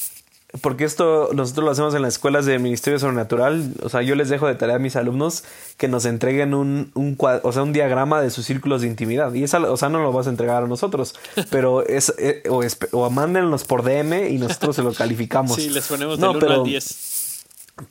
porque 0.62 0.84
esto 0.84 1.30
nosotros 1.34 1.65
lo 1.65 1.72
hacemos 1.72 1.96
en 1.96 2.02
las 2.02 2.15
escuelas 2.15 2.46
de 2.46 2.60
Ministerio 2.60 3.00
Sobrenatural, 3.00 3.74
o 3.82 3.89
sea, 3.89 4.02
yo 4.02 4.15
les 4.15 4.30
dejo 4.30 4.48
de 4.48 4.56
tarea 4.56 4.76
a 4.76 4.80
mis 4.80 4.96
alumnos 4.96 5.44
que 5.78 5.88
nos 5.88 6.06
entreguen 6.06 6.54
un, 6.54 6.91
un, 6.94 7.18
o 7.20 7.52
sea, 7.52 7.63
un 7.63 7.74
diagrama 7.74 8.22
de 8.22 8.30
sus 8.30 8.46
círculos 8.46 8.82
de 8.82 8.88
intimidad. 8.88 9.34
Y 9.34 9.44
esa, 9.44 9.60
o 9.60 9.78
sea, 9.78 9.89
no 9.89 10.02
lo 10.02 10.12
vas 10.12 10.28
a 10.28 10.30
entregar 10.30 10.63
a 10.63 10.68
nosotros, 10.68 11.15
pero 11.50 11.86
es, 11.86 12.13
eh, 12.18 12.44
o, 12.50 12.62
o, 12.91 13.10
mándenlos 13.10 13.63
por 13.63 13.84
DM 13.84 14.30
y 14.30 14.38
nosotros 14.38 14.76
se 14.76 14.84
lo 14.84 14.94
calificamos. 14.94 15.56
Sí, 15.65 15.70
les 15.70 15.88
ponemos 15.88 16.20
del 16.20 16.30
1 16.30 16.52
al 16.52 16.63
10 16.63 17.15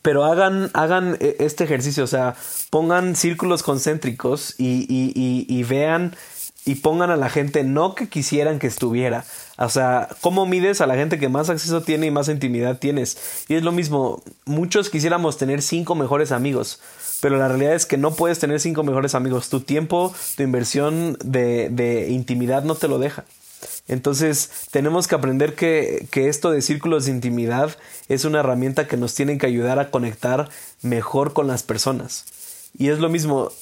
pero 0.02 0.24
hagan, 0.24 0.70
hagan 0.72 1.16
eh, 1.20 1.36
este 1.40 1.64
ejercicio, 1.64 2.04
o 2.04 2.06
sea, 2.06 2.36
pongan 2.70 3.16
círculos 3.16 3.62
concéntricos 3.62 4.54
y, 4.58 4.86
y, 4.88 5.12
y, 5.14 5.46
y 5.48 5.62
vean 5.64 6.16
y 6.66 6.76
pongan 6.76 7.10
a 7.10 7.16
la 7.16 7.28
gente 7.28 7.62
no 7.62 7.94
que 7.94 8.08
quisieran 8.08 8.58
que 8.58 8.66
estuviera. 8.66 9.24
O 9.58 9.68
sea, 9.68 10.08
¿cómo 10.20 10.46
mides 10.46 10.80
a 10.80 10.86
la 10.86 10.94
gente 10.96 11.18
que 11.18 11.28
más 11.28 11.50
acceso 11.50 11.82
tiene 11.82 12.06
y 12.06 12.10
más 12.10 12.28
intimidad 12.28 12.78
tienes? 12.78 13.44
Y 13.48 13.54
es 13.54 13.62
lo 13.62 13.72
mismo, 13.72 14.22
muchos 14.44 14.90
quisiéramos 14.90 15.36
tener 15.36 15.62
cinco 15.62 15.94
mejores 15.94 16.32
amigos, 16.32 16.80
pero 17.20 17.36
la 17.36 17.48
realidad 17.48 17.74
es 17.74 17.86
que 17.86 17.98
no 17.98 18.14
puedes 18.14 18.38
tener 18.38 18.60
cinco 18.60 18.82
mejores 18.82 19.14
amigos. 19.14 19.48
Tu 19.48 19.60
tiempo, 19.60 20.14
tu 20.36 20.42
inversión 20.42 21.18
de, 21.24 21.68
de 21.70 22.10
intimidad 22.10 22.64
no 22.64 22.74
te 22.74 22.88
lo 22.88 22.98
deja. 22.98 23.24
Entonces 23.86 24.50
tenemos 24.70 25.06
que 25.06 25.14
aprender 25.14 25.54
que, 25.54 26.06
que, 26.10 26.28
esto 26.28 26.50
de 26.50 26.62
círculos 26.62 27.04
de 27.04 27.12
intimidad 27.12 27.76
es 28.08 28.24
una 28.24 28.40
herramienta 28.40 28.88
que 28.88 28.96
nos 28.96 29.14
tiene 29.14 29.36
que 29.36 29.46
ayudar 29.46 29.78
a 29.78 29.90
conectar 29.90 30.48
mejor 30.82 31.34
con 31.34 31.46
las 31.46 31.62
personas. 31.62 32.24
Y 32.76 32.88
es 32.88 32.98
lo 32.98 33.08
mismo, 33.08 33.52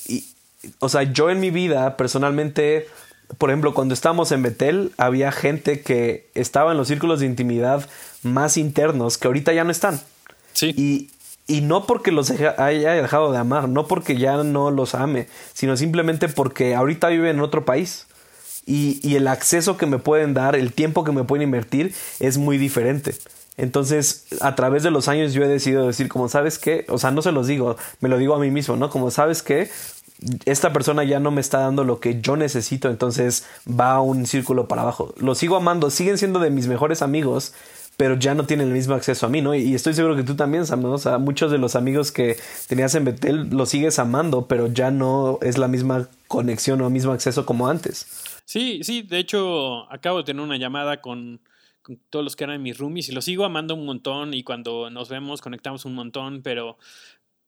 o 0.79 0.89
sea, 0.89 1.03
yo 1.03 1.31
en 1.31 1.41
mi 1.41 1.51
vida 1.51 1.97
personalmente, 1.97 2.89
por 3.39 3.51
ejemplo, 3.51 3.75
cuando 3.75 3.95
estábamos 3.95 4.33
en 4.33 4.43
Betel, 4.43 4.93
había 4.97 5.33
gente 5.33 5.81
que 5.81 6.29
estaba 6.35 6.73
en 6.73 6.79
los 6.79 6.89
círculos 6.89 7.21
de 7.21 7.27
intimidad 7.27 7.89
más 8.23 8.57
internos 8.57 9.19
que 9.19 9.27
ahorita 9.27 9.53
ya 9.53 9.65
no 9.65 9.71
están. 9.71 10.01
Sí. 10.53 10.73
Y, 10.77 11.11
y 11.47 11.61
no 11.61 11.87
porque 11.87 12.13
los 12.13 12.31
haya 12.31 12.93
dejado 12.93 13.33
de 13.33 13.39
amar, 13.39 13.69
no 13.69 13.87
porque 13.87 14.17
ya 14.17 14.43
no 14.45 14.71
los 14.71 14.95
ame, 14.95 15.29
sino 15.53 15.77
simplemente 15.77 16.29
porque 16.29 16.75
ahorita 16.75 17.09
viven 17.09 17.37
en 17.37 17.41
otro 17.41 17.65
país. 17.65 18.07
Y, 18.65 19.01
y 19.03 19.17
el 19.17 19.27
acceso 19.27 19.77
que 19.77 19.87
me 19.87 19.99
pueden 19.99 20.35
dar, 20.35 20.55
el 20.55 20.73
tiempo 20.73 21.03
que 21.03 21.11
me 21.11 21.25
pueden 21.25 21.43
invertir 21.43 21.95
es 22.21 22.39
muy 22.39 22.59
diferente. 22.59 23.17
Entonces, 23.57 24.27
a 24.41 24.55
través 24.55 24.83
de 24.83 24.91
los 24.91 25.09
años 25.09 25.35
yo 25.35 25.43
he 25.43 25.49
decidido 25.49 25.87
decir, 25.87 26.09
como 26.09 26.29
sabes 26.29 26.59
qué, 26.59 26.87
o 26.89 26.99
sea, 26.99 27.11
no 27.11 27.21
se 27.21 27.33
los 27.33 27.47
digo, 27.47 27.77
me 28.01 28.09
lo 28.09 28.17
digo 28.17 28.35
a 28.35 28.39
mí 28.39 28.51
mismo, 28.51 28.77
¿no? 28.77 28.89
Como 28.89 29.11
sabes 29.11 29.43
qué, 29.43 29.71
esta 30.45 30.73
persona 30.73 31.05
ya 31.05 31.21
no 31.21 31.31
me 31.31 31.41
está 31.41 31.59
dando 31.59 31.85
lo 31.85 32.01
que 32.01 32.21
yo 32.21 32.37
necesito, 32.37 32.89
entonces 32.89 33.47
va 33.69 33.93
a 33.93 34.01
un 34.01 34.27
círculo 34.27 34.69
para 34.69 34.83
abajo. 34.83 35.15
Los 35.19 35.39
sigo 35.39 35.57
amando, 35.57 35.91
siguen 35.91 36.19
siendo 36.19 36.39
de 36.39 36.51
mis 36.51 36.67
mejores 36.67 37.03
amigos, 37.03 37.55
pero 37.97 38.17
ya 38.17 38.35
no 38.35 38.47
tienen 38.47 38.69
el 38.69 38.73
mismo 38.73 38.95
acceso 38.95 39.27
a 39.27 39.29
mí, 39.29 39.43
¿no? 39.43 39.55
Y 39.55 39.75
estoy 39.75 39.95
seguro 39.95 40.17
que 40.17 40.23
tú 40.23 40.35
también, 40.35 40.67
Sam, 40.67 40.85
O 40.85 40.99
sea, 40.99 41.19
muchos 41.19 41.51
de 41.51 41.59
los 41.59 41.77
amigos 41.77 42.13
que 42.13 42.37
tenías 42.69 42.95
en 42.95 43.05
Betel 43.05 43.51
los 43.51 43.69
sigues 43.69 43.99
amando, 43.99 44.47
pero 44.47 44.69
ya 44.69 44.91
no 44.91 45.39
es 45.43 45.59
la 45.59 45.69
misma 45.69 46.09
conexión 46.29 46.81
o 46.81 46.91
mismo 46.91 47.13
acceso 47.13 47.45
como 47.45 47.69
antes. 47.69 48.41
Sí, 48.45 48.81
sí, 48.83 49.03
de 49.03 49.19
hecho, 49.19 49.91
acabo 49.93 50.19
de 50.19 50.25
tener 50.25 50.43
una 50.43 50.57
llamada 50.57 51.01
con, 51.01 51.41
con 51.83 51.99
todos 52.11 52.25
los 52.25 52.37
que 52.37 52.45
eran 52.45 52.63
mis 52.63 52.79
roomies 52.79 53.09
y 53.09 53.13
los 53.13 53.25
sigo 53.25 53.45
amando 53.45 53.75
un 53.75 53.87
montón 53.87 54.35
y 54.35 54.43
cuando 54.43 54.91
nos 54.91 55.09
vemos 55.09 55.41
conectamos 55.41 55.85
un 55.85 55.95
montón, 55.95 56.43
pero, 56.43 56.79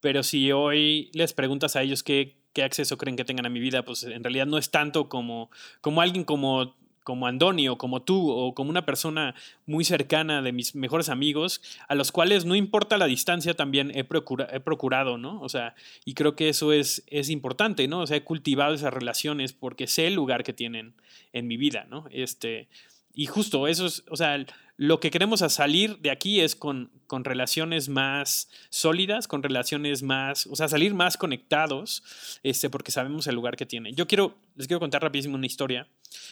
pero 0.01 0.23
si 0.23 0.53
hoy 0.53 1.11
les 1.15 1.33
preguntas 1.33 1.77
a 1.77 1.83
ellos 1.83 2.03
qué, 2.03 2.37
qué 2.55 2.63
acceso 2.63 2.97
creen 2.97 3.17
que 3.17 3.25
tengan 3.25 3.45
a 3.45 3.51
mi 3.51 3.61
vida, 3.61 3.85
pues 3.85 4.05
en 4.05 4.25
realidad 4.25 4.47
no 4.47 4.57
es 4.57 4.71
tanto 4.71 5.11
como, 5.11 5.51
como 5.83 6.01
alguien 6.01 6.25
como 6.25 6.75
como 7.05 7.27
Andoni 7.27 7.69
o 7.69 7.79
como 7.79 8.03
tú 8.03 8.31
o 8.31 8.55
como 8.55 8.71
una 8.71 8.85
persona 8.87 9.35
muy 9.67 9.85
cercana 9.85 10.43
de 10.43 10.53
mis 10.53 10.75
mejores 10.75 11.11
amigos, 11.11 11.61
a 11.87 11.95
los 11.95 12.11
cuales 12.11 12.47
no 12.47 12.57
importa 12.57 12.97
la 12.97 13.05
distancia, 13.07 13.55
también 13.55 13.93
he, 13.95 14.05
procurado, 14.05 15.19
¿no? 15.19 15.41
O 15.41 15.49
sea, 15.49 15.75
y 16.05 16.15
creo 16.15 16.35
que 16.35 16.49
eso 16.49 16.73
es, 16.73 17.05
es 17.07 17.29
importante, 17.29 17.87
¿no? 17.87 18.01
O 18.01 18.07
sea, 18.07 18.17
he 18.17 18.25
cultivado 18.25 18.75
esas 18.75 18.93
relaciones 18.93 19.53
porque 19.53 19.87
sé 19.87 20.07
el 20.07 20.15
lugar 20.15 20.43
que 20.43 20.55
tienen 20.55 20.95
en 21.33 21.47
mi 21.47 21.59
vida, 21.59 21.87
¿no? 21.91 22.07
Este, 22.11 22.69
y 23.15 23.27
justo 23.27 23.69
eso 23.69 23.87
es, 23.87 24.03
o 24.09 24.17
sea, 24.17 24.45
lo 24.77 24.99
que 24.99 25.11
queremos 25.11 25.43
a 25.43 25.49
salir 25.49 25.99
de 25.99 26.11
aquí 26.11 26.41
es 26.41 26.57
con, 26.57 26.91
con, 27.07 27.25
relaciones 27.25 27.89
más 27.89 28.49
sólidas, 28.71 29.29
con 29.29 29.43
relaciones 29.43 30.03
más, 30.03 30.47
o 30.49 30.57
sea, 30.57 30.69
salir 30.69 30.95
más 30.95 31.17
conectados, 31.17 32.03
este, 32.43 32.71
porque 32.71 32.91
sabemos 32.91 33.27
el 33.27 33.37
lugar 33.37 33.57
que 33.57 33.67
tiene. 33.67 33.93
Yo 33.93 34.09
quiero, 34.09 34.37
les 34.57 34.67
quiero 34.67 34.81
contar 34.81 35.03
rapidísimo 35.03 35.37
una 35.37 35.47
historia. 35.47 35.87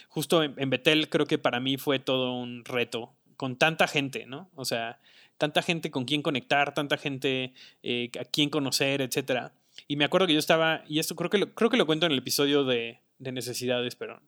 Justo 0.08 0.42
en, 0.42 0.70
Betel 0.70 1.08
creo 1.08 1.26
que 1.26 1.38
para 1.38 1.60
mí 1.60 1.76
fue 1.76 2.00
todo 2.00 2.32
un 2.34 2.64
reto, 2.64 3.12
con 3.36 3.56
tanta 3.56 3.86
gente, 3.86 4.26
¿no? 4.26 4.50
O 4.56 4.64
sea, 4.64 4.98
tanta 5.38 5.62
gente 5.62 5.90
con 5.90 6.04
quien 6.04 6.22
conectar, 6.22 6.74
tanta 6.74 6.96
gente 6.96 7.52
eh, 7.82 8.10
a 8.20 8.24
quien 8.24 8.50
conocer, 8.50 9.02
etc. 9.02 9.52
Y 9.86 9.96
me 9.96 10.04
acuerdo 10.04 10.26
que 10.26 10.32
yo 10.32 10.38
estaba, 10.40 10.82
y 10.88 10.98
esto 10.98 11.14
creo 11.14 11.30
que 11.30 11.38
lo, 11.38 11.54
creo 11.54 11.70
que 11.70 11.76
lo 11.76 11.86
cuento 11.86 12.06
en 12.06 12.12
el 12.12 12.18
episodio 12.18 12.64
de, 12.64 13.00
de 13.18 13.32
necesidades, 13.32 13.94
pero 13.94 14.20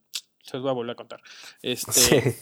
se 0.45 0.57
los 0.59 0.63
voy 0.63 0.71
a 0.71 0.75
volver 0.75 0.93
a 0.93 0.97
contar. 0.97 1.23
Este, 1.63 2.37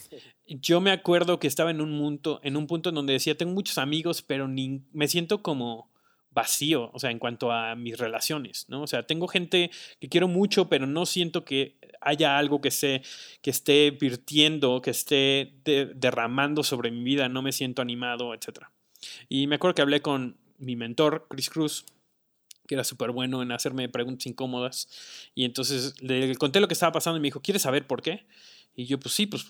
Yo 0.45 0.81
me 0.81 0.91
acuerdo 0.91 1.39
que 1.39 1.47
estaba 1.47 1.71
en 1.71 1.79
un, 1.79 1.97
punto, 1.97 2.39
en 2.43 2.57
un 2.57 2.67
punto 2.67 2.89
en 2.89 2.95
donde 2.95 3.13
decía, 3.13 3.37
tengo 3.37 3.53
muchos 3.53 3.77
amigos, 3.77 4.21
pero 4.21 4.47
ni, 4.47 4.81
me 4.91 5.07
siento 5.07 5.41
como 5.41 5.89
vacío, 6.31 6.89
o 6.93 6.99
sea, 6.99 7.11
en 7.11 7.19
cuanto 7.19 7.51
a 7.51 7.75
mis 7.75 7.97
relaciones, 7.97 8.65
¿no? 8.67 8.81
O 8.81 8.87
sea, 8.87 9.03
tengo 9.03 9.27
gente 9.27 9.71
que 9.99 10.09
quiero 10.09 10.27
mucho, 10.27 10.67
pero 10.67 10.85
no 10.85 11.05
siento 11.05 11.45
que 11.45 11.77
haya 12.01 12.37
algo 12.37 12.59
que, 12.59 12.71
se, 12.71 13.03
que 13.41 13.51
esté 13.51 13.91
virtiendo, 13.91 14.81
que 14.81 14.89
esté 14.89 15.53
derramando 15.63 16.63
sobre 16.63 16.91
mi 16.91 17.03
vida, 17.03 17.29
no 17.29 17.41
me 17.41 17.51
siento 17.51 17.81
animado, 17.81 18.33
etc. 18.33 18.65
Y 19.29 19.47
me 19.47 19.55
acuerdo 19.55 19.75
que 19.75 19.81
hablé 19.83 20.01
con 20.01 20.37
mi 20.57 20.75
mentor, 20.75 21.27
Chris 21.29 21.49
Cruz, 21.49 21.85
que 22.67 22.75
era 22.75 22.83
súper 22.83 23.11
bueno 23.11 23.41
en 23.41 23.51
hacerme 23.51 23.89
preguntas 23.89 24.25
incómodas. 24.27 24.87
Y 25.35 25.45
entonces 25.45 26.01
le 26.01 26.35
conté 26.35 26.59
lo 26.59 26.67
que 26.67 26.73
estaba 26.73 26.91
pasando 26.91 27.17
y 27.17 27.21
me 27.21 27.27
dijo, 27.27 27.41
¿quieres 27.41 27.63
saber 27.63 27.87
por 27.87 28.01
qué? 28.01 28.25
Y 28.75 28.85
yo, 28.85 28.99
pues 28.99 29.13
sí, 29.13 29.25
pues 29.25 29.45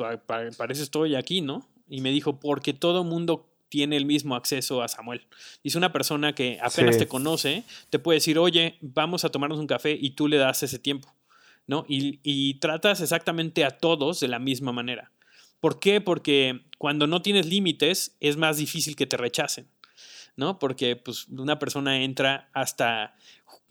parece 0.57 0.83
estoy 0.83 1.15
aquí, 1.15 1.41
¿no? 1.41 1.69
Y 1.87 2.01
me 2.01 2.11
dijo, 2.11 2.39
porque 2.39 2.73
todo 2.73 3.03
mundo 3.03 3.49
tiene 3.69 3.97
el 3.97 4.05
mismo 4.05 4.35
acceso 4.35 4.83
a 4.83 4.87
Samuel. 4.87 5.25
es 5.63 5.75
una 5.75 5.91
persona 5.91 6.35
que 6.35 6.59
apenas 6.61 6.97
te 6.97 7.07
conoce, 7.07 7.63
te 7.89 7.97
puede 7.97 8.17
decir, 8.17 8.37
oye, 8.37 8.77
vamos 8.81 9.25
a 9.25 9.29
tomarnos 9.29 9.59
un 9.59 9.65
café 9.65 9.97
y 9.99 10.11
tú 10.11 10.27
le 10.27 10.37
das 10.37 10.61
ese 10.61 10.77
tiempo, 10.77 11.11
¿no? 11.65 11.83
Y, 11.87 12.19
y 12.21 12.55
tratas 12.59 13.01
exactamente 13.01 13.65
a 13.65 13.71
todos 13.71 14.19
de 14.19 14.27
la 14.27 14.37
misma 14.37 14.71
manera. 14.71 15.11
¿Por 15.59 15.79
qué? 15.79 16.01
Porque 16.01 16.65
cuando 16.77 17.07
no 17.07 17.21
tienes 17.21 17.45
límites 17.45 18.15
es 18.19 18.37
más 18.37 18.57
difícil 18.57 18.95
que 18.95 19.07
te 19.07 19.17
rechacen. 19.17 19.67
¿No? 20.35 20.59
Porque 20.59 20.95
pues 20.95 21.27
una 21.27 21.59
persona 21.59 22.01
entra 22.03 22.49
hasta, 22.53 23.15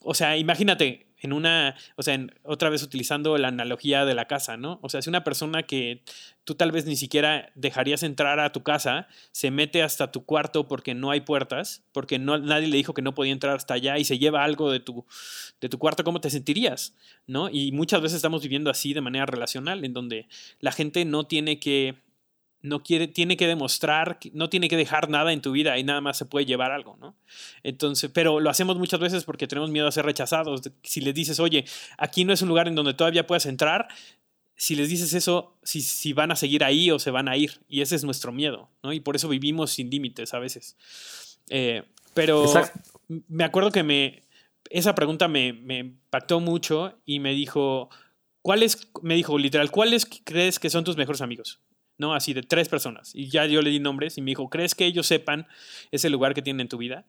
o 0.01 0.14
sea, 0.14 0.37
imagínate 0.37 1.12
en 1.22 1.33
una, 1.33 1.77
o 1.96 2.03
sea, 2.03 2.18
otra 2.42 2.68
vez 2.68 2.83
utilizando 2.83 3.38
la 3.38 3.48
analogía 3.48 4.05
de 4.05 4.14
la 4.14 4.27
casa, 4.27 4.57
¿no? 4.57 4.81
O 4.83 4.88
sea, 4.88 5.01
si 5.03 5.09
una 5.09 5.22
persona 5.22 5.62
que 5.62 6.03
tú 6.42 6.57
tal 6.57 6.72
vez 6.72 6.85
ni 6.85 6.96
siquiera 6.96 7.53
dejarías 7.55 8.03
entrar 8.03 8.40
a 8.40 8.51
tu 8.51 8.64
casa, 8.64 9.07
se 9.31 9.53
mete 9.53 9.85
hasta 9.85 10.11
tu 10.11 10.25
cuarto 10.25 10.66
porque 10.66 10.94
no 10.94 11.12
hay 11.12 11.20
puertas, 11.20 11.85
porque 11.92 12.18
no, 12.18 12.38
nadie 12.38 12.66
le 12.66 12.77
dijo 12.77 12.93
que 12.93 13.03
no 13.03 13.14
podía 13.14 13.32
entrar 13.32 13.55
hasta 13.55 13.74
allá 13.74 13.99
y 13.99 14.05
se 14.05 14.18
lleva 14.18 14.43
algo 14.43 14.72
de 14.72 14.80
tu, 14.80 15.07
de 15.61 15.68
tu 15.68 15.78
cuarto, 15.78 16.03
¿cómo 16.03 16.20
te 16.20 16.28
sentirías? 16.28 16.97
¿No? 17.28 17.49
Y 17.49 17.70
muchas 17.70 18.03
veces 18.03 18.16
estamos 18.16 18.43
viviendo 18.43 18.68
así 18.68 18.93
de 18.93 19.01
manera 19.01 19.26
relacional, 19.26 19.84
en 19.84 19.93
donde 19.93 20.26
la 20.59 20.72
gente 20.72 21.05
no 21.05 21.24
tiene 21.24 21.61
que 21.61 22.03
no 22.62 22.82
quiere, 22.82 23.08
tiene 23.08 23.36
que 23.36 23.46
demostrar, 23.46 24.18
no 24.32 24.48
tiene 24.48 24.68
que 24.68 24.76
dejar 24.76 25.10
nada 25.10 25.32
en 25.32 25.42
tu 25.42 25.52
vida 25.52 25.78
y 25.78 25.84
nada 25.84 26.00
más 26.00 26.16
se 26.16 26.24
puede 26.24 26.46
llevar 26.46 26.70
algo, 26.70 26.96
¿no? 27.00 27.16
Entonces, 27.64 28.10
pero 28.14 28.40
lo 28.40 28.50
hacemos 28.50 28.78
muchas 28.78 29.00
veces 29.00 29.24
porque 29.24 29.48
tenemos 29.48 29.70
miedo 29.70 29.88
a 29.88 29.92
ser 29.92 30.04
rechazados. 30.04 30.62
Si 30.82 31.00
les 31.00 31.14
dices, 31.14 31.40
oye, 31.40 31.64
aquí 31.98 32.24
no 32.24 32.32
es 32.32 32.40
un 32.40 32.48
lugar 32.48 32.68
en 32.68 32.76
donde 32.76 32.94
todavía 32.94 33.26
puedas 33.26 33.46
entrar, 33.46 33.88
si 34.54 34.76
les 34.76 34.88
dices 34.88 35.12
eso, 35.12 35.58
si, 35.64 35.82
si 35.82 36.12
van 36.12 36.30
a 36.30 36.36
seguir 36.36 36.62
ahí 36.62 36.90
o 36.92 37.00
se 37.00 37.10
van 37.10 37.28
a 37.28 37.36
ir. 37.36 37.60
Y 37.68 37.80
ese 37.80 37.96
es 37.96 38.04
nuestro 38.04 38.30
miedo, 38.30 38.70
¿no? 38.84 38.92
Y 38.92 39.00
por 39.00 39.16
eso 39.16 39.28
vivimos 39.28 39.72
sin 39.72 39.90
límites 39.90 40.32
a 40.34 40.38
veces. 40.38 40.76
Eh, 41.50 41.82
pero 42.14 42.52
me 43.26 43.42
acuerdo 43.42 43.72
que 43.72 43.82
me, 43.82 44.22
esa 44.70 44.94
pregunta 44.94 45.26
me, 45.26 45.52
me 45.52 45.78
impactó 45.78 46.38
mucho 46.38 46.96
y 47.04 47.18
me 47.18 47.32
dijo, 47.32 47.90
¿cuáles, 48.40 48.88
me 49.02 49.14
dijo 49.14 49.36
literal, 49.36 49.72
¿cuáles 49.72 50.06
crees 50.06 50.60
que 50.60 50.70
son 50.70 50.84
tus 50.84 50.96
mejores 50.96 51.22
amigos? 51.22 51.60
¿No? 51.99 52.14
Así 52.14 52.32
de 52.32 52.43
tres 52.43 52.68
personas. 52.68 53.14
Y 53.14 53.28
ya 53.28 53.47
yo 53.47 53.62
le 53.62 53.70
di 53.70 53.80
nombres 53.80 54.18
y 54.18 54.22
me 54.22 54.32
dijo, 54.32 54.49
¿crees 54.51 54.74
que 54.74 54.86
ellos 54.86 55.07
sepan 55.07 55.47
ese 55.90 56.11
lugar 56.11 56.34
que 56.34 56.43
tienen 56.43 56.62
en 56.62 56.68
tu 56.68 56.78
vida? 56.78 57.07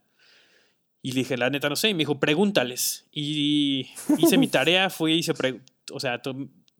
Y 1.02 1.12
le 1.12 1.20
dije, 1.20 1.38
la 1.38 1.50
neta 1.50 1.70
no 1.70 1.76
sé. 1.76 1.90
Y 1.90 1.94
me 1.94 2.00
dijo, 2.00 2.20
pregúntales. 2.20 3.08
Y 3.12 3.90
hice 4.18 4.38
mi 4.38 4.48
tarea, 4.50 4.90
fui 4.90 5.14
hice, 5.14 5.34
o 5.92 6.00
sea, 6.00 6.22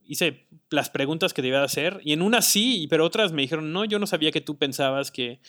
hice 0.06 0.46
las 0.70 0.90
preguntas 0.90 1.34
que 1.34 1.42
debía 1.42 1.62
hacer. 1.62 2.00
Y 2.04 2.12
en 2.12 2.22
unas 2.22 2.46
sí, 2.46 2.86
pero 2.88 3.04
otras 3.04 3.32
me 3.32 3.42
dijeron, 3.42 3.72
no, 3.72 3.84
yo 3.84 3.98
no 3.98 4.06
sabía 4.06 4.32
que 4.32 4.40
tú 4.40 4.56
pensabas 4.56 5.10
que, 5.10 5.40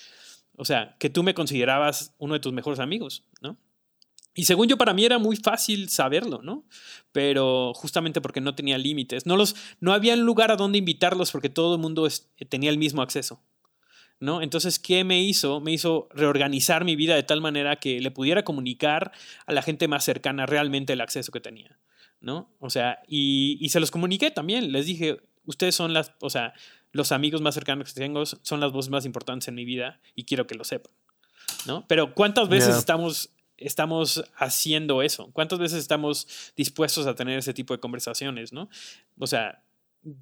o 0.57 0.65
sea, 0.65 0.95
que 0.99 1.09
tú 1.09 1.23
me 1.23 1.33
considerabas 1.33 2.13
uno 2.17 2.33
de 2.33 2.39
tus 2.39 2.53
mejores 2.53 2.79
amigos, 2.79 3.23
¿no? 3.41 3.57
Y 4.37 4.45
según 4.45 4.67
yo, 4.67 4.77
para 4.77 4.93
mí 4.93 5.05
era 5.05 5.17
muy 5.17 5.37
fácil 5.37 5.87
saberlo, 5.89 6.41
¿no? 6.43 6.65
Pero 7.13 7.73
justamente 7.73 8.19
porque 8.19 8.41
no 8.41 8.53
tenía 8.53 8.77
límites. 8.77 9.25
No, 9.25 9.37
los, 9.37 9.55
no 9.79 9.93
había 9.93 10.15
lugar 10.17 10.51
a 10.51 10.57
donde 10.57 10.77
invitarlos 10.77 11.31
porque 11.31 11.49
todo 11.49 11.75
el 11.75 11.81
mundo 11.81 12.07
tenía 12.49 12.69
el 12.69 12.77
mismo 12.77 13.01
acceso, 13.01 13.41
¿no? 14.19 14.41
Entonces, 14.41 14.77
¿qué 14.77 15.05
me 15.05 15.23
hizo? 15.23 15.61
Me 15.61 15.71
hizo 15.71 16.09
reorganizar 16.13 16.83
mi 16.83 16.97
vida 16.97 17.15
de 17.15 17.23
tal 17.23 17.39
manera 17.39 17.77
que 17.77 18.01
le 18.01 18.11
pudiera 18.11 18.43
comunicar 18.43 19.13
a 19.45 19.53
la 19.53 19.61
gente 19.61 19.87
más 19.87 20.03
cercana 20.03 20.45
realmente 20.45 20.93
el 20.93 21.01
acceso 21.01 21.31
que 21.31 21.39
tenía, 21.39 21.79
¿no? 22.19 22.53
O 22.59 22.69
sea, 22.69 22.99
y, 23.07 23.57
y 23.61 23.69
se 23.69 23.79
los 23.79 23.89
comuniqué 23.89 24.31
también. 24.31 24.73
Les 24.73 24.85
dije, 24.85 25.21
ustedes 25.45 25.75
son 25.75 25.93
las, 25.93 26.11
o 26.19 26.29
sea, 26.29 26.53
los 26.91 27.13
amigos 27.13 27.41
más 27.41 27.55
cercanos 27.55 27.93
que 27.93 28.01
tengo 28.01 28.25
son 28.25 28.59
las 28.59 28.73
voces 28.73 28.89
más 28.89 29.05
importantes 29.05 29.47
en 29.47 29.55
mi 29.55 29.63
vida 29.63 30.01
y 30.13 30.25
quiero 30.25 30.45
que 30.45 30.55
lo 30.55 30.65
sepan, 30.65 30.91
¿no? 31.65 31.85
Pero 31.87 32.13
¿cuántas 32.13 32.49
veces 32.49 32.75
estamos 32.75 33.34
estamos 33.67 34.23
haciendo 34.35 35.01
eso? 35.01 35.29
¿Cuántas 35.33 35.59
veces 35.59 35.79
estamos 35.79 36.27
dispuestos 36.55 37.07
a 37.07 37.15
tener 37.15 37.39
ese 37.39 37.53
tipo 37.53 37.73
de 37.73 37.79
conversaciones, 37.79 38.53
no? 38.53 38.69
O 39.19 39.27
sea, 39.27 39.63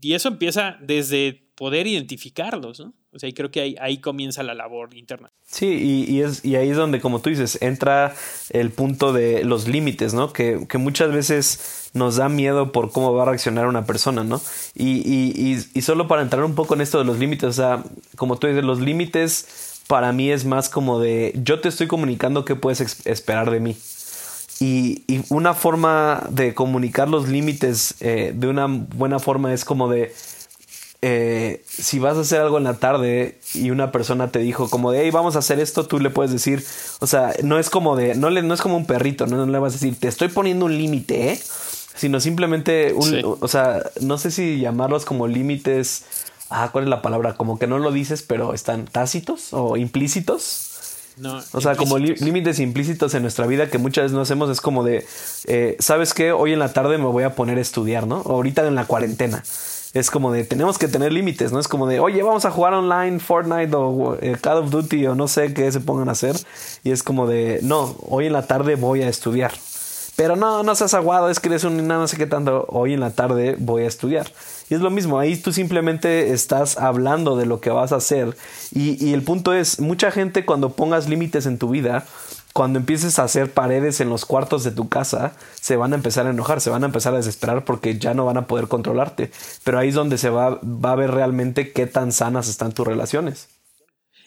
y 0.01 0.13
eso 0.13 0.29
empieza 0.29 0.77
desde 0.81 1.43
poder 1.55 1.87
identificarlos, 1.87 2.79
¿no? 2.79 2.93
O 3.11 3.19
sea, 3.19 3.29
y 3.29 3.33
creo 3.33 3.51
que 3.51 3.61
ahí, 3.61 3.75
ahí 3.79 3.99
comienza 3.99 4.41
la 4.41 4.55
labor 4.55 4.95
interna. 4.95 5.31
Sí, 5.45 6.05
y, 6.07 6.21
es, 6.21 6.43
y 6.43 6.55
ahí 6.55 6.69
es 6.69 6.77
donde, 6.77 6.99
como 6.99 7.21
tú 7.21 7.29
dices, 7.29 7.61
entra 7.61 8.15
el 8.49 8.71
punto 8.71 9.13
de 9.13 9.43
los 9.43 9.67
límites, 9.67 10.15
¿no? 10.15 10.33
Que, 10.33 10.65
que 10.67 10.79
muchas 10.79 11.11
veces 11.11 11.91
nos 11.93 12.15
da 12.15 12.27
miedo 12.27 12.71
por 12.71 12.91
cómo 12.91 13.13
va 13.13 13.23
a 13.23 13.25
reaccionar 13.27 13.67
una 13.67 13.85
persona, 13.85 14.23
¿no? 14.23 14.41
Y, 14.73 15.03
y, 15.05 15.63
y, 15.73 15.81
solo 15.81 16.07
para 16.07 16.23
entrar 16.23 16.43
un 16.43 16.55
poco 16.55 16.73
en 16.73 16.81
esto 16.81 16.97
de 16.97 17.05
los 17.05 17.19
límites, 17.19 17.49
o 17.49 17.53
sea, 17.53 17.83
como 18.15 18.39
tú 18.39 18.47
dices, 18.47 18.63
los 18.63 18.79
límites 18.79 19.72
para 19.87 20.11
mí 20.11 20.31
es 20.31 20.45
más 20.45 20.69
como 20.69 20.99
de 20.99 21.33
yo 21.43 21.59
te 21.59 21.69
estoy 21.69 21.87
comunicando 21.87 22.45
qué 22.45 22.55
puedes 22.55 23.05
esperar 23.05 23.51
de 23.51 23.59
mí. 23.59 23.77
Y, 24.59 25.03
una 25.29 25.53
forma 25.53 26.25
de 26.29 26.53
comunicar 26.53 27.09
los 27.09 27.27
límites 27.27 27.95
eh, 27.99 28.33
de 28.35 28.47
una 28.47 28.67
buena 28.67 29.19
forma 29.19 29.53
es 29.53 29.65
como 29.65 29.89
de 29.89 30.13
eh, 31.05 31.61
si 31.67 31.99
vas 31.99 32.15
a 32.15 32.21
hacer 32.21 32.39
algo 32.39 32.57
en 32.57 32.63
la 32.63 32.75
tarde 32.75 33.37
y 33.53 33.71
una 33.71 33.91
persona 33.91 34.31
te 34.31 34.39
dijo 34.39 34.69
como 34.69 34.89
de 34.91 35.01
hey 35.01 35.11
vamos 35.11 35.35
a 35.35 35.39
hacer 35.39 35.59
esto 35.59 35.85
tú 35.85 35.99
le 35.99 36.09
puedes 36.09 36.31
decir 36.31 36.63
o 37.01 37.07
sea 37.07 37.33
no 37.43 37.59
es 37.59 37.69
como 37.69 37.97
de 37.97 38.15
no 38.15 38.29
le 38.29 38.41
no 38.41 38.53
es 38.53 38.61
como 38.61 38.77
un 38.77 38.85
perrito 38.85 39.27
no, 39.27 39.45
le 39.45 39.59
vas 39.59 39.73
a 39.73 39.75
decir 39.75 39.99
te 39.99 40.07
estoy 40.07 40.29
poniendo 40.29 40.63
un 40.63 40.77
límite 40.77 41.33
¿eh? 41.33 41.41
sino 41.93 42.21
simplemente 42.21 42.93
un 42.93 43.37
o 43.41 43.47
sea 43.49 43.83
no 43.99 44.17
sé 44.17 44.31
si 44.31 44.61
llamarlos 44.61 45.03
como 45.03 45.27
límites 45.27 46.05
ah, 46.53 46.69
¿cuál 46.71 46.85
es 46.85 46.89
la 46.89 47.01
palabra? 47.01 47.33
Como 47.33 47.59
que 47.59 47.67
no 47.67 47.79
lo 47.79 47.91
dices, 47.91 48.23
pero 48.23 48.53
están 48.53 48.85
tácitos 48.85 49.49
o 49.51 49.77
implícitos. 49.77 50.69
No, 51.17 51.39
o 51.51 51.61
sea, 51.61 51.75
como 51.75 51.99
límites 51.99 52.59
implícitos 52.59 53.13
en 53.13 53.21
nuestra 53.21 53.45
vida 53.45 53.69
que 53.69 53.77
muchas 53.77 54.05
veces 54.05 54.15
no 54.15 54.21
hacemos 54.21 54.49
es 54.49 54.61
como 54.61 54.83
de, 54.83 55.05
eh, 55.45 55.77
¿sabes 55.79 56.13
qué? 56.13 56.31
Hoy 56.31 56.53
en 56.53 56.59
la 56.59 56.73
tarde 56.73 56.97
me 56.97 57.05
voy 57.05 57.23
a 57.23 57.35
poner 57.35 57.59
a 57.59 57.61
estudiar, 57.61 58.07
¿no? 58.07 58.17
ahorita 58.25 58.65
en 58.67 58.73
la 58.73 58.85
cuarentena. 58.85 59.43
Es 59.93 60.09
como 60.09 60.31
de, 60.31 60.43
tenemos 60.43 60.79
que 60.79 60.87
tener 60.87 61.13
límites, 61.13 61.51
¿no? 61.51 61.59
Es 61.59 61.67
como 61.67 61.85
de, 61.85 61.99
oye, 61.99 62.23
vamos 62.23 62.45
a 62.45 62.51
jugar 62.51 62.73
online 62.73 63.19
Fortnite 63.19 63.75
o 63.75 64.17
eh, 64.19 64.37
Call 64.41 64.57
of 64.57 64.71
Duty 64.71 65.05
o 65.05 65.13
no 65.13 65.27
sé 65.27 65.53
qué 65.53 65.71
se 65.71 65.81
pongan 65.81 66.09
a 66.09 66.13
hacer. 66.13 66.35
Y 66.83 66.89
es 66.89 67.03
como 67.03 67.27
de, 67.27 67.59
no, 67.61 67.95
hoy 68.09 68.25
en 68.25 68.33
la 68.33 68.47
tarde 68.47 68.73
voy 68.73 69.03
a 69.03 69.07
estudiar. 69.07 69.51
Pero 70.15 70.35
no, 70.35 70.63
no 70.63 70.73
seas 70.73 70.95
aguado, 70.95 71.29
es 71.29 71.39
que 71.39 71.49
eres 71.49 71.63
un 71.63 71.87
no 71.87 72.07
sé 72.07 72.17
qué 72.17 72.25
tanto. 72.25 72.65
Hoy 72.69 72.93
en 72.93 72.99
la 72.99 73.11
tarde 73.11 73.55
voy 73.59 73.83
a 73.83 73.87
estudiar. 73.87 74.31
Y 74.73 74.75
es 74.75 74.81
lo 74.81 74.89
mismo, 74.89 75.19
ahí 75.19 75.37
tú 75.37 75.53
simplemente 75.53 76.33
estás 76.33 76.79
hablando 76.79 77.37
de 77.37 77.45
lo 77.45 77.61
que 77.61 77.69
vas 77.69 77.91
a 77.91 77.97
hacer. 77.97 78.35
Y, 78.71 79.05
y 79.05 79.13
el 79.13 79.21
punto 79.21 79.53
es, 79.53 79.79
mucha 79.79 80.09
gente 80.09 80.45
cuando 80.45 80.71
pongas 80.71 81.07
límites 81.07 81.45
en 81.45 81.59
tu 81.59 81.69
vida, 81.69 82.07
cuando 82.53 82.79
empieces 82.79 83.19
a 83.19 83.25
hacer 83.25 83.51
paredes 83.51 84.01
en 84.01 84.09
los 84.09 84.25
cuartos 84.25 84.63
de 84.63 84.71
tu 84.71 84.89
casa, 84.89 85.35
se 85.61 85.75
van 85.75 85.93
a 85.93 85.95
empezar 85.95 86.25
a 86.25 86.31
enojar, 86.31 86.59
se 86.59 86.71
van 86.71 86.81
a 86.81 86.87
empezar 86.87 87.13
a 87.13 87.17
desesperar 87.17 87.65
porque 87.65 87.99
ya 87.99 88.15
no 88.15 88.25
van 88.25 88.37
a 88.37 88.47
poder 88.47 88.67
controlarte. 88.67 89.29
Pero 89.63 89.77
ahí 89.77 89.89
es 89.89 89.95
donde 89.95 90.17
se 90.17 90.31
va, 90.31 90.59
va 90.63 90.93
a 90.93 90.95
ver 90.95 91.11
realmente 91.11 91.71
qué 91.71 91.85
tan 91.85 92.11
sanas 92.11 92.47
están 92.47 92.71
tus 92.71 92.87
relaciones. 92.87 93.49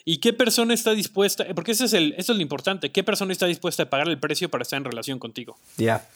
¿Y 0.05 0.19
qué 0.19 0.31
persona 0.31 0.73
está 0.73 0.91
dispuesta? 0.91 1.45
Porque 1.55 1.73
eso 1.73 1.83
es, 1.83 1.91
el, 1.91 2.15
eso 2.17 2.31
es 2.31 2.37
lo 2.37 2.41
importante. 2.41 2.89
¿Qué 2.89 3.03
persona 3.03 3.33
está 3.33 3.47
dispuesta 3.47 3.83
a 3.83 3.89
pagar 3.89 4.07
el 4.07 4.17
precio 4.17 4.47
para 4.47 4.61
estar 4.61 4.77
en 4.77 4.85
relación 4.85 5.19
contigo? 5.19 5.57
Ya. 5.75 6.07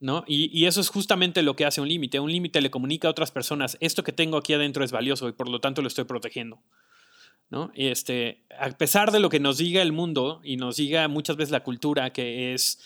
¿No? 0.00 0.24
Y, 0.26 0.64
eso 0.64 0.80
es 0.80 0.88
justamente 0.88 1.42
lo 1.42 1.54
que 1.56 1.66
hace 1.66 1.80
un 1.80 1.88
límite. 1.88 2.20
Un 2.20 2.32
límite 2.32 2.62
le 2.62 2.70
comunica 2.70 3.06
a 3.06 3.10
otras 3.10 3.30
personas, 3.30 3.76
esto 3.80 4.02
que 4.02 4.12
tengo 4.12 4.38
aquí 4.38 4.54
adentro 4.54 4.82
es 4.82 4.92
valioso 4.92 5.28
y 5.28 5.32
por 5.32 5.48
lo 5.48 5.60
tanto 5.60 5.82
lo 5.82 5.88
estoy 5.88 6.04
protegiendo. 6.04 6.58
¿No? 7.50 7.70
Este, 7.74 8.44
a 8.58 8.70
pesar 8.70 9.10
de 9.10 9.20
lo 9.20 9.28
que 9.28 9.40
nos 9.40 9.58
diga 9.58 9.82
el 9.82 9.92
mundo 9.92 10.40
y 10.42 10.56
nos 10.56 10.76
diga 10.76 11.08
muchas 11.08 11.36
veces 11.36 11.50
la 11.50 11.64
cultura 11.64 12.12
que 12.12 12.54
es 12.54 12.78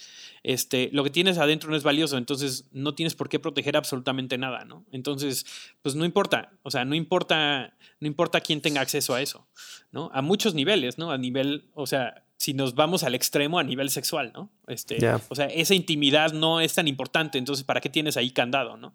este, 0.45 0.91
lo 0.93 1.03
que 1.03 1.11
tienes 1.11 1.39
adentro 1.39 1.71
no 1.71 1.77
es 1.77 1.83
valioso, 1.83 2.19
entonces 2.19 2.69
no 2.71 2.95
tienes 2.95 3.15
por 3.15 3.31
qué 3.31 3.39
proteger 3.39 3.79
absolutamente 3.79 4.37
nada, 4.37 4.67
¿no? 4.67 4.85
Entonces, 4.93 5.47
pues 5.81 5.95
no 5.95 6.05
importa, 6.05 6.53
o 6.63 6.71
sea, 6.71 6.85
no 6.85 6.95
importa, 6.95 7.75
no 7.99 8.07
importa 8.07 8.43
quién 8.43 8.61
tenga 8.61 8.83
acceso 8.83 9.15
a 9.15 9.23
eso, 9.23 9.49
¿no? 9.91 10.11
A 10.13 10.21
muchos 10.21 10.55
niveles, 10.55 10.99
¿no? 10.99 11.11
A 11.11 11.17
nivel, 11.17 11.71
o 11.73 11.87
sea, 11.87 12.27
si 12.37 12.55
nos 12.55 12.75
vamos 12.75 13.03
al 13.05 13.15
extremo 13.15 13.59
a 13.59 13.65
nivel 13.65 13.91
sexual, 13.91 14.33
¿no? 14.35 14.51
Este, 14.67 14.99
O 15.29 15.35
sea, 15.35 15.47
esa 15.47 15.75
intimidad 15.75 16.33
no 16.33 16.61
es 16.61 16.75
tan 16.75 16.89
importante, 16.89 17.39
entonces, 17.39 17.65
¿para 17.65 17.81
qué 17.81 17.89
tienes 17.89 18.17
ahí 18.17 18.31
candado, 18.31 18.77
¿no? 18.77 18.95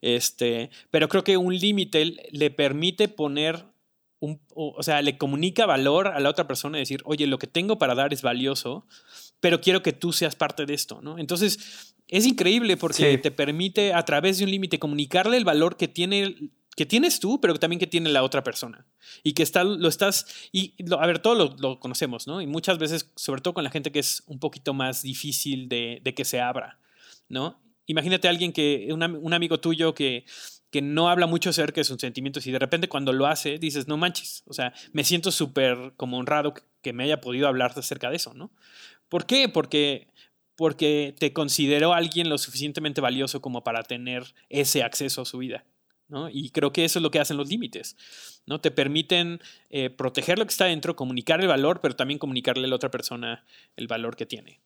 Este, 0.00 0.70
pero 0.90 1.08
creo 1.08 1.22
que 1.22 1.36
un 1.36 1.56
límite 1.56 2.16
le 2.30 2.50
permite 2.50 3.08
poner 3.08 3.64
un, 4.18 4.40
o 4.54 4.82
sea, 4.82 5.02
le 5.02 5.18
comunica 5.18 5.66
valor 5.66 6.08
a 6.08 6.20
la 6.20 6.30
otra 6.30 6.46
persona 6.46 6.78
y 6.78 6.82
decir, 6.82 7.02
oye, 7.04 7.26
lo 7.26 7.38
que 7.38 7.46
tengo 7.46 7.78
para 7.78 7.94
dar 7.94 8.12
es 8.12 8.22
valioso, 8.22 8.86
pero 9.40 9.60
quiero 9.60 9.82
que 9.82 9.92
tú 9.92 10.12
seas 10.12 10.36
parte 10.36 10.64
de 10.66 10.74
esto, 10.74 11.00
¿no? 11.02 11.18
Entonces, 11.18 11.94
es 12.08 12.26
increíble 12.26 12.76
porque 12.76 13.18
te 13.18 13.30
permite 13.30 13.92
a 13.92 14.04
través 14.04 14.38
de 14.38 14.44
un 14.44 14.50
límite 14.50 14.78
comunicarle 14.78 15.36
el 15.36 15.44
valor 15.44 15.76
que 15.76 15.88
tiene 15.88 16.36
que 16.76 16.86
tienes 16.86 17.20
tú, 17.20 17.40
pero 17.40 17.54
también 17.54 17.78
que 17.78 17.86
tiene 17.86 18.10
la 18.10 18.22
otra 18.22 18.42
persona. 18.42 18.86
Y 19.22 19.34
que 19.34 19.42
está, 19.42 19.64
lo 19.64 19.88
estás, 19.88 20.26
y 20.52 20.74
a 20.98 21.06
ver, 21.06 21.18
todos 21.18 21.60
lo, 21.60 21.80
conocemos, 21.80 22.26
¿no? 22.26 22.40
Y 22.40 22.46
muchas 22.46 22.78
veces, 22.78 23.10
sobre 23.16 23.42
todo 23.42 23.54
con 23.54 23.64
la 23.64 23.70
gente 23.70 23.92
que 23.92 23.98
es 23.98 24.22
un 24.26 24.38
poquito 24.38 24.74
más 24.74 25.02
difícil 25.02 25.68
de, 25.68 26.00
que 26.16 26.24
se 26.24 26.40
abra, 26.40 26.78
¿no? 27.28 27.60
Imagínate 27.86 28.28
a 28.28 28.30
alguien 28.30 28.52
que, 28.52 28.88
un 28.90 29.32
amigo 29.34 29.60
tuyo 29.60 29.94
que, 29.94 30.24
que 30.72 30.80
no 30.80 31.10
habla 31.10 31.26
mucho 31.26 31.50
acerca 31.50 31.82
de 31.82 31.84
sus 31.84 32.00
sentimientos 32.00 32.46
y 32.46 32.50
de 32.50 32.58
repente 32.58 32.88
cuando 32.88 33.12
lo 33.12 33.26
hace 33.26 33.58
dices, 33.58 33.88
no 33.88 33.98
manches, 33.98 34.42
o 34.46 34.54
sea, 34.54 34.72
me 34.92 35.04
siento 35.04 35.30
súper 35.30 35.92
como 35.98 36.16
honrado 36.16 36.54
que 36.80 36.92
me 36.94 37.04
haya 37.04 37.20
podido 37.20 37.46
hablar 37.46 37.74
acerca 37.76 38.08
de 38.08 38.16
eso, 38.16 38.32
¿no? 38.32 38.50
¿Por 39.10 39.26
qué? 39.26 39.50
Porque, 39.50 40.08
porque 40.56 41.14
te 41.18 41.34
consideró 41.34 41.92
alguien 41.92 42.30
lo 42.30 42.38
suficientemente 42.38 43.02
valioso 43.02 43.42
como 43.42 43.62
para 43.62 43.82
tener 43.82 44.34
ese 44.48 44.82
acceso 44.82 45.20
a 45.20 45.26
su 45.26 45.36
vida. 45.36 45.66
¿No? 46.12 46.28
Y 46.30 46.50
creo 46.50 46.72
que 46.72 46.84
eso 46.84 46.98
es 46.98 47.02
lo 47.02 47.10
que 47.10 47.18
hacen 47.18 47.36
los 47.36 47.48
límites. 47.48 47.96
¿no? 48.46 48.60
Te 48.60 48.70
permiten 48.70 49.40
eh, 49.70 49.90
proteger 49.90 50.38
lo 50.38 50.44
que 50.44 50.50
está 50.50 50.66
dentro, 50.66 50.94
comunicar 50.94 51.40
el 51.40 51.48
valor, 51.48 51.80
pero 51.80 51.96
también 51.96 52.18
comunicarle 52.18 52.66
a 52.66 52.68
la 52.68 52.76
otra 52.76 52.90
persona 52.90 53.44
el 53.76 53.88
valor 53.88 54.16
que 54.16 54.26
tiene. 54.26 54.60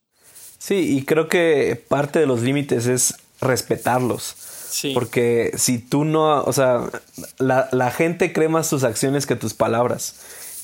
Sí, 0.57 0.97
y 0.97 1.05
creo 1.05 1.27
que 1.27 1.81
parte 1.87 2.19
de 2.19 2.25
los 2.25 2.41
límites 2.41 2.87
es 2.87 3.15
respetarlos. 3.39 4.23
Sí. 4.69 4.91
Porque 4.93 5.51
si 5.55 5.79
tú 5.79 6.03
no, 6.03 6.43
o 6.43 6.53
sea, 6.53 6.89
la, 7.37 7.69
la 7.71 7.91
gente 7.91 8.33
cree 8.33 8.49
más 8.49 8.69
tus 8.69 8.83
acciones 8.83 9.25
que 9.25 9.35
tus 9.35 9.53
palabras. 9.53 10.19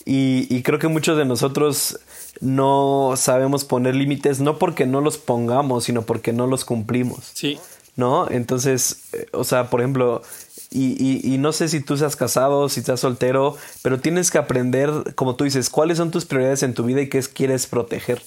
Y, 0.06 0.54
y, 0.54 0.64
creo 0.64 0.80
que 0.80 0.90
muchos 0.90 1.18
de 1.18 1.24
nosotros 1.24 1.98
no 2.42 3.14
sabemos 3.16 3.64
poner 3.64 3.96
límites, 3.96 4.42
no 4.42 4.60
porque 4.60 4.86
no 4.86 5.00
los 5.00 5.18
pongamos, 5.18 5.86
sino 5.86 6.02
porque 6.02 6.34
no 6.34 6.46
los 6.46 6.66
cumplimos. 6.66 7.32
Sí. 7.34 7.58
¿No? 7.96 8.30
Entonces, 8.30 9.04
eh, 9.14 9.28
o 9.32 9.46
sea, 9.46 9.70
por 9.70 9.80
ejemplo, 9.80 10.22
Y, 10.76 11.22
y, 11.24 11.38
no 11.38 11.54
sé 11.54 11.70
si 11.70 11.82
tú 11.82 11.98
seas 11.98 12.16
casado, 12.16 12.68
si 12.68 12.80
estás 12.80 13.00
soltero, 13.00 13.56
pero 13.84 14.00
tienes 14.00 14.32
que 14.32 14.40
aprender, 14.40 15.14
como 15.14 15.36
tú 15.36 15.44
dices, 15.44 15.70
cuáles 15.70 15.98
son 16.00 16.10
tus 16.10 16.26
prioridades 16.26 16.64
en 16.64 16.74
tu 16.74 16.84
vida 16.84 17.00
y 17.02 17.10
qué 17.10 17.22
quieres 17.22 17.68
proteger. 17.68 18.24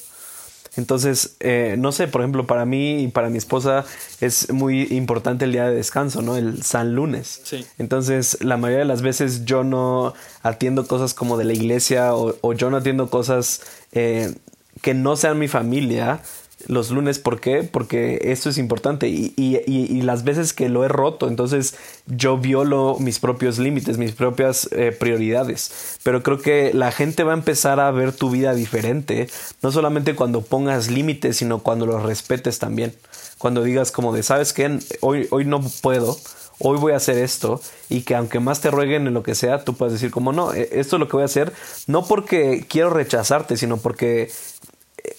Entonces, 0.76 1.36
eh, 1.40 1.74
no 1.78 1.90
sé, 1.90 2.06
por 2.06 2.20
ejemplo, 2.20 2.46
para 2.46 2.64
mí 2.64 3.02
y 3.02 3.08
para 3.08 3.30
mi 3.30 3.38
esposa 3.38 3.84
es 4.20 4.52
muy 4.52 4.82
importante 4.90 5.46
el 5.46 5.52
día 5.52 5.68
de 5.68 5.74
descanso, 5.74 6.22
¿no? 6.22 6.36
El 6.36 6.62
San 6.62 6.94
Lunes. 6.94 7.40
Sí. 7.44 7.66
Entonces, 7.78 8.38
la 8.42 8.56
mayoría 8.56 8.80
de 8.80 8.84
las 8.84 9.02
veces 9.02 9.44
yo 9.44 9.64
no 9.64 10.14
atiendo 10.42 10.86
cosas 10.86 11.14
como 11.14 11.38
de 11.38 11.44
la 11.44 11.54
iglesia 11.54 12.14
o, 12.14 12.52
yo 12.52 12.70
no 12.70 12.76
atiendo 12.76 13.08
cosas 13.08 13.62
eh, 13.92 14.34
que 14.82 14.94
no 14.94 15.16
sean 15.16 15.38
mi 15.38 15.48
familia 15.48 16.20
los 16.66 16.90
lunes. 16.90 17.18
¿Por 17.18 17.40
qué? 17.40 17.62
Porque 17.62 18.18
esto 18.22 18.50
es 18.50 18.58
importante 18.58 19.08
y, 19.08 19.32
y, 19.36 19.58
y, 19.66 20.02
las 20.02 20.24
veces 20.24 20.52
que 20.52 20.68
lo 20.68 20.84
he 20.84 20.88
roto, 20.88 21.28
entonces 21.28 21.76
yo 22.06 22.38
violo 22.38 22.96
mis 23.00 23.18
propios 23.18 23.58
límites, 23.58 23.98
mis 23.98 24.12
propias 24.12 24.68
eh, 24.72 24.92
prioridades. 24.92 25.98
Pero 26.02 26.22
creo 26.22 26.38
que 26.40 26.72
la 26.74 26.92
gente 26.92 27.24
va 27.24 27.32
a 27.32 27.36
empezar 27.36 27.80
a 27.80 27.90
ver 27.90 28.12
tu 28.12 28.30
vida 28.30 28.54
diferente, 28.54 29.28
no 29.62 29.72
solamente 29.72 30.14
cuando 30.14 30.42
pongas 30.42 30.90
límites, 30.90 31.36
sino 31.36 31.60
cuando 31.60 31.86
los 31.86 32.02
respetes 32.02 32.58
también. 32.58 32.94
Cuando 33.38 33.62
digas 33.62 33.92
como 33.92 34.14
de, 34.14 34.22
¿sabes 34.22 34.52
qué? 34.52 34.78
Hoy, 35.00 35.28
hoy 35.30 35.44
no 35.44 35.60
puedo. 35.82 36.16
Hoy 36.58 36.78
voy 36.78 36.94
a 36.94 36.96
hacer 36.96 37.18
esto 37.18 37.60
y 37.90 38.00
que 38.00 38.14
aunque 38.14 38.40
más 38.40 38.62
te 38.62 38.70
rueguen 38.70 39.06
en 39.06 39.12
lo 39.12 39.22
que 39.22 39.34
sea, 39.34 39.62
tú 39.62 39.74
puedes 39.74 39.92
decir 39.92 40.10
como 40.10 40.32
no, 40.32 40.54
e, 40.54 40.70
esto 40.72 40.96
es 40.96 41.00
lo 41.00 41.06
que 41.06 41.16
voy 41.16 41.22
a 41.22 41.26
hacer, 41.26 41.52
no 41.86 42.06
porque 42.06 42.64
quiero 42.66 42.88
rechazarte, 42.88 43.58
sino 43.58 43.76
porque 43.76 44.30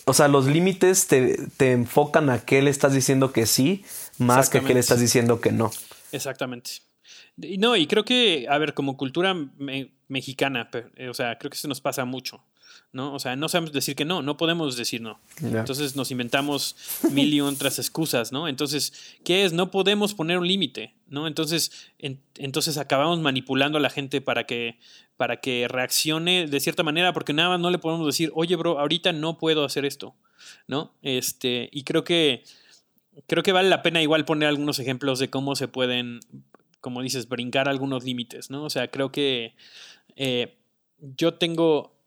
o 0.05 0.13
sea, 0.13 0.27
los 0.27 0.45
límites 0.45 1.07
te, 1.07 1.37
te, 1.57 1.71
enfocan 1.71 2.29
a 2.29 2.39
qué 2.39 2.61
le 2.61 2.69
estás 2.69 2.93
diciendo 2.93 3.31
que 3.31 3.45
sí, 3.45 3.83
más 4.17 4.49
que 4.49 4.59
a 4.59 4.61
qué 4.61 4.73
le 4.73 4.79
estás 4.79 4.99
diciendo 4.99 5.41
que 5.41 5.51
no. 5.51 5.71
Exactamente. 6.11 6.71
No, 7.37 7.75
y 7.75 7.87
creo 7.87 8.03
que, 8.03 8.47
a 8.49 8.57
ver, 8.57 8.73
como 8.73 8.97
cultura 8.97 9.35
mexicana, 10.07 10.69
o 11.09 11.13
sea, 11.13 11.37
creo 11.37 11.51
que 11.51 11.57
eso 11.57 11.67
nos 11.67 11.81
pasa 11.81 12.05
mucho. 12.05 12.43
¿no? 12.93 13.13
O 13.13 13.19
sea, 13.19 13.35
no 13.35 13.49
sabemos 13.49 13.73
decir 13.73 13.95
que 13.95 14.05
no, 14.05 14.21
no 14.21 14.37
podemos 14.37 14.77
decir 14.77 15.01
no. 15.01 15.19
Entonces 15.41 15.95
nos 15.95 16.09
inventamos 16.11 16.75
mil 17.11 17.33
y 17.33 17.41
otras 17.41 17.79
excusas, 17.79 18.31
¿no? 18.31 18.47
Entonces, 18.47 18.93
¿qué 19.23 19.45
es? 19.45 19.53
No 19.53 19.71
podemos 19.71 20.13
poner 20.13 20.37
un 20.37 20.47
límite, 20.47 20.95
¿no? 21.07 21.27
Entonces, 21.27 21.71
entonces 21.99 22.77
acabamos 22.77 23.19
manipulando 23.19 23.77
a 23.77 23.81
la 23.81 23.89
gente 23.89 24.21
para 24.21 24.45
que, 24.45 24.79
para 25.17 25.37
que 25.37 25.67
reaccione 25.67 26.47
de 26.47 26.59
cierta 26.59 26.83
manera, 26.83 27.11
porque 27.11 27.33
nada 27.33 27.49
más 27.49 27.59
no 27.59 27.71
le 27.71 27.79
podemos 27.79 28.05
decir, 28.05 28.31
oye, 28.35 28.55
bro, 28.55 28.79
ahorita 28.79 29.11
no 29.11 29.37
puedo 29.37 29.65
hacer 29.65 29.83
esto, 29.83 30.15
¿no? 30.67 30.93
Este, 31.01 31.69
y 31.71 31.83
creo 31.83 32.03
que, 32.03 32.43
creo 33.25 33.43
que 33.43 33.51
vale 33.51 33.67
la 33.67 33.81
pena 33.81 34.01
igual 34.01 34.25
poner 34.25 34.47
algunos 34.47 34.79
ejemplos 34.79 35.19
de 35.19 35.29
cómo 35.29 35.55
se 35.55 35.67
pueden, 35.67 36.19
como 36.79 37.01
dices, 37.01 37.27
brincar 37.27 37.67
algunos 37.67 38.03
límites, 38.03 38.51
¿no? 38.51 38.63
O 38.63 38.69
sea, 38.69 38.89
creo 38.89 39.11
que 39.11 39.55
eh, 40.15 40.57
yo 40.99 41.33
tengo 41.33 41.97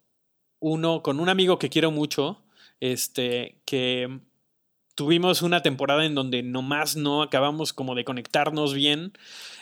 uno 0.59 1.03
con 1.03 1.19
un 1.19 1.27
amigo 1.27 1.59
que 1.59 1.69
quiero 1.69 1.91
mucho, 1.91 2.41
este, 2.79 3.61
que 3.65 4.21
tuvimos 4.95 5.41
una 5.41 5.61
temporada 5.61 6.05
en 6.05 6.15
donde 6.15 6.43
nomás 6.43 6.95
no 6.95 7.23
acabamos 7.23 7.73
como 7.73 7.95
de 7.95 8.05
conectarnos 8.05 8.73
bien, 8.73 9.13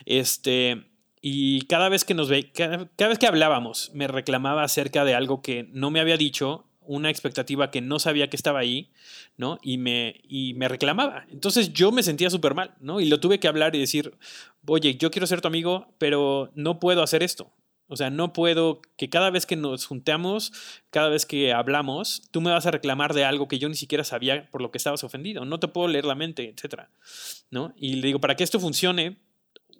este, 0.05 0.85
y 1.21 1.61
cada 1.63 1.89
vez 1.89 2.05
que 2.05 2.13
nos 2.13 2.29
ve, 2.29 2.51
cada, 2.51 2.87
vez 3.07 3.19
que 3.19 3.27
hablábamos, 3.27 3.91
me 3.93 4.07
reclamaba 4.07 4.63
acerca 4.63 5.03
de 5.03 5.15
algo 5.15 5.41
que 5.41 5.67
no 5.71 5.91
me 5.91 5.99
había 5.99 6.17
dicho, 6.17 6.65
una 6.81 7.09
expectativa 7.09 7.69
que 7.69 7.81
no 7.81 7.99
sabía 7.99 8.29
que 8.29 8.35
estaba 8.35 8.59
ahí, 8.59 8.91
¿no? 9.37 9.59
Y 9.61 9.77
me, 9.77 10.21
y 10.23 10.55
me 10.55 10.67
reclamaba. 10.67 11.25
Entonces 11.29 11.71
yo 11.71 11.91
me 11.91 12.03
sentía 12.03 12.29
súper 12.29 12.55
mal, 12.55 12.73
¿no? 12.79 12.99
Y 12.99 13.05
lo 13.05 13.19
tuve 13.19 13.39
que 13.39 13.47
hablar 13.47 13.75
y 13.75 13.79
decir, 13.79 14.17
oye, 14.65 14.95
yo 14.95 15.11
quiero 15.11 15.27
ser 15.27 15.41
tu 15.41 15.47
amigo, 15.47 15.93
pero 15.99 16.51
no 16.55 16.79
puedo 16.79 17.03
hacer 17.03 17.21
esto. 17.21 17.53
O 17.91 17.97
sea, 17.97 18.11
no 18.11 18.33
puedo 18.33 18.81
que 18.97 19.09
cada 19.09 19.31
vez 19.31 19.47
que 19.47 19.55
nos 19.55 19.87
juntamos, 19.87 20.53
cada 20.91 21.09
vez 21.09 21.25
que 21.25 21.53
hablamos, 21.53 22.21
tú 22.31 22.39
me 22.39 22.51
vas 22.51 22.67
a 22.67 22.71
reclamar 22.71 23.15
de 23.15 23.25
algo 23.25 23.47
que 23.47 23.57
yo 23.57 23.67
ni 23.67 23.75
siquiera 23.75 24.03
sabía 24.03 24.47
por 24.51 24.61
lo 24.61 24.69
que 24.69 24.77
estabas 24.77 25.03
ofendido. 25.03 25.43
No 25.43 25.59
te 25.59 25.67
puedo 25.67 25.87
leer 25.87 26.05
la 26.05 26.13
mente, 26.13 26.47
etcétera. 26.49 26.91
¿No? 27.49 27.73
Y 27.75 27.95
le 27.95 28.07
digo, 28.07 28.21
para 28.21 28.35
que 28.35 28.43
esto 28.43 28.59
funcione, 28.59 29.17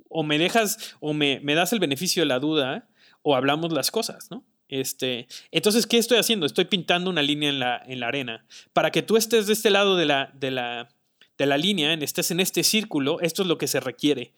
o 0.10 0.24
me 0.24 0.38
dejas, 0.38 0.96
o 1.00 1.14
me, 1.14 1.40
me 1.42 1.56
das 1.56 1.72
el 1.72 1.80
beneficio 1.80 2.24
de 2.24 2.28
la 2.28 2.40
duda, 2.40 2.90
o 3.22 3.36
hablamos 3.36 3.72
las 3.72 3.92
cosas, 3.92 4.30
¿no? 4.30 4.44
Este, 4.68 5.28
entonces, 5.52 5.88
¿qué 5.88 5.98
estoy 5.98 6.20
haciendo? 6.20 6.46
Estoy 6.46 6.66
pintando 6.66 7.10
una 7.10 7.24
línea 7.24 7.50
en 7.50 7.60
la, 7.60 7.82
en 7.86 8.00
la 8.00 8.08
arena. 8.08 8.46
Para 8.72 8.92
que 8.92 9.02
tú 9.02 9.18
estés 9.18 9.48
de 9.48 9.54
este 9.54 9.72
lado 9.72 9.96
de 9.96 10.06
la, 10.06 10.32
de 10.36 10.52
la, 10.52 10.90
de 11.38 11.46
la 11.48 11.58
línea, 11.58 11.94
estés 11.96 12.30
en 12.32 12.40
este 12.40 12.64
círculo, 12.64 13.20
esto 13.22 13.42
es 13.42 13.48
lo 13.48 13.58
que 13.58 13.68
se 13.68 13.80
requiere. 13.80 14.34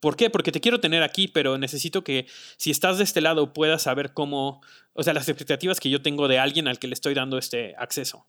¿Por 0.00 0.16
qué? 0.16 0.30
Porque 0.30 0.52
te 0.52 0.60
quiero 0.60 0.80
tener 0.80 1.02
aquí, 1.02 1.28
pero 1.28 1.58
necesito 1.58 2.02
que 2.02 2.26
si 2.56 2.70
estás 2.70 2.98
de 2.98 3.04
este 3.04 3.20
lado 3.20 3.52
puedas 3.52 3.82
saber 3.82 4.12
cómo, 4.12 4.62
o 4.94 5.02
sea, 5.02 5.12
las 5.12 5.28
expectativas 5.28 5.80
que 5.80 5.90
yo 5.90 6.02
tengo 6.02 6.28
de 6.28 6.38
alguien 6.38 6.66
al 6.66 6.78
que 6.78 6.88
le 6.88 6.94
estoy 6.94 7.14
dando 7.14 7.38
este 7.38 7.74
acceso, 7.78 8.26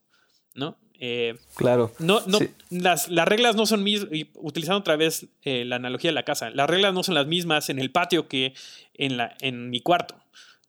¿no? 0.55 0.77
Eh, 0.99 1.37
claro. 1.55 1.91
No, 1.99 2.21
no, 2.25 2.39
las, 2.69 3.09
las, 3.09 3.27
reglas 3.27 3.55
no 3.55 3.65
son 3.65 3.83
mismas, 3.83 4.09
utilizando 4.35 4.79
otra 4.79 4.95
vez 4.95 5.27
eh, 5.43 5.65
la 5.65 5.75
analogía 5.75 6.09
de 6.09 6.15
la 6.15 6.23
casa, 6.23 6.49
las 6.49 6.69
reglas 6.69 6.93
no 6.93 7.03
son 7.03 7.15
las 7.15 7.27
mismas 7.27 7.69
en 7.69 7.79
el 7.79 7.91
patio 7.91 8.27
que 8.27 8.53
en, 8.93 9.17
la, 9.17 9.35
en 9.41 9.69
mi 9.69 9.81
cuarto, 9.81 10.15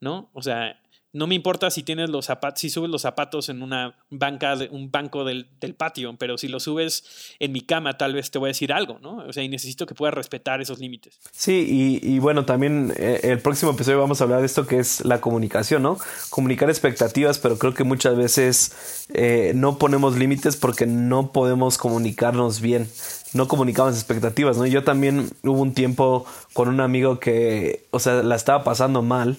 ¿no? 0.00 0.28
O 0.32 0.42
sea, 0.42 0.80
no 1.16 1.26
me 1.26 1.34
importa 1.34 1.70
si 1.70 1.82
tienes 1.82 2.10
los 2.10 2.26
zapatos, 2.26 2.60
si 2.60 2.68
subes 2.68 2.90
los 2.90 3.02
zapatos 3.02 3.48
en 3.48 3.62
una 3.62 3.96
banca, 4.10 4.54
un 4.70 4.90
banco 4.90 5.24
del, 5.24 5.48
patio, 5.76 6.14
pero 6.18 6.36
si 6.36 6.46
lo 6.46 6.60
subes 6.60 7.34
en 7.38 7.52
mi 7.52 7.62
cama, 7.62 7.96
tal 7.96 8.12
vez 8.12 8.30
te 8.30 8.38
voy 8.38 8.48
a 8.48 8.50
decir 8.50 8.72
algo, 8.72 8.98
¿no? 9.00 9.24
O 9.26 9.32
sea, 9.32 9.42
y 9.42 9.48
necesito 9.48 9.86
que 9.86 9.94
puedas 9.94 10.14
respetar 10.14 10.60
esos 10.60 10.78
límites. 10.78 11.18
Sí, 11.32 12.00
y, 12.02 12.18
bueno, 12.18 12.44
también 12.44 12.92
eh, 12.96 13.20
el 13.24 13.40
próximo 13.40 13.72
episodio 13.72 13.98
vamos 13.98 14.20
a 14.20 14.24
hablar 14.24 14.40
de 14.40 14.46
esto 14.46 14.66
que 14.66 14.78
es 14.78 15.04
la 15.06 15.20
comunicación, 15.20 15.82
¿no? 15.82 15.98
Comunicar 16.28 16.68
expectativas, 16.68 17.38
pero 17.38 17.56
creo 17.56 17.72
que 17.72 17.84
muchas 17.84 18.14
veces 18.16 19.06
eh, 19.14 19.52
no 19.54 19.78
ponemos 19.78 20.18
límites 20.18 20.56
porque 20.56 20.86
no 20.86 21.32
podemos 21.32 21.78
comunicarnos 21.78 22.60
bien 22.60 22.88
no 23.32 23.48
comunicamos 23.48 23.94
expectativas, 23.94 24.56
¿no? 24.56 24.64
Yo 24.66 24.82
también 24.82 25.28
hubo 25.42 25.60
un 25.60 25.74
tiempo 25.74 26.24
con 26.54 26.68
un 26.68 26.80
amigo 26.80 27.18
que, 27.18 27.86
o 27.90 27.98
sea, 27.98 28.22
la 28.22 28.34
estaba 28.34 28.64
pasando 28.64 29.02
mal 29.02 29.36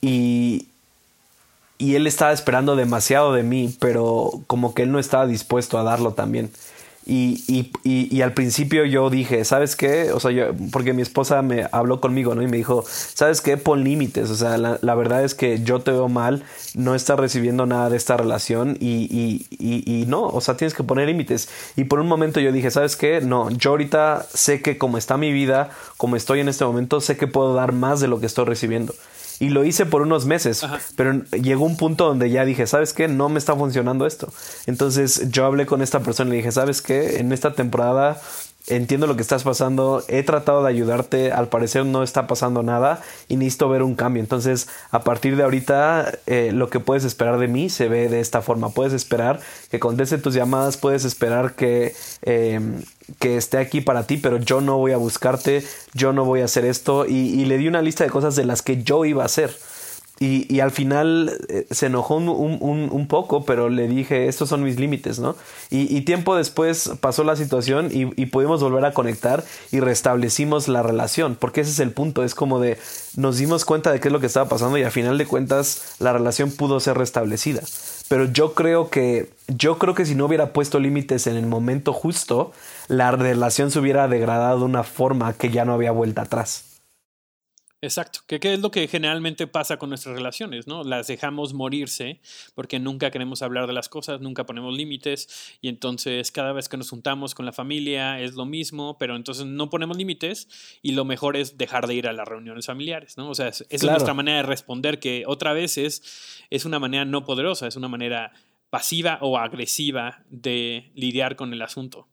y, 0.00 0.71
y 1.82 1.96
él 1.96 2.06
estaba 2.06 2.30
esperando 2.30 2.76
demasiado 2.76 3.32
de 3.32 3.42
mí, 3.42 3.74
pero 3.80 4.30
como 4.46 4.72
que 4.72 4.82
él 4.82 4.92
no 4.92 5.00
estaba 5.00 5.26
dispuesto 5.26 5.78
a 5.78 5.82
darlo 5.82 6.12
también. 6.12 6.52
Y, 7.04 7.42
y, 7.82 8.16
y, 8.16 8.22
al 8.22 8.32
principio 8.32 8.84
yo 8.84 9.10
dije, 9.10 9.44
¿sabes 9.44 9.74
qué? 9.74 10.12
O 10.12 10.20
sea, 10.20 10.30
yo, 10.30 10.54
porque 10.70 10.92
mi 10.92 11.02
esposa 11.02 11.42
me 11.42 11.66
habló 11.72 12.00
conmigo, 12.00 12.36
¿no? 12.36 12.42
Y 12.42 12.46
me 12.46 12.56
dijo, 12.58 12.84
¿sabes 12.86 13.40
qué? 13.40 13.56
Pon 13.56 13.82
límites. 13.82 14.30
O 14.30 14.36
sea, 14.36 14.56
la, 14.56 14.78
la, 14.80 14.94
verdad 14.94 15.24
es 15.24 15.34
que 15.34 15.60
yo 15.64 15.80
te 15.80 15.90
veo 15.90 16.08
mal, 16.08 16.44
no 16.76 16.94
estás 16.94 17.18
recibiendo 17.18 17.66
nada 17.66 17.90
de 17.90 17.96
esta 17.96 18.16
relación 18.16 18.76
y, 18.78 19.44
y, 19.58 20.04
no, 20.06 20.22
o 20.22 20.40
sea, 20.40 20.56
tienes 20.56 20.74
que 20.74 20.84
poner 20.84 21.08
límites. 21.08 21.48
Y 21.74 21.84
por 21.84 21.98
un 21.98 22.06
momento 22.06 22.38
yo 22.38 22.52
dije, 22.52 22.70
¿sabes 22.70 22.94
qué? 22.94 23.20
No, 23.20 23.50
yo 23.50 23.70
ahorita 23.70 24.24
sé 24.32 24.62
que 24.62 24.78
como 24.78 24.96
está 24.96 25.16
mi 25.16 25.32
vida, 25.32 25.70
como 25.96 26.14
estoy 26.14 26.38
en 26.38 26.48
este 26.48 26.64
momento, 26.64 27.00
sé 27.00 27.16
que 27.16 27.26
puedo 27.26 27.54
dar 27.54 27.72
más 27.72 27.98
de 27.98 28.06
lo 28.06 28.20
que 28.20 28.26
estoy 28.26 28.44
recibiendo. 28.44 28.94
Y 29.42 29.48
lo 29.48 29.64
hice 29.64 29.86
por 29.86 30.02
unos 30.02 30.24
meses, 30.24 30.64
pero 30.94 31.24
llegó 31.32 31.64
un 31.64 31.76
punto 31.76 32.06
donde 32.06 32.30
ya 32.30 32.44
dije, 32.44 32.68
¿sabes 32.68 32.92
qué? 32.92 33.08
No 33.08 33.28
me 33.28 33.40
está 33.40 33.56
funcionando 33.56 34.06
esto. 34.06 34.32
Entonces 34.66 35.32
yo 35.32 35.44
hablé 35.46 35.66
con 35.66 35.82
esta 35.82 35.98
persona 35.98 36.28
y 36.28 36.30
le 36.30 36.36
dije, 36.36 36.52
¿sabes 36.52 36.80
qué? 36.80 37.18
En 37.18 37.32
esta 37.32 37.52
temporada 37.52 38.20
entiendo 38.68 39.06
lo 39.06 39.16
que 39.16 39.22
estás 39.22 39.42
pasando, 39.42 40.04
he 40.08 40.22
tratado 40.22 40.62
de 40.62 40.70
ayudarte, 40.70 41.32
al 41.32 41.48
parecer 41.48 41.84
no 41.84 42.02
está 42.02 42.26
pasando 42.26 42.62
nada 42.62 43.00
y 43.28 43.36
necesito 43.36 43.68
ver 43.68 43.82
un 43.82 43.94
cambio. 43.94 44.22
Entonces, 44.22 44.68
a 44.90 45.00
partir 45.02 45.36
de 45.36 45.42
ahorita, 45.42 46.12
eh, 46.26 46.50
lo 46.52 46.70
que 46.70 46.80
puedes 46.80 47.04
esperar 47.04 47.38
de 47.38 47.48
mí 47.48 47.68
se 47.70 47.88
ve 47.88 48.08
de 48.08 48.20
esta 48.20 48.42
forma. 48.42 48.70
Puedes 48.70 48.92
esperar 48.92 49.40
que 49.70 49.80
conteste 49.80 50.18
tus 50.18 50.34
llamadas, 50.34 50.76
puedes 50.76 51.04
esperar 51.04 51.54
que, 51.54 51.94
em, 52.22 52.82
que 53.18 53.36
esté 53.36 53.58
aquí 53.58 53.80
para 53.80 54.06
ti, 54.06 54.16
pero 54.16 54.38
yo 54.38 54.60
no 54.60 54.78
voy 54.78 54.92
a 54.92 54.96
buscarte, 54.96 55.64
yo 55.94 56.12
no 56.12 56.24
voy 56.24 56.40
a 56.40 56.46
hacer 56.46 56.64
esto. 56.64 57.06
Y, 57.06 57.44
le 57.44 57.58
di 57.58 57.68
una 57.68 57.82
lista 57.82 58.04
de 58.04 58.10
cosas 58.10 58.36
de 58.36 58.44
las 58.44 58.62
que 58.62 58.82
yo 58.82 59.04
iba 59.04 59.22
a 59.22 59.26
hacer. 59.26 59.56
Y, 60.20 60.60
al 60.60 60.70
final 60.70 61.36
eh, 61.48 61.66
se 61.72 61.86
enojó 61.86 62.14
un, 62.14 62.88
un, 62.92 63.08
poco, 63.08 63.44
pero 63.44 63.68
le 63.68 63.88
dije, 63.88 64.28
estos 64.28 64.48
son 64.48 64.62
mis 64.62 64.78
límites, 64.78 65.18
¿no? 65.18 65.34
Y, 65.68 65.96
y 65.96 66.02
tiempo 66.02 66.36
después 66.36 66.92
pasó 67.00 67.24
la 67.24 67.34
situación 67.34 67.88
y, 67.90 68.26
pudimos 68.26 68.62
volver 68.62 68.84
a 68.84 68.92
conectar 68.92 69.42
y 69.72 69.80
restablecimos 69.80 70.68
la 70.68 70.84
relación, 70.84 71.36
porque 71.38 71.62
ese 71.62 71.72
es 71.72 71.80
el 71.80 71.90
punto, 71.90 72.22
es 72.22 72.36
como 72.36 72.60
de, 72.60 72.78
nos 73.16 73.38
dimos 73.38 73.64
cuenta 73.64 73.90
de 73.90 73.98
qué 73.98 74.08
es 74.08 74.12
lo 74.12 74.20
que 74.20 74.26
estaba 74.26 74.48
pasando 74.48 74.78
y 74.78 74.84
al 74.84 74.92
final 74.92 75.18
de 75.18 75.26
cuentas 75.26 75.96
la 75.98 76.12
relación 76.12 76.52
pudo 76.52 76.78
ser 76.78 76.96
restablecida. 76.96 77.62
Pero 78.06 78.26
yo 78.26 78.54
creo 78.54 78.90
que, 78.90 79.30
yo 79.48 79.78
creo 79.78 79.94
que 79.94 80.06
si 80.06 80.14
no 80.14 80.26
hubiera 80.26 80.52
puesto 80.52 80.78
límites 80.78 81.26
en 81.26 81.34
el 81.34 81.46
momento 81.46 81.92
justo, 81.92 82.52
la 82.88 83.10
relación 83.10 83.70
se 83.70 83.78
hubiera 83.78 84.08
degradado 84.08 84.60
de 84.60 84.64
una 84.64 84.82
forma 84.82 85.32
que 85.34 85.50
ya 85.50 85.64
no 85.64 85.74
había 85.74 85.92
vuelta 85.92 86.22
atrás. 86.22 86.72
Exacto, 87.84 88.20
que, 88.28 88.38
es 88.40 88.60
lo 88.60 88.70
que 88.70 88.86
generalmente 88.86 89.48
pasa 89.48 89.76
con 89.76 89.88
nuestras 89.88 90.14
relaciones, 90.14 90.68
¿no? 90.68 90.84
Las 90.84 91.08
dejamos 91.08 91.52
morirse 91.52 92.20
porque 92.54 92.78
nunca 92.78 93.10
queremos 93.10 93.42
hablar 93.42 93.66
de 93.66 93.72
las 93.72 93.88
cosas, 93.88 94.20
nunca 94.20 94.46
ponemos 94.46 94.72
límites 94.72 95.58
y 95.60 95.68
entonces 95.68 96.30
cada 96.30 96.52
vez 96.52 96.68
que 96.68 96.76
nos 96.76 96.90
juntamos 96.90 97.34
con 97.34 97.44
la 97.44 97.52
familia 97.52 98.20
es 98.20 98.34
lo 98.34 98.44
mismo, 98.44 98.98
pero 98.98 99.16
entonces 99.16 99.46
no 99.46 99.68
ponemos 99.68 99.96
límites 99.96 100.78
y 100.80 100.92
lo 100.92 101.04
mejor 101.04 101.36
es 101.36 101.58
dejar 101.58 101.88
de 101.88 101.96
ir 101.96 102.06
a 102.06 102.12
las 102.12 102.28
reuniones 102.28 102.66
familiares, 102.66 103.16
¿no? 103.16 103.28
O 103.28 103.34
sea, 103.34 103.48
esa 103.48 103.64
es 103.68 103.82
nuestra 103.82 104.14
manera 104.14 104.36
de 104.36 104.42
responder 104.44 105.00
que 105.00 105.24
otra 105.26 105.52
vez 105.52 105.76
es, 105.76 106.04
es 106.50 106.64
una 106.64 106.78
manera 106.78 107.04
no 107.04 107.24
poderosa, 107.24 107.66
es 107.66 107.74
una 107.74 107.88
manera 107.88 108.32
pasiva 108.70 109.18
o 109.22 109.38
agresiva 109.38 110.22
de 110.30 110.92
lidiar 110.94 111.34
con 111.34 111.52
el 111.52 111.62
asunto. 111.62 112.11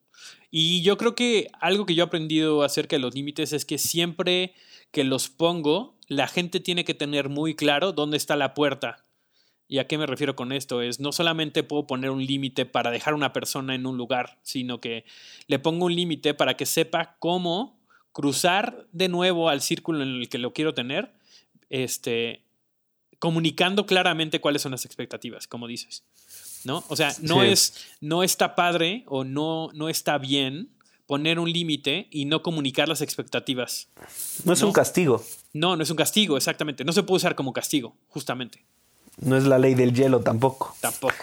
Y 0.52 0.82
yo 0.82 0.98
creo 0.98 1.16
que 1.16 1.48
algo 1.60 1.86
que 1.86 1.96
yo 1.96 2.04
he 2.04 2.08
aprendido 2.08 2.64
acerca 2.64 2.96
de 2.96 3.02
los 3.02 3.14
límites 3.14 3.54
es 3.54 3.66
que 3.66 3.78
siempre 3.78 4.54
que 4.92 5.04
los 5.04 5.30
pongo, 5.30 5.96
la 6.08 6.28
gente 6.28 6.60
tiene 6.60 6.84
que 6.84 6.96
tener 6.96 7.30
muy 7.30 7.56
claro 7.56 7.92
dónde 7.92 8.18
está 8.18 8.36
la 8.36 8.54
puerta. 8.54 9.06
¿Y 9.68 9.78
a 9.78 9.86
qué 9.86 10.00
me 10.00 10.08
refiero 10.08 10.36
con 10.36 10.52
esto? 10.52 10.82
Es 10.82 11.00
no 11.00 11.12
solamente 11.12 11.62
puedo 11.62 11.86
poner 11.86 12.10
un 12.10 12.26
límite 12.26 12.66
para 12.66 12.90
dejar 12.90 13.14
a 13.14 13.18
una 13.18 13.34
persona 13.34 13.76
en 13.76 13.86
un 13.86 13.98
lugar, 13.98 14.40
sino 14.42 14.82
que 14.82 15.06
le 15.46 15.60
pongo 15.60 15.86
un 15.86 15.96
límite 15.96 16.34
para 16.34 16.58
que 16.58 16.66
sepa 16.66 17.18
cómo 17.20 17.80
cruzar 18.12 18.88
de 18.92 19.08
nuevo 19.08 19.48
al 19.48 19.62
círculo 19.62 20.02
en 20.02 20.22
el 20.22 20.30
que 20.30 20.40
lo 20.40 20.54
quiero 20.54 20.74
tener, 20.74 21.14
este, 21.70 22.44
comunicando 23.20 23.86
claramente 23.86 24.42
cuáles 24.42 24.64
son 24.64 24.72
las 24.72 24.86
expectativas, 24.86 25.48
como 25.48 25.68
dices. 25.68 26.04
¿No? 26.64 26.84
O 26.88 26.96
sea, 26.96 27.16
no 27.22 27.44
es, 27.44 27.74
no 28.02 28.24
está 28.24 28.56
padre 28.56 29.04
o 29.08 29.24
no, 29.24 29.70
no 29.74 29.90
está 29.90 30.18
bien 30.18 30.70
poner 31.08 31.40
un 31.40 31.52
límite 31.52 32.08
y 32.12 32.26
no 32.26 32.44
comunicar 32.44 32.88
las 32.88 33.02
expectativas. 33.02 33.88
No 34.44 34.54
es 34.54 34.62
un 34.62 34.72
castigo. 34.72 35.24
No, 35.54 35.76
no 35.76 35.82
es 35.82 35.90
un 35.90 35.98
castigo, 35.98 36.38
exactamente. 36.38 36.86
No 36.86 36.94
se 36.94 37.02
puede 37.02 37.18
usar 37.18 37.34
como 37.34 37.52
castigo, 37.52 37.96
justamente. 38.10 38.64
No 39.18 39.36
es 39.36 39.46
la 39.46 39.58
ley 39.58 39.74
del 39.74 39.94
hielo 39.94 40.20
tampoco. 40.20 40.76
Tampoco. 40.80 41.16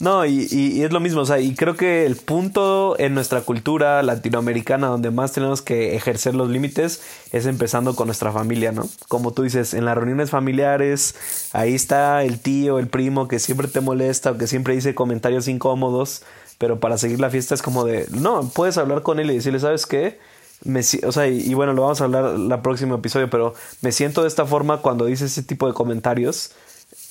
No, 0.00 0.24
y, 0.24 0.82
es 0.84 0.92
lo 0.92 1.00
mismo, 1.00 1.22
o 1.22 1.26
sea, 1.26 1.40
y 1.40 1.56
creo 1.56 1.76
que 1.76 2.06
el 2.06 2.14
punto 2.14 2.96
en 3.00 3.14
nuestra 3.14 3.40
cultura 3.40 4.00
latinoamericana 4.04 4.86
donde 4.86 5.10
más 5.10 5.32
tenemos 5.32 5.60
que 5.60 5.96
ejercer 5.96 6.36
los 6.36 6.48
límites 6.50 7.02
es 7.32 7.46
empezando 7.46 7.96
con 7.96 8.06
nuestra 8.06 8.30
familia, 8.30 8.70
¿no? 8.70 8.88
Como 9.08 9.32
tú 9.32 9.42
dices, 9.42 9.74
en 9.74 9.84
las 9.84 9.96
reuniones 9.96 10.30
familiares, 10.30 11.16
ahí 11.52 11.74
está 11.74 12.22
el 12.22 12.38
tío, 12.38 12.78
el 12.78 12.86
primo 12.86 13.26
que 13.26 13.40
siempre 13.40 13.66
te 13.66 13.80
molesta 13.80 14.30
o 14.30 14.38
que 14.38 14.46
siempre 14.46 14.76
dice 14.76 14.94
comentarios 14.94 15.48
incómodos, 15.48 16.22
pero 16.58 16.78
para 16.78 16.96
seguir 16.96 17.18
la 17.18 17.30
fiesta 17.30 17.56
es 17.56 17.62
como 17.62 17.84
de, 17.84 18.06
no, 18.12 18.48
puedes 18.54 18.78
hablar 18.78 19.02
con 19.02 19.18
él 19.18 19.28
y 19.32 19.34
decirle, 19.34 19.58
¿sabes 19.58 19.84
qué? 19.84 20.20
Me, 20.62 20.80
o 20.80 21.12
sea, 21.12 21.26
y, 21.26 21.40
y, 21.40 21.54
bueno, 21.54 21.72
lo 21.72 21.82
vamos 21.82 22.00
a 22.00 22.04
hablar 22.04 22.36
el 22.36 22.60
próximo 22.60 22.94
episodio, 22.94 23.30
pero 23.30 23.54
me 23.80 23.90
siento 23.90 24.22
de 24.22 24.28
esta 24.28 24.46
forma 24.46 24.80
cuando 24.80 25.06
dices 25.06 25.32
ese 25.32 25.42
tipo 25.42 25.66
de 25.66 25.74
comentarios 25.74 26.52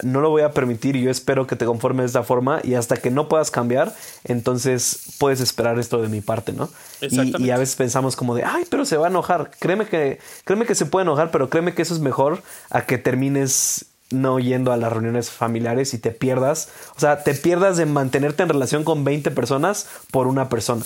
no 0.03 0.21
lo 0.21 0.29
voy 0.29 0.43
a 0.43 0.51
permitir 0.51 0.95
y 0.95 1.01
yo 1.01 1.11
espero 1.11 1.47
que 1.47 1.55
te 1.55 1.65
conformes 1.65 2.03
de 2.03 2.07
esta 2.07 2.23
forma 2.23 2.59
y 2.63 2.75
hasta 2.75 2.97
que 2.97 3.09
no 3.09 3.27
puedas 3.27 3.51
cambiar, 3.51 3.95
entonces 4.23 5.15
puedes 5.19 5.41
esperar 5.41 5.79
esto 5.79 6.01
de 6.01 6.09
mi 6.09 6.21
parte, 6.21 6.53
¿no? 6.53 6.69
Y, 7.01 7.45
y, 7.45 7.49
a 7.51 7.57
veces 7.57 7.75
pensamos 7.75 8.15
como 8.15 8.35
de, 8.35 8.43
ay, 8.43 8.65
pero 8.69 8.85
se 8.85 8.97
va 8.97 9.07
a 9.07 9.09
enojar. 9.09 9.51
Créeme 9.59 9.85
que, 9.87 10.19
créeme 10.43 10.65
que 10.65 10.75
se 10.75 10.85
puede 10.85 11.03
enojar, 11.03 11.31
pero 11.31 11.49
créeme 11.49 11.73
que 11.73 11.81
eso 11.81 11.93
es 11.93 11.99
mejor 11.99 12.43
a 12.69 12.85
que 12.85 12.97
termines 12.97 13.87
no 14.09 14.39
yendo 14.39 14.71
a 14.71 14.77
las 14.77 14.91
reuniones 14.91 15.29
familiares 15.29 15.93
y 15.93 15.99
te 15.99 16.11
pierdas, 16.11 16.71
o 16.95 16.99
sea, 16.99 17.23
te 17.23 17.33
pierdas 17.33 17.77
de 17.77 17.85
mantenerte 17.85 18.43
en 18.43 18.49
relación 18.49 18.83
con 18.83 19.03
20 19.03 19.31
personas 19.31 19.89
por 20.11 20.27
una 20.27 20.49
persona. 20.49 20.85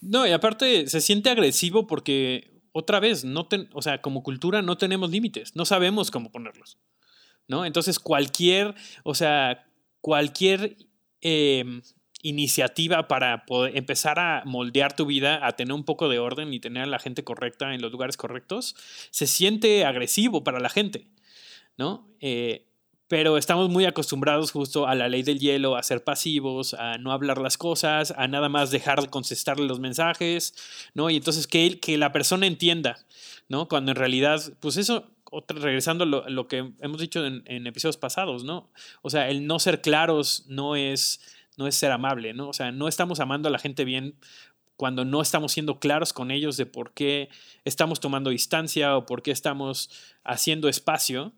No, 0.00 0.26
y 0.26 0.32
aparte 0.32 0.88
se 0.88 1.00
siente 1.00 1.30
agresivo 1.30 1.86
porque 1.86 2.50
otra 2.72 3.00
vez, 3.00 3.24
no 3.24 3.48
o 3.72 3.82
sea, 3.82 4.02
como 4.02 4.22
cultura 4.22 4.62
no 4.62 4.76
tenemos 4.76 5.10
límites, 5.10 5.54
no 5.54 5.64
sabemos 5.64 6.10
cómo 6.10 6.30
ponerlos. 6.30 6.78
¿No? 7.52 7.66
Entonces 7.66 7.98
cualquier, 7.98 8.74
o 9.04 9.14
sea, 9.14 9.66
cualquier 10.00 10.78
em, 11.20 11.82
iniciativa 12.22 13.08
para 13.08 13.44
poder 13.44 13.76
empezar 13.76 14.18
a 14.18 14.42
moldear 14.46 14.96
tu 14.96 15.04
vida, 15.04 15.46
a 15.46 15.52
tener 15.52 15.74
un 15.74 15.84
poco 15.84 16.08
de 16.08 16.18
orden 16.18 16.54
y 16.54 16.60
tener 16.60 16.84
a 16.84 16.86
la 16.86 16.98
gente 16.98 17.24
correcta 17.24 17.74
en 17.74 17.82
los 17.82 17.92
lugares 17.92 18.16
correctos, 18.16 18.74
se 19.10 19.26
siente 19.26 19.84
agresivo 19.84 20.42
para 20.42 20.60
la 20.60 20.70
gente, 20.70 21.08
¿no? 21.76 22.08
Eh, 22.20 22.64
pero 23.06 23.36
estamos 23.36 23.68
muy 23.68 23.84
acostumbrados 23.84 24.50
justo 24.50 24.86
a 24.86 24.94
la 24.94 25.10
ley 25.10 25.22
del 25.22 25.38
hielo, 25.38 25.76
a 25.76 25.82
ser 25.82 26.02
pasivos, 26.02 26.72
a 26.72 26.96
no 26.96 27.12
hablar 27.12 27.36
las 27.36 27.58
cosas, 27.58 28.14
a 28.16 28.28
nada 28.28 28.48
más 28.48 28.70
dejar 28.70 29.02
de 29.02 29.10
contestarle 29.10 29.66
los 29.66 29.78
mensajes, 29.78 30.54
¿no? 30.94 31.10
Y 31.10 31.16
entonces 31.16 31.46
que, 31.46 31.78
que 31.78 31.98
la 31.98 32.12
persona 32.12 32.46
entienda, 32.46 33.04
¿no? 33.50 33.68
Cuando 33.68 33.90
en 33.90 33.96
realidad, 33.96 34.40
pues 34.60 34.78
eso, 34.78 35.10
regresando 35.48 36.04
a 36.04 36.30
lo, 36.30 36.48
que 36.48 36.72
hemos 36.80 37.00
dicho 37.00 37.24
en, 37.24 37.66
episodios 37.66 37.96
pasados, 37.96 38.44
¿no? 38.44 38.70
O 39.02 39.10
sea, 39.10 39.28
el 39.28 39.46
no 39.46 39.58
ser 39.58 39.80
claros 39.80 40.44
no 40.46 40.76
es, 40.76 41.20
no 41.56 41.66
es 41.66 41.74
ser 41.74 41.92
amable, 41.92 42.34
¿no? 42.34 42.48
O 42.48 42.52
sea, 42.52 42.72
no 42.72 42.88
estamos 42.88 43.20
amando 43.20 43.48
a 43.48 43.52
la 43.52 43.58
gente 43.58 43.84
bien 43.84 44.16
cuando 44.76 45.04
no 45.04 45.22
estamos 45.22 45.52
siendo 45.52 45.78
claros 45.78 46.12
con 46.12 46.30
ellos 46.30 46.56
de 46.56 46.66
por 46.66 46.92
qué 46.92 47.28
estamos 47.64 48.00
tomando 48.00 48.30
distancia 48.30 48.96
o 48.96 49.06
por 49.06 49.22
qué 49.22 49.30
estamos 49.30 49.90
haciendo 50.24 50.68
espacio. 50.68 51.32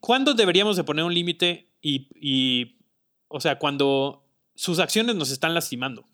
¿Cuándo 0.00 0.34
deberíamos 0.34 0.76
de 0.76 0.84
poner 0.84 1.04
un 1.04 1.14
límite 1.14 1.70
y, 1.80 2.76
o 3.28 3.40
sea, 3.40 3.58
cuando 3.58 4.24
sus 4.54 4.78
acciones 4.78 5.16
nos 5.16 5.30
están 5.30 5.54
lastimando? 5.54 6.04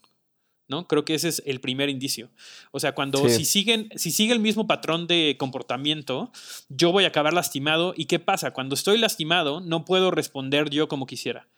¿No? 0.70 0.86
Creo 0.86 1.04
que 1.04 1.14
ese 1.14 1.28
es 1.28 1.42
el 1.44 1.60
primer 1.60 1.90
indicio. 1.90 2.30
O 2.70 2.78
sea, 2.78 2.92
cuando 2.92 3.28
si 3.28 3.44
siguen, 3.44 3.90
si 3.96 4.12
sigue 4.12 4.32
el 4.32 4.38
mismo 4.38 4.68
patrón 4.68 5.08
de 5.08 5.36
comportamiento, 5.36 6.30
yo 6.68 6.92
voy 6.92 7.04
a 7.04 7.08
acabar 7.08 7.34
lastimado. 7.34 7.92
¿Y 7.96 8.04
qué 8.06 8.20
pasa? 8.20 8.52
Cuando 8.52 8.76
estoy 8.76 8.96
lastimado, 8.96 9.60
no 9.60 9.84
puedo 9.84 10.12
responder 10.12 10.70
yo 10.70 10.88
como 10.88 11.06
quisiera. 11.06 11.48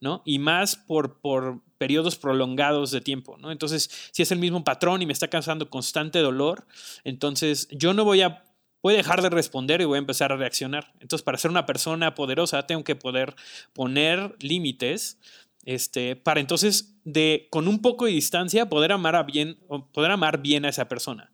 ¿no? 0.00 0.22
Y 0.24 0.38
más 0.38 0.76
por, 0.76 1.18
por 1.20 1.60
periodos 1.78 2.16
prolongados 2.16 2.92
de 2.92 3.00
tiempo, 3.00 3.36
¿no? 3.38 3.50
Entonces, 3.50 3.90
si 4.12 4.22
es 4.22 4.30
el 4.30 4.38
mismo 4.38 4.62
patrón 4.62 5.02
y 5.02 5.06
me 5.06 5.12
está 5.12 5.26
causando 5.26 5.70
constante 5.70 6.20
dolor, 6.20 6.68
entonces 7.02 7.66
yo 7.72 7.94
no 7.94 8.04
voy 8.04 8.20
a 8.20 8.44
voy 8.80 8.94
a 8.94 8.98
dejar 8.98 9.22
de 9.22 9.30
responder 9.30 9.80
y 9.80 9.86
voy 9.86 9.96
a 9.96 9.98
empezar 9.98 10.30
a 10.30 10.36
reaccionar. 10.36 10.92
Entonces, 11.00 11.24
para 11.24 11.36
ser 11.36 11.50
una 11.50 11.66
persona 11.66 12.14
poderosa, 12.14 12.64
tengo 12.66 12.84
que 12.84 12.94
poder 12.94 13.34
poner 13.72 14.36
límites 14.38 15.18
este, 15.64 16.16
para 16.16 16.40
entonces, 16.40 16.94
de, 17.04 17.48
con 17.50 17.68
un 17.68 17.80
poco 17.82 18.06
de 18.06 18.12
distancia, 18.12 18.68
poder 18.68 18.92
amar, 18.92 19.16
a 19.16 19.22
bien, 19.22 19.58
poder 19.92 20.10
amar 20.10 20.40
bien 20.40 20.64
a 20.64 20.68
esa 20.68 20.88
persona. 20.88 21.32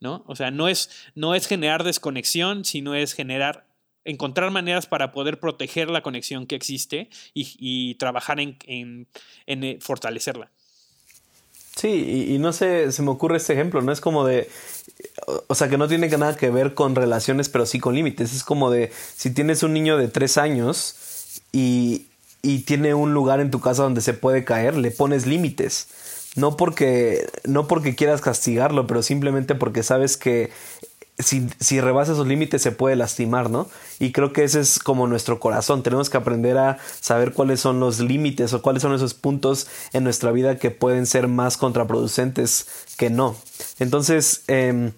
¿no? 0.00 0.22
O 0.26 0.36
sea, 0.36 0.50
no 0.50 0.68
es, 0.68 0.90
no 1.14 1.34
es 1.34 1.46
generar 1.46 1.82
desconexión, 1.82 2.64
sino 2.64 2.94
es 2.94 3.14
generar, 3.14 3.66
encontrar 4.04 4.50
maneras 4.50 4.86
para 4.86 5.12
poder 5.12 5.40
proteger 5.40 5.88
la 5.88 6.02
conexión 6.02 6.46
que 6.46 6.54
existe 6.54 7.08
y, 7.32 7.94
trabajar 7.94 8.38
en, 8.38 8.58
en, 8.66 9.08
eh, 9.46 9.78
fortalecerla. 9.80 10.50
Sí, 11.74 11.88
y, 11.88 12.34
y, 12.34 12.38
no 12.38 12.52
sé, 12.52 12.92
se 12.92 13.02
me 13.02 13.10
ocurre 13.10 13.38
este 13.38 13.54
ejemplo, 13.54 13.82
¿no? 13.82 13.90
Es 13.90 14.00
como 14.00 14.24
de, 14.24 14.48
o 15.48 15.54
sea, 15.54 15.68
que 15.68 15.76
no 15.76 15.88
tiene 15.88 16.08
nada 16.08 16.36
que 16.36 16.50
ver 16.50 16.74
con 16.74 16.94
relaciones, 16.94 17.48
pero 17.48 17.66
sí 17.66 17.80
con 17.80 17.94
límites. 17.96 18.32
Es 18.32 18.44
como 18.44 18.70
de, 18.70 18.92
si 19.16 19.34
tienes 19.34 19.62
un 19.62 19.72
niño 19.72 19.96
de 19.96 20.08
tres 20.08 20.38
años 20.38 21.40
y, 21.50 22.06
y 22.44 22.60
tiene 22.60 22.94
un 22.94 23.14
lugar 23.14 23.40
en 23.40 23.50
tu 23.50 23.60
casa 23.60 23.82
donde 23.82 24.02
se 24.02 24.12
puede 24.12 24.44
caer, 24.44 24.76
le 24.76 24.90
pones 24.90 25.26
límites. 25.26 25.88
No 26.36 26.56
porque, 26.56 27.26
no 27.44 27.66
porque 27.66 27.94
quieras 27.94 28.20
castigarlo, 28.20 28.86
pero 28.86 29.02
simplemente 29.02 29.54
porque 29.54 29.82
sabes 29.82 30.16
que 30.16 30.50
si, 31.18 31.48
si 31.60 31.80
rebasa 31.80 32.12
esos 32.12 32.26
límites 32.26 32.60
se 32.60 32.72
puede 32.72 32.96
lastimar, 32.96 33.48
¿no? 33.48 33.68
Y 33.98 34.12
creo 34.12 34.32
que 34.32 34.44
ese 34.44 34.60
es 34.60 34.78
como 34.78 35.06
nuestro 35.06 35.40
corazón. 35.40 35.82
Tenemos 35.82 36.10
que 36.10 36.16
aprender 36.18 36.58
a 36.58 36.78
saber 37.00 37.32
cuáles 37.32 37.60
son 37.60 37.80
los 37.80 38.00
límites 38.00 38.52
o 38.52 38.60
cuáles 38.60 38.82
son 38.82 38.92
esos 38.92 39.14
puntos 39.14 39.68
en 39.92 40.04
nuestra 40.04 40.32
vida 40.32 40.58
que 40.58 40.70
pueden 40.70 41.06
ser 41.06 41.28
más 41.28 41.56
contraproducentes 41.56 42.66
que 42.98 43.10
no. 43.10 43.36
Entonces, 43.78 44.42
em, 44.48 44.92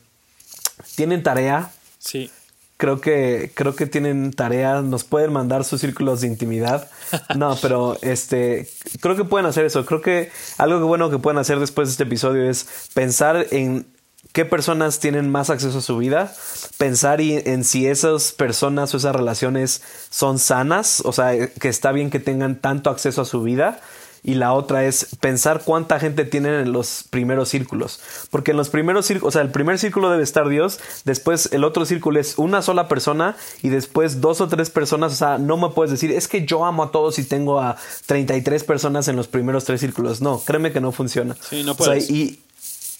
tienen 0.96 1.22
tarea. 1.22 1.70
Sí 1.98 2.30
creo 2.76 3.00
que 3.00 3.50
creo 3.54 3.74
que 3.74 3.86
tienen 3.86 4.32
tarea, 4.32 4.82
nos 4.82 5.04
pueden 5.04 5.32
mandar 5.32 5.64
sus 5.64 5.80
círculos 5.80 6.20
de 6.20 6.28
intimidad. 6.28 6.90
No, 7.36 7.56
pero 7.62 7.96
este 8.02 8.68
creo 9.00 9.16
que 9.16 9.24
pueden 9.24 9.46
hacer 9.46 9.64
eso. 9.64 9.84
Creo 9.86 10.00
que 10.00 10.30
algo 10.58 10.78
que 10.78 10.84
bueno 10.84 11.10
que 11.10 11.18
pueden 11.18 11.38
hacer 11.38 11.60
después 11.60 11.88
de 11.88 11.92
este 11.92 12.02
episodio 12.02 12.48
es 12.48 12.90
pensar 12.94 13.46
en 13.50 13.86
qué 14.32 14.44
personas 14.44 14.98
tienen 14.98 15.30
más 15.30 15.50
acceso 15.50 15.78
a 15.78 15.82
su 15.82 15.96
vida, 15.98 16.32
pensar 16.78 17.20
en 17.20 17.64
si 17.64 17.86
esas 17.86 18.32
personas 18.32 18.92
o 18.92 18.96
esas 18.96 19.14
relaciones 19.14 19.82
son 20.10 20.38
sanas, 20.38 21.00
o 21.04 21.12
sea, 21.12 21.48
que 21.48 21.68
está 21.68 21.92
bien 21.92 22.10
que 22.10 22.18
tengan 22.18 22.56
tanto 22.56 22.90
acceso 22.90 23.22
a 23.22 23.24
su 23.24 23.42
vida 23.42 23.80
y 24.26 24.34
la 24.34 24.52
otra 24.52 24.84
es 24.84 25.16
pensar 25.20 25.62
cuánta 25.64 26.00
gente 26.00 26.24
tienen 26.24 26.54
en 26.54 26.72
los 26.72 27.04
primeros 27.08 27.48
círculos. 27.48 28.00
Porque 28.30 28.50
en 28.50 28.56
los 28.56 28.70
primeros 28.70 29.06
círculos, 29.06 29.28
o 29.28 29.32
sea, 29.32 29.42
el 29.42 29.52
primer 29.52 29.78
círculo 29.78 30.10
debe 30.10 30.24
estar 30.24 30.48
Dios, 30.48 30.80
después 31.04 31.50
el 31.52 31.62
otro 31.62 31.86
círculo 31.86 32.18
es 32.18 32.36
una 32.36 32.60
sola 32.60 32.88
persona 32.88 33.36
y 33.62 33.68
después 33.68 34.20
dos 34.20 34.40
o 34.40 34.48
tres 34.48 34.68
personas. 34.68 35.12
O 35.12 35.16
sea, 35.16 35.38
no 35.38 35.56
me 35.56 35.68
puedes 35.68 35.92
decir, 35.92 36.10
es 36.10 36.26
que 36.26 36.44
yo 36.44 36.64
amo 36.64 36.82
a 36.82 36.90
todos 36.90 37.20
y 37.20 37.24
tengo 37.24 37.60
a 37.60 37.76
33 38.06 38.64
personas 38.64 39.06
en 39.06 39.14
los 39.14 39.28
primeros 39.28 39.64
tres 39.64 39.80
círculos. 39.80 40.20
No, 40.20 40.40
créeme 40.40 40.72
que 40.72 40.80
no 40.80 40.90
funciona. 40.90 41.36
Sí, 41.48 41.62
no 41.62 41.76
puedes. 41.76 42.10
y, 42.10 42.40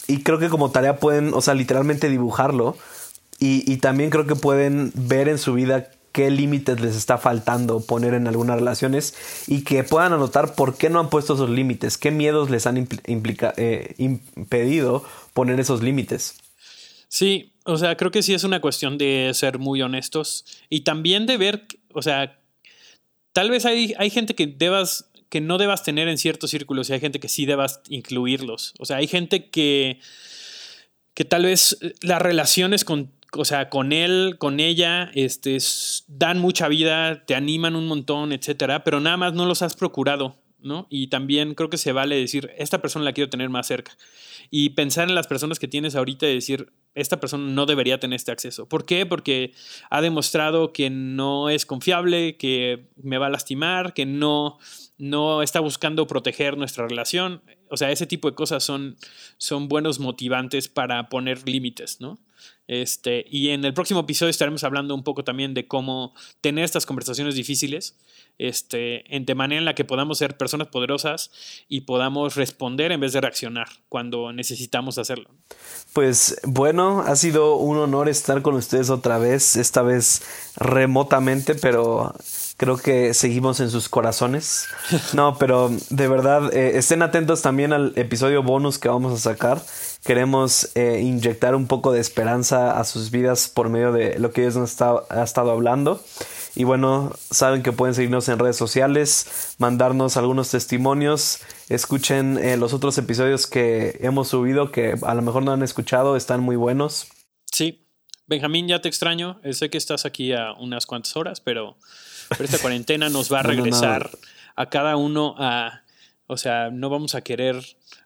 y 0.07 0.23
creo 0.23 0.39
que 0.39 0.49
como 0.49 0.71
tarea 0.71 1.01
pueden, 1.01 1.35
o 1.35 1.41
sea, 1.41 1.55
literalmente 1.55 2.09
dibujarlo 2.09 2.77
y, 3.41 3.71
y 3.71 3.79
también 3.79 4.11
creo 4.11 4.29
que 4.29 4.37
pueden 4.37 4.93
ver 4.95 5.29
en 5.29 5.39
su 5.39 5.55
vida 5.55 5.89
qué 6.17 6.31
límites 6.31 6.81
les 6.81 6.97
está 6.97 7.19
faltando 7.19 7.81
poner 7.81 8.15
en 8.15 8.27
algunas 8.27 8.57
relaciones 8.57 9.45
y 9.47 9.65
que 9.65 9.85
puedan 9.85 10.15
anotar 10.15 10.55
por 10.55 10.79
qué 10.79 10.89
no 10.89 10.99
han 10.99 11.11
puesto 11.11 11.35
esos 11.35 11.51
límites, 11.51 11.99
qué 11.99 12.11
miedos 12.11 12.49
les 12.49 12.67
han 12.67 12.89
eh, 13.59 13.95
impedido 13.99 15.05
poner 15.35 15.61
esos 15.61 15.83
límites. 15.83 16.39
Sí, 17.09 17.53
o 17.67 17.77
sea, 17.77 17.99
creo 17.99 18.11
que 18.11 18.23
sí 18.23 18.33
es 18.33 18.45
una 18.45 18.63
cuestión 18.63 18.97
de 18.97 19.33
ser 19.35 19.59
muy 19.59 19.83
honestos 19.83 20.47
y 20.71 20.81
también 20.81 21.27
de 21.27 21.37
ver, 21.37 21.67
o 21.93 22.01
sea, 22.01 22.41
tal 23.35 23.51
vez 23.51 23.67
hay, 23.67 23.93
hay 23.99 24.09
gente 24.09 24.35
que 24.35 24.47
debas 24.47 25.11
que 25.29 25.43
no 25.43 25.59
debas 25.59 25.83
tener 25.83 26.09
en 26.09 26.17
ciertos 26.17 26.49
círculos 26.49 26.89
y 26.89 26.95
hay 26.95 27.01
gente 27.01 27.21
que 27.21 27.29
sí 27.29 27.45
debas 27.45 27.83
incluirlos. 27.91 28.73
O 28.79 28.87
sea, 28.87 28.97
hay 28.97 29.07
gente 29.07 29.51
que, 29.51 30.01
que 31.13 31.27
tal 31.27 31.45
vez 31.45 31.77
las 32.01 32.23
relaciones 32.23 32.87
con 32.87 33.13
o 33.37 33.45
sea, 33.45 33.69
con 33.69 33.93
él, 33.93 34.37
con 34.39 34.61
ella, 34.61 35.11
este, 35.15 35.59
dan 36.09 36.39
mucha 36.39 36.69
vida, 36.69 37.25
te 37.25 37.35
animan 37.35 37.77
un 37.77 37.87
montón, 37.87 38.33
etcétera, 38.33 38.85
pero 38.85 39.01
nada 39.01 39.17
más 39.17 39.35
no 39.35 39.47
los 39.47 39.63
has 39.63 39.77
procurado, 39.77 40.37
¿no? 40.61 40.87
Y 40.91 41.09
también 41.09 41.55
creo 41.55 41.71
que 41.71 41.79
se 41.79 41.93
vale 41.93 42.17
decir, 42.17 42.51
esta 42.57 42.81
persona 42.81 43.05
la 43.05 43.13
quiero 43.13 43.31
tener 43.31 43.49
más 43.49 43.67
cerca. 43.67 43.97
Y 44.51 44.71
pensar 44.71 45.09
en 45.09 45.15
las 45.15 45.27
personas 45.27 45.59
que 45.59 45.69
tienes 45.69 45.97
ahorita 45.97 46.29
y 46.29 46.35
decir, 46.35 46.73
esta 46.95 47.21
persona 47.21 47.51
no 47.51 47.67
debería 47.67 48.01
tener 48.01 48.17
este 48.17 48.33
acceso. 48.33 48.69
¿Por 48.69 48.87
qué? 48.87 49.07
Porque 49.07 49.53
ha 49.91 50.01
demostrado 50.01 50.73
que 50.73 50.89
no 50.89 51.51
es 51.51 51.67
confiable, 51.67 52.37
que 52.37 52.89
me 52.97 53.19
va 53.19 53.27
a 53.27 53.31
lastimar, 53.31 53.93
que 53.93 54.07
no, 54.07 54.59
no 54.99 55.43
está 55.43 55.61
buscando 55.61 56.07
proteger 56.07 56.57
nuestra 56.57 56.89
relación. 56.89 57.43
O 57.71 57.77
sea, 57.77 57.91
ese 57.91 58.07
tipo 58.07 58.31
de 58.31 58.35
cosas 58.35 58.65
son, 58.65 58.97
son 59.37 59.69
buenos 59.69 59.99
motivantes 59.99 60.69
para 60.69 61.09
poner 61.09 61.47
límites, 61.47 62.01
¿no? 62.01 62.19
Este, 62.69 63.25
y 63.31 63.51
en 63.51 63.65
el 63.65 63.75
próximo 63.75 64.01
episodio 64.01 64.31
estaremos 64.31 64.65
hablando 64.65 64.95
un 64.95 65.05
poco 65.05 65.23
también 65.23 65.55
de 65.55 65.69
cómo 65.69 66.15
tener 66.41 66.65
estas 66.65 66.85
conversaciones 66.85 67.37
difíciles, 67.37 67.97
este, 68.39 69.15
en, 69.15 69.25
de 69.25 69.35
manera 69.35 69.61
en 69.61 69.65
la 69.65 69.75
que 69.75 69.85
podamos 69.85 70.19
ser 70.19 70.37
personas 70.37 70.69
poderosas 70.69 71.31
y 71.69 71.83
podamos 71.83 72.35
responder 72.35 72.93
en 72.93 73.01
vez 73.01 73.13
de 73.13 73.21
reaccionar 73.21 73.69
cuando 73.89 74.33
necesitamos 74.33 74.99
hacerlo. 74.99 75.31
Pues 75.93 76.41
bueno, 76.45 77.01
ha 77.07 77.15
sido 77.17 77.57
un 77.57 77.79
honor 77.79 78.09
estar 78.09 78.43
con 78.43 78.55
ustedes 78.55 78.91
otra 78.91 79.19
vez, 79.19 79.57
esta 79.57 79.83
vez 79.83 80.23
remotamente, 80.57 81.55
pero 81.55 82.15
creo 82.57 82.77
que 82.79 83.15
seguimos 83.15 83.61
en 83.61 83.71
sus 83.71 83.89
corazones. 83.89 84.69
No, 85.13 85.37
pero 85.39 85.71
de 85.91 86.09
verdad, 86.09 86.53
eh, 86.55 86.79
estén 86.79 87.03
atentos 87.03 87.43
también 87.43 87.73
al 87.73 87.93
episodio 87.97 88.43
bonus 88.43 88.79
que 88.79 88.89
vamos 88.89 89.13
a 89.13 89.33
sacar. 89.33 89.61
Queremos 90.05 90.71
eh, 90.75 91.01
inyectar 91.03 91.55
un 91.55 91.67
poco 91.67 91.93
de 91.93 92.01
esperanza 92.01 92.79
a 92.79 92.85
sus 92.85 93.11
vidas 93.11 93.49
por 93.49 93.69
medio 93.69 93.93
de 93.93 94.19
lo 94.19 94.31
que 94.31 94.43
ellos 94.43 94.57
nos 94.57 94.81
ha 94.81 95.23
estado 95.23 95.51
hablando. 95.51 96.03
Y 96.55 96.65
bueno, 96.65 97.13
saben 97.31 97.63
que 97.63 97.73
pueden 97.73 97.95
seguirnos 97.95 98.29
en 98.29 98.39
redes 98.39 98.57
sociales, 98.57 99.55
mandarnos 99.59 100.17
algunos 100.17 100.51
testimonios, 100.51 101.41
escuchen 101.69 102.39
eh, 102.39 102.57
los 102.57 102.73
otros 102.73 102.97
episodios 102.97 103.47
que 103.47 103.99
hemos 104.01 104.29
subido 104.29 104.73
que 104.73 104.95
a 105.03 105.15
lo 105.15 105.21
mejor 105.21 105.43
no 105.43 105.53
han 105.53 105.63
escuchado, 105.63 106.17
están 106.17 106.41
muy 106.41 106.57
buenos. 106.57 107.09
Sí, 107.53 107.87
Benjamín, 108.27 108.67
ya 108.67 108.81
te 108.81 108.89
extraño, 108.89 109.39
sé 109.53 109.71
que 109.71 109.79
estás 109.79 110.05
aquí 110.07 110.33
a 110.33 110.53
unas 110.55 110.87
cuantas 110.87 111.15
horas, 111.17 111.41
pero 111.41 111.77
pero 112.29 112.45
esta 112.45 112.59
cuarentena 112.59 113.09
nos 113.09 113.33
va 113.33 113.41
a 113.41 113.43
regresar 113.43 114.11
a 114.55 114.69
cada 114.69 114.97
uno 114.97 115.35
a. 115.39 115.83
O 116.29 116.37
sea, 116.37 116.71
no 116.71 116.91
vamos 116.91 117.15
a 117.15 117.21
querer 117.21 117.57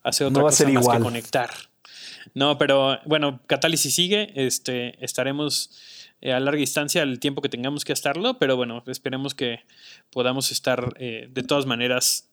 hacer 0.02 0.26
otra 0.26 0.42
cosa 0.42 0.68
más 0.68 0.88
que 0.88 1.00
conectar. 1.00 1.50
No, 2.34 2.58
pero 2.58 2.98
bueno, 3.06 3.40
Catálisis 3.46 3.94
sigue. 3.94 4.32
Este, 4.34 5.02
estaremos 5.02 5.70
eh, 6.20 6.32
a 6.32 6.40
larga 6.40 6.60
distancia 6.60 7.02
el 7.02 7.18
tiempo 7.18 7.40
que 7.40 7.48
tengamos 7.48 7.84
que 7.84 7.92
estarlo, 7.92 8.38
pero 8.38 8.56
bueno, 8.56 8.82
esperemos 8.86 9.34
que 9.34 9.60
podamos 10.10 10.50
estar 10.50 10.94
eh, 10.98 11.28
de 11.30 11.42
todas 11.42 11.64
maneras, 11.64 12.28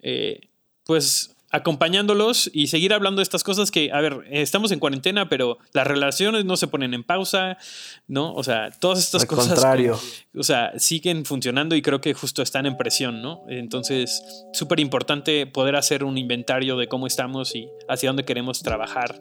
eh, 0.00 0.48
pues 0.84 1.35
acompañándolos 1.56 2.50
y 2.52 2.68
seguir 2.68 2.92
hablando 2.92 3.20
de 3.20 3.24
estas 3.24 3.42
cosas 3.42 3.70
que, 3.70 3.90
a 3.92 4.00
ver, 4.00 4.24
estamos 4.30 4.70
en 4.72 4.78
cuarentena, 4.78 5.28
pero 5.28 5.58
las 5.72 5.86
relaciones 5.86 6.44
no 6.44 6.56
se 6.56 6.68
ponen 6.68 6.94
en 6.94 7.02
pausa, 7.02 7.58
¿no? 8.06 8.34
O 8.34 8.44
sea, 8.44 8.70
todas 8.70 8.98
estas 8.98 9.22
Al 9.22 9.28
cosas. 9.28 9.48
Contrario. 9.48 9.98
o 10.36 10.42
sea, 10.42 10.72
siguen 10.78 11.24
funcionando 11.24 11.74
y 11.74 11.82
creo 11.82 12.00
que 12.00 12.14
justo 12.14 12.42
están 12.42 12.66
en 12.66 12.76
presión, 12.76 13.22
¿no? 13.22 13.42
Entonces, 13.48 14.22
súper 14.52 14.80
importante 14.80 15.46
poder 15.46 15.76
hacer 15.76 16.04
un 16.04 16.18
inventario 16.18 16.76
de 16.76 16.88
cómo 16.88 17.06
estamos 17.06 17.54
y 17.54 17.68
hacia 17.88 18.10
dónde 18.10 18.24
queremos 18.24 18.62
trabajar. 18.62 19.20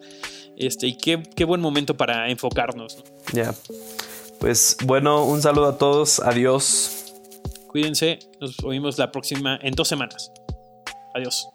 Este, 0.58 0.88
y 0.88 0.98
qué, 0.98 1.24
qué 1.36 1.46
buen 1.46 1.62
momento 1.62 1.96
para 1.98 2.30
enfocarnos, 2.30 2.98
Ya. 3.34 3.54
Pues 4.40 4.78
bueno, 4.84 5.24
un 5.24 5.42
saludo 5.42 5.68
a 5.68 5.78
todos. 5.78 6.20
Adiós. 6.20 7.14
Cuídense. 7.68 8.20
Nos 8.40 8.60
oímos 8.64 8.98
la 8.98 9.12
próxima 9.12 9.58
en 9.62 9.74
dos 9.74 9.88
semanas. 9.88 10.32
Adiós. 11.16 11.48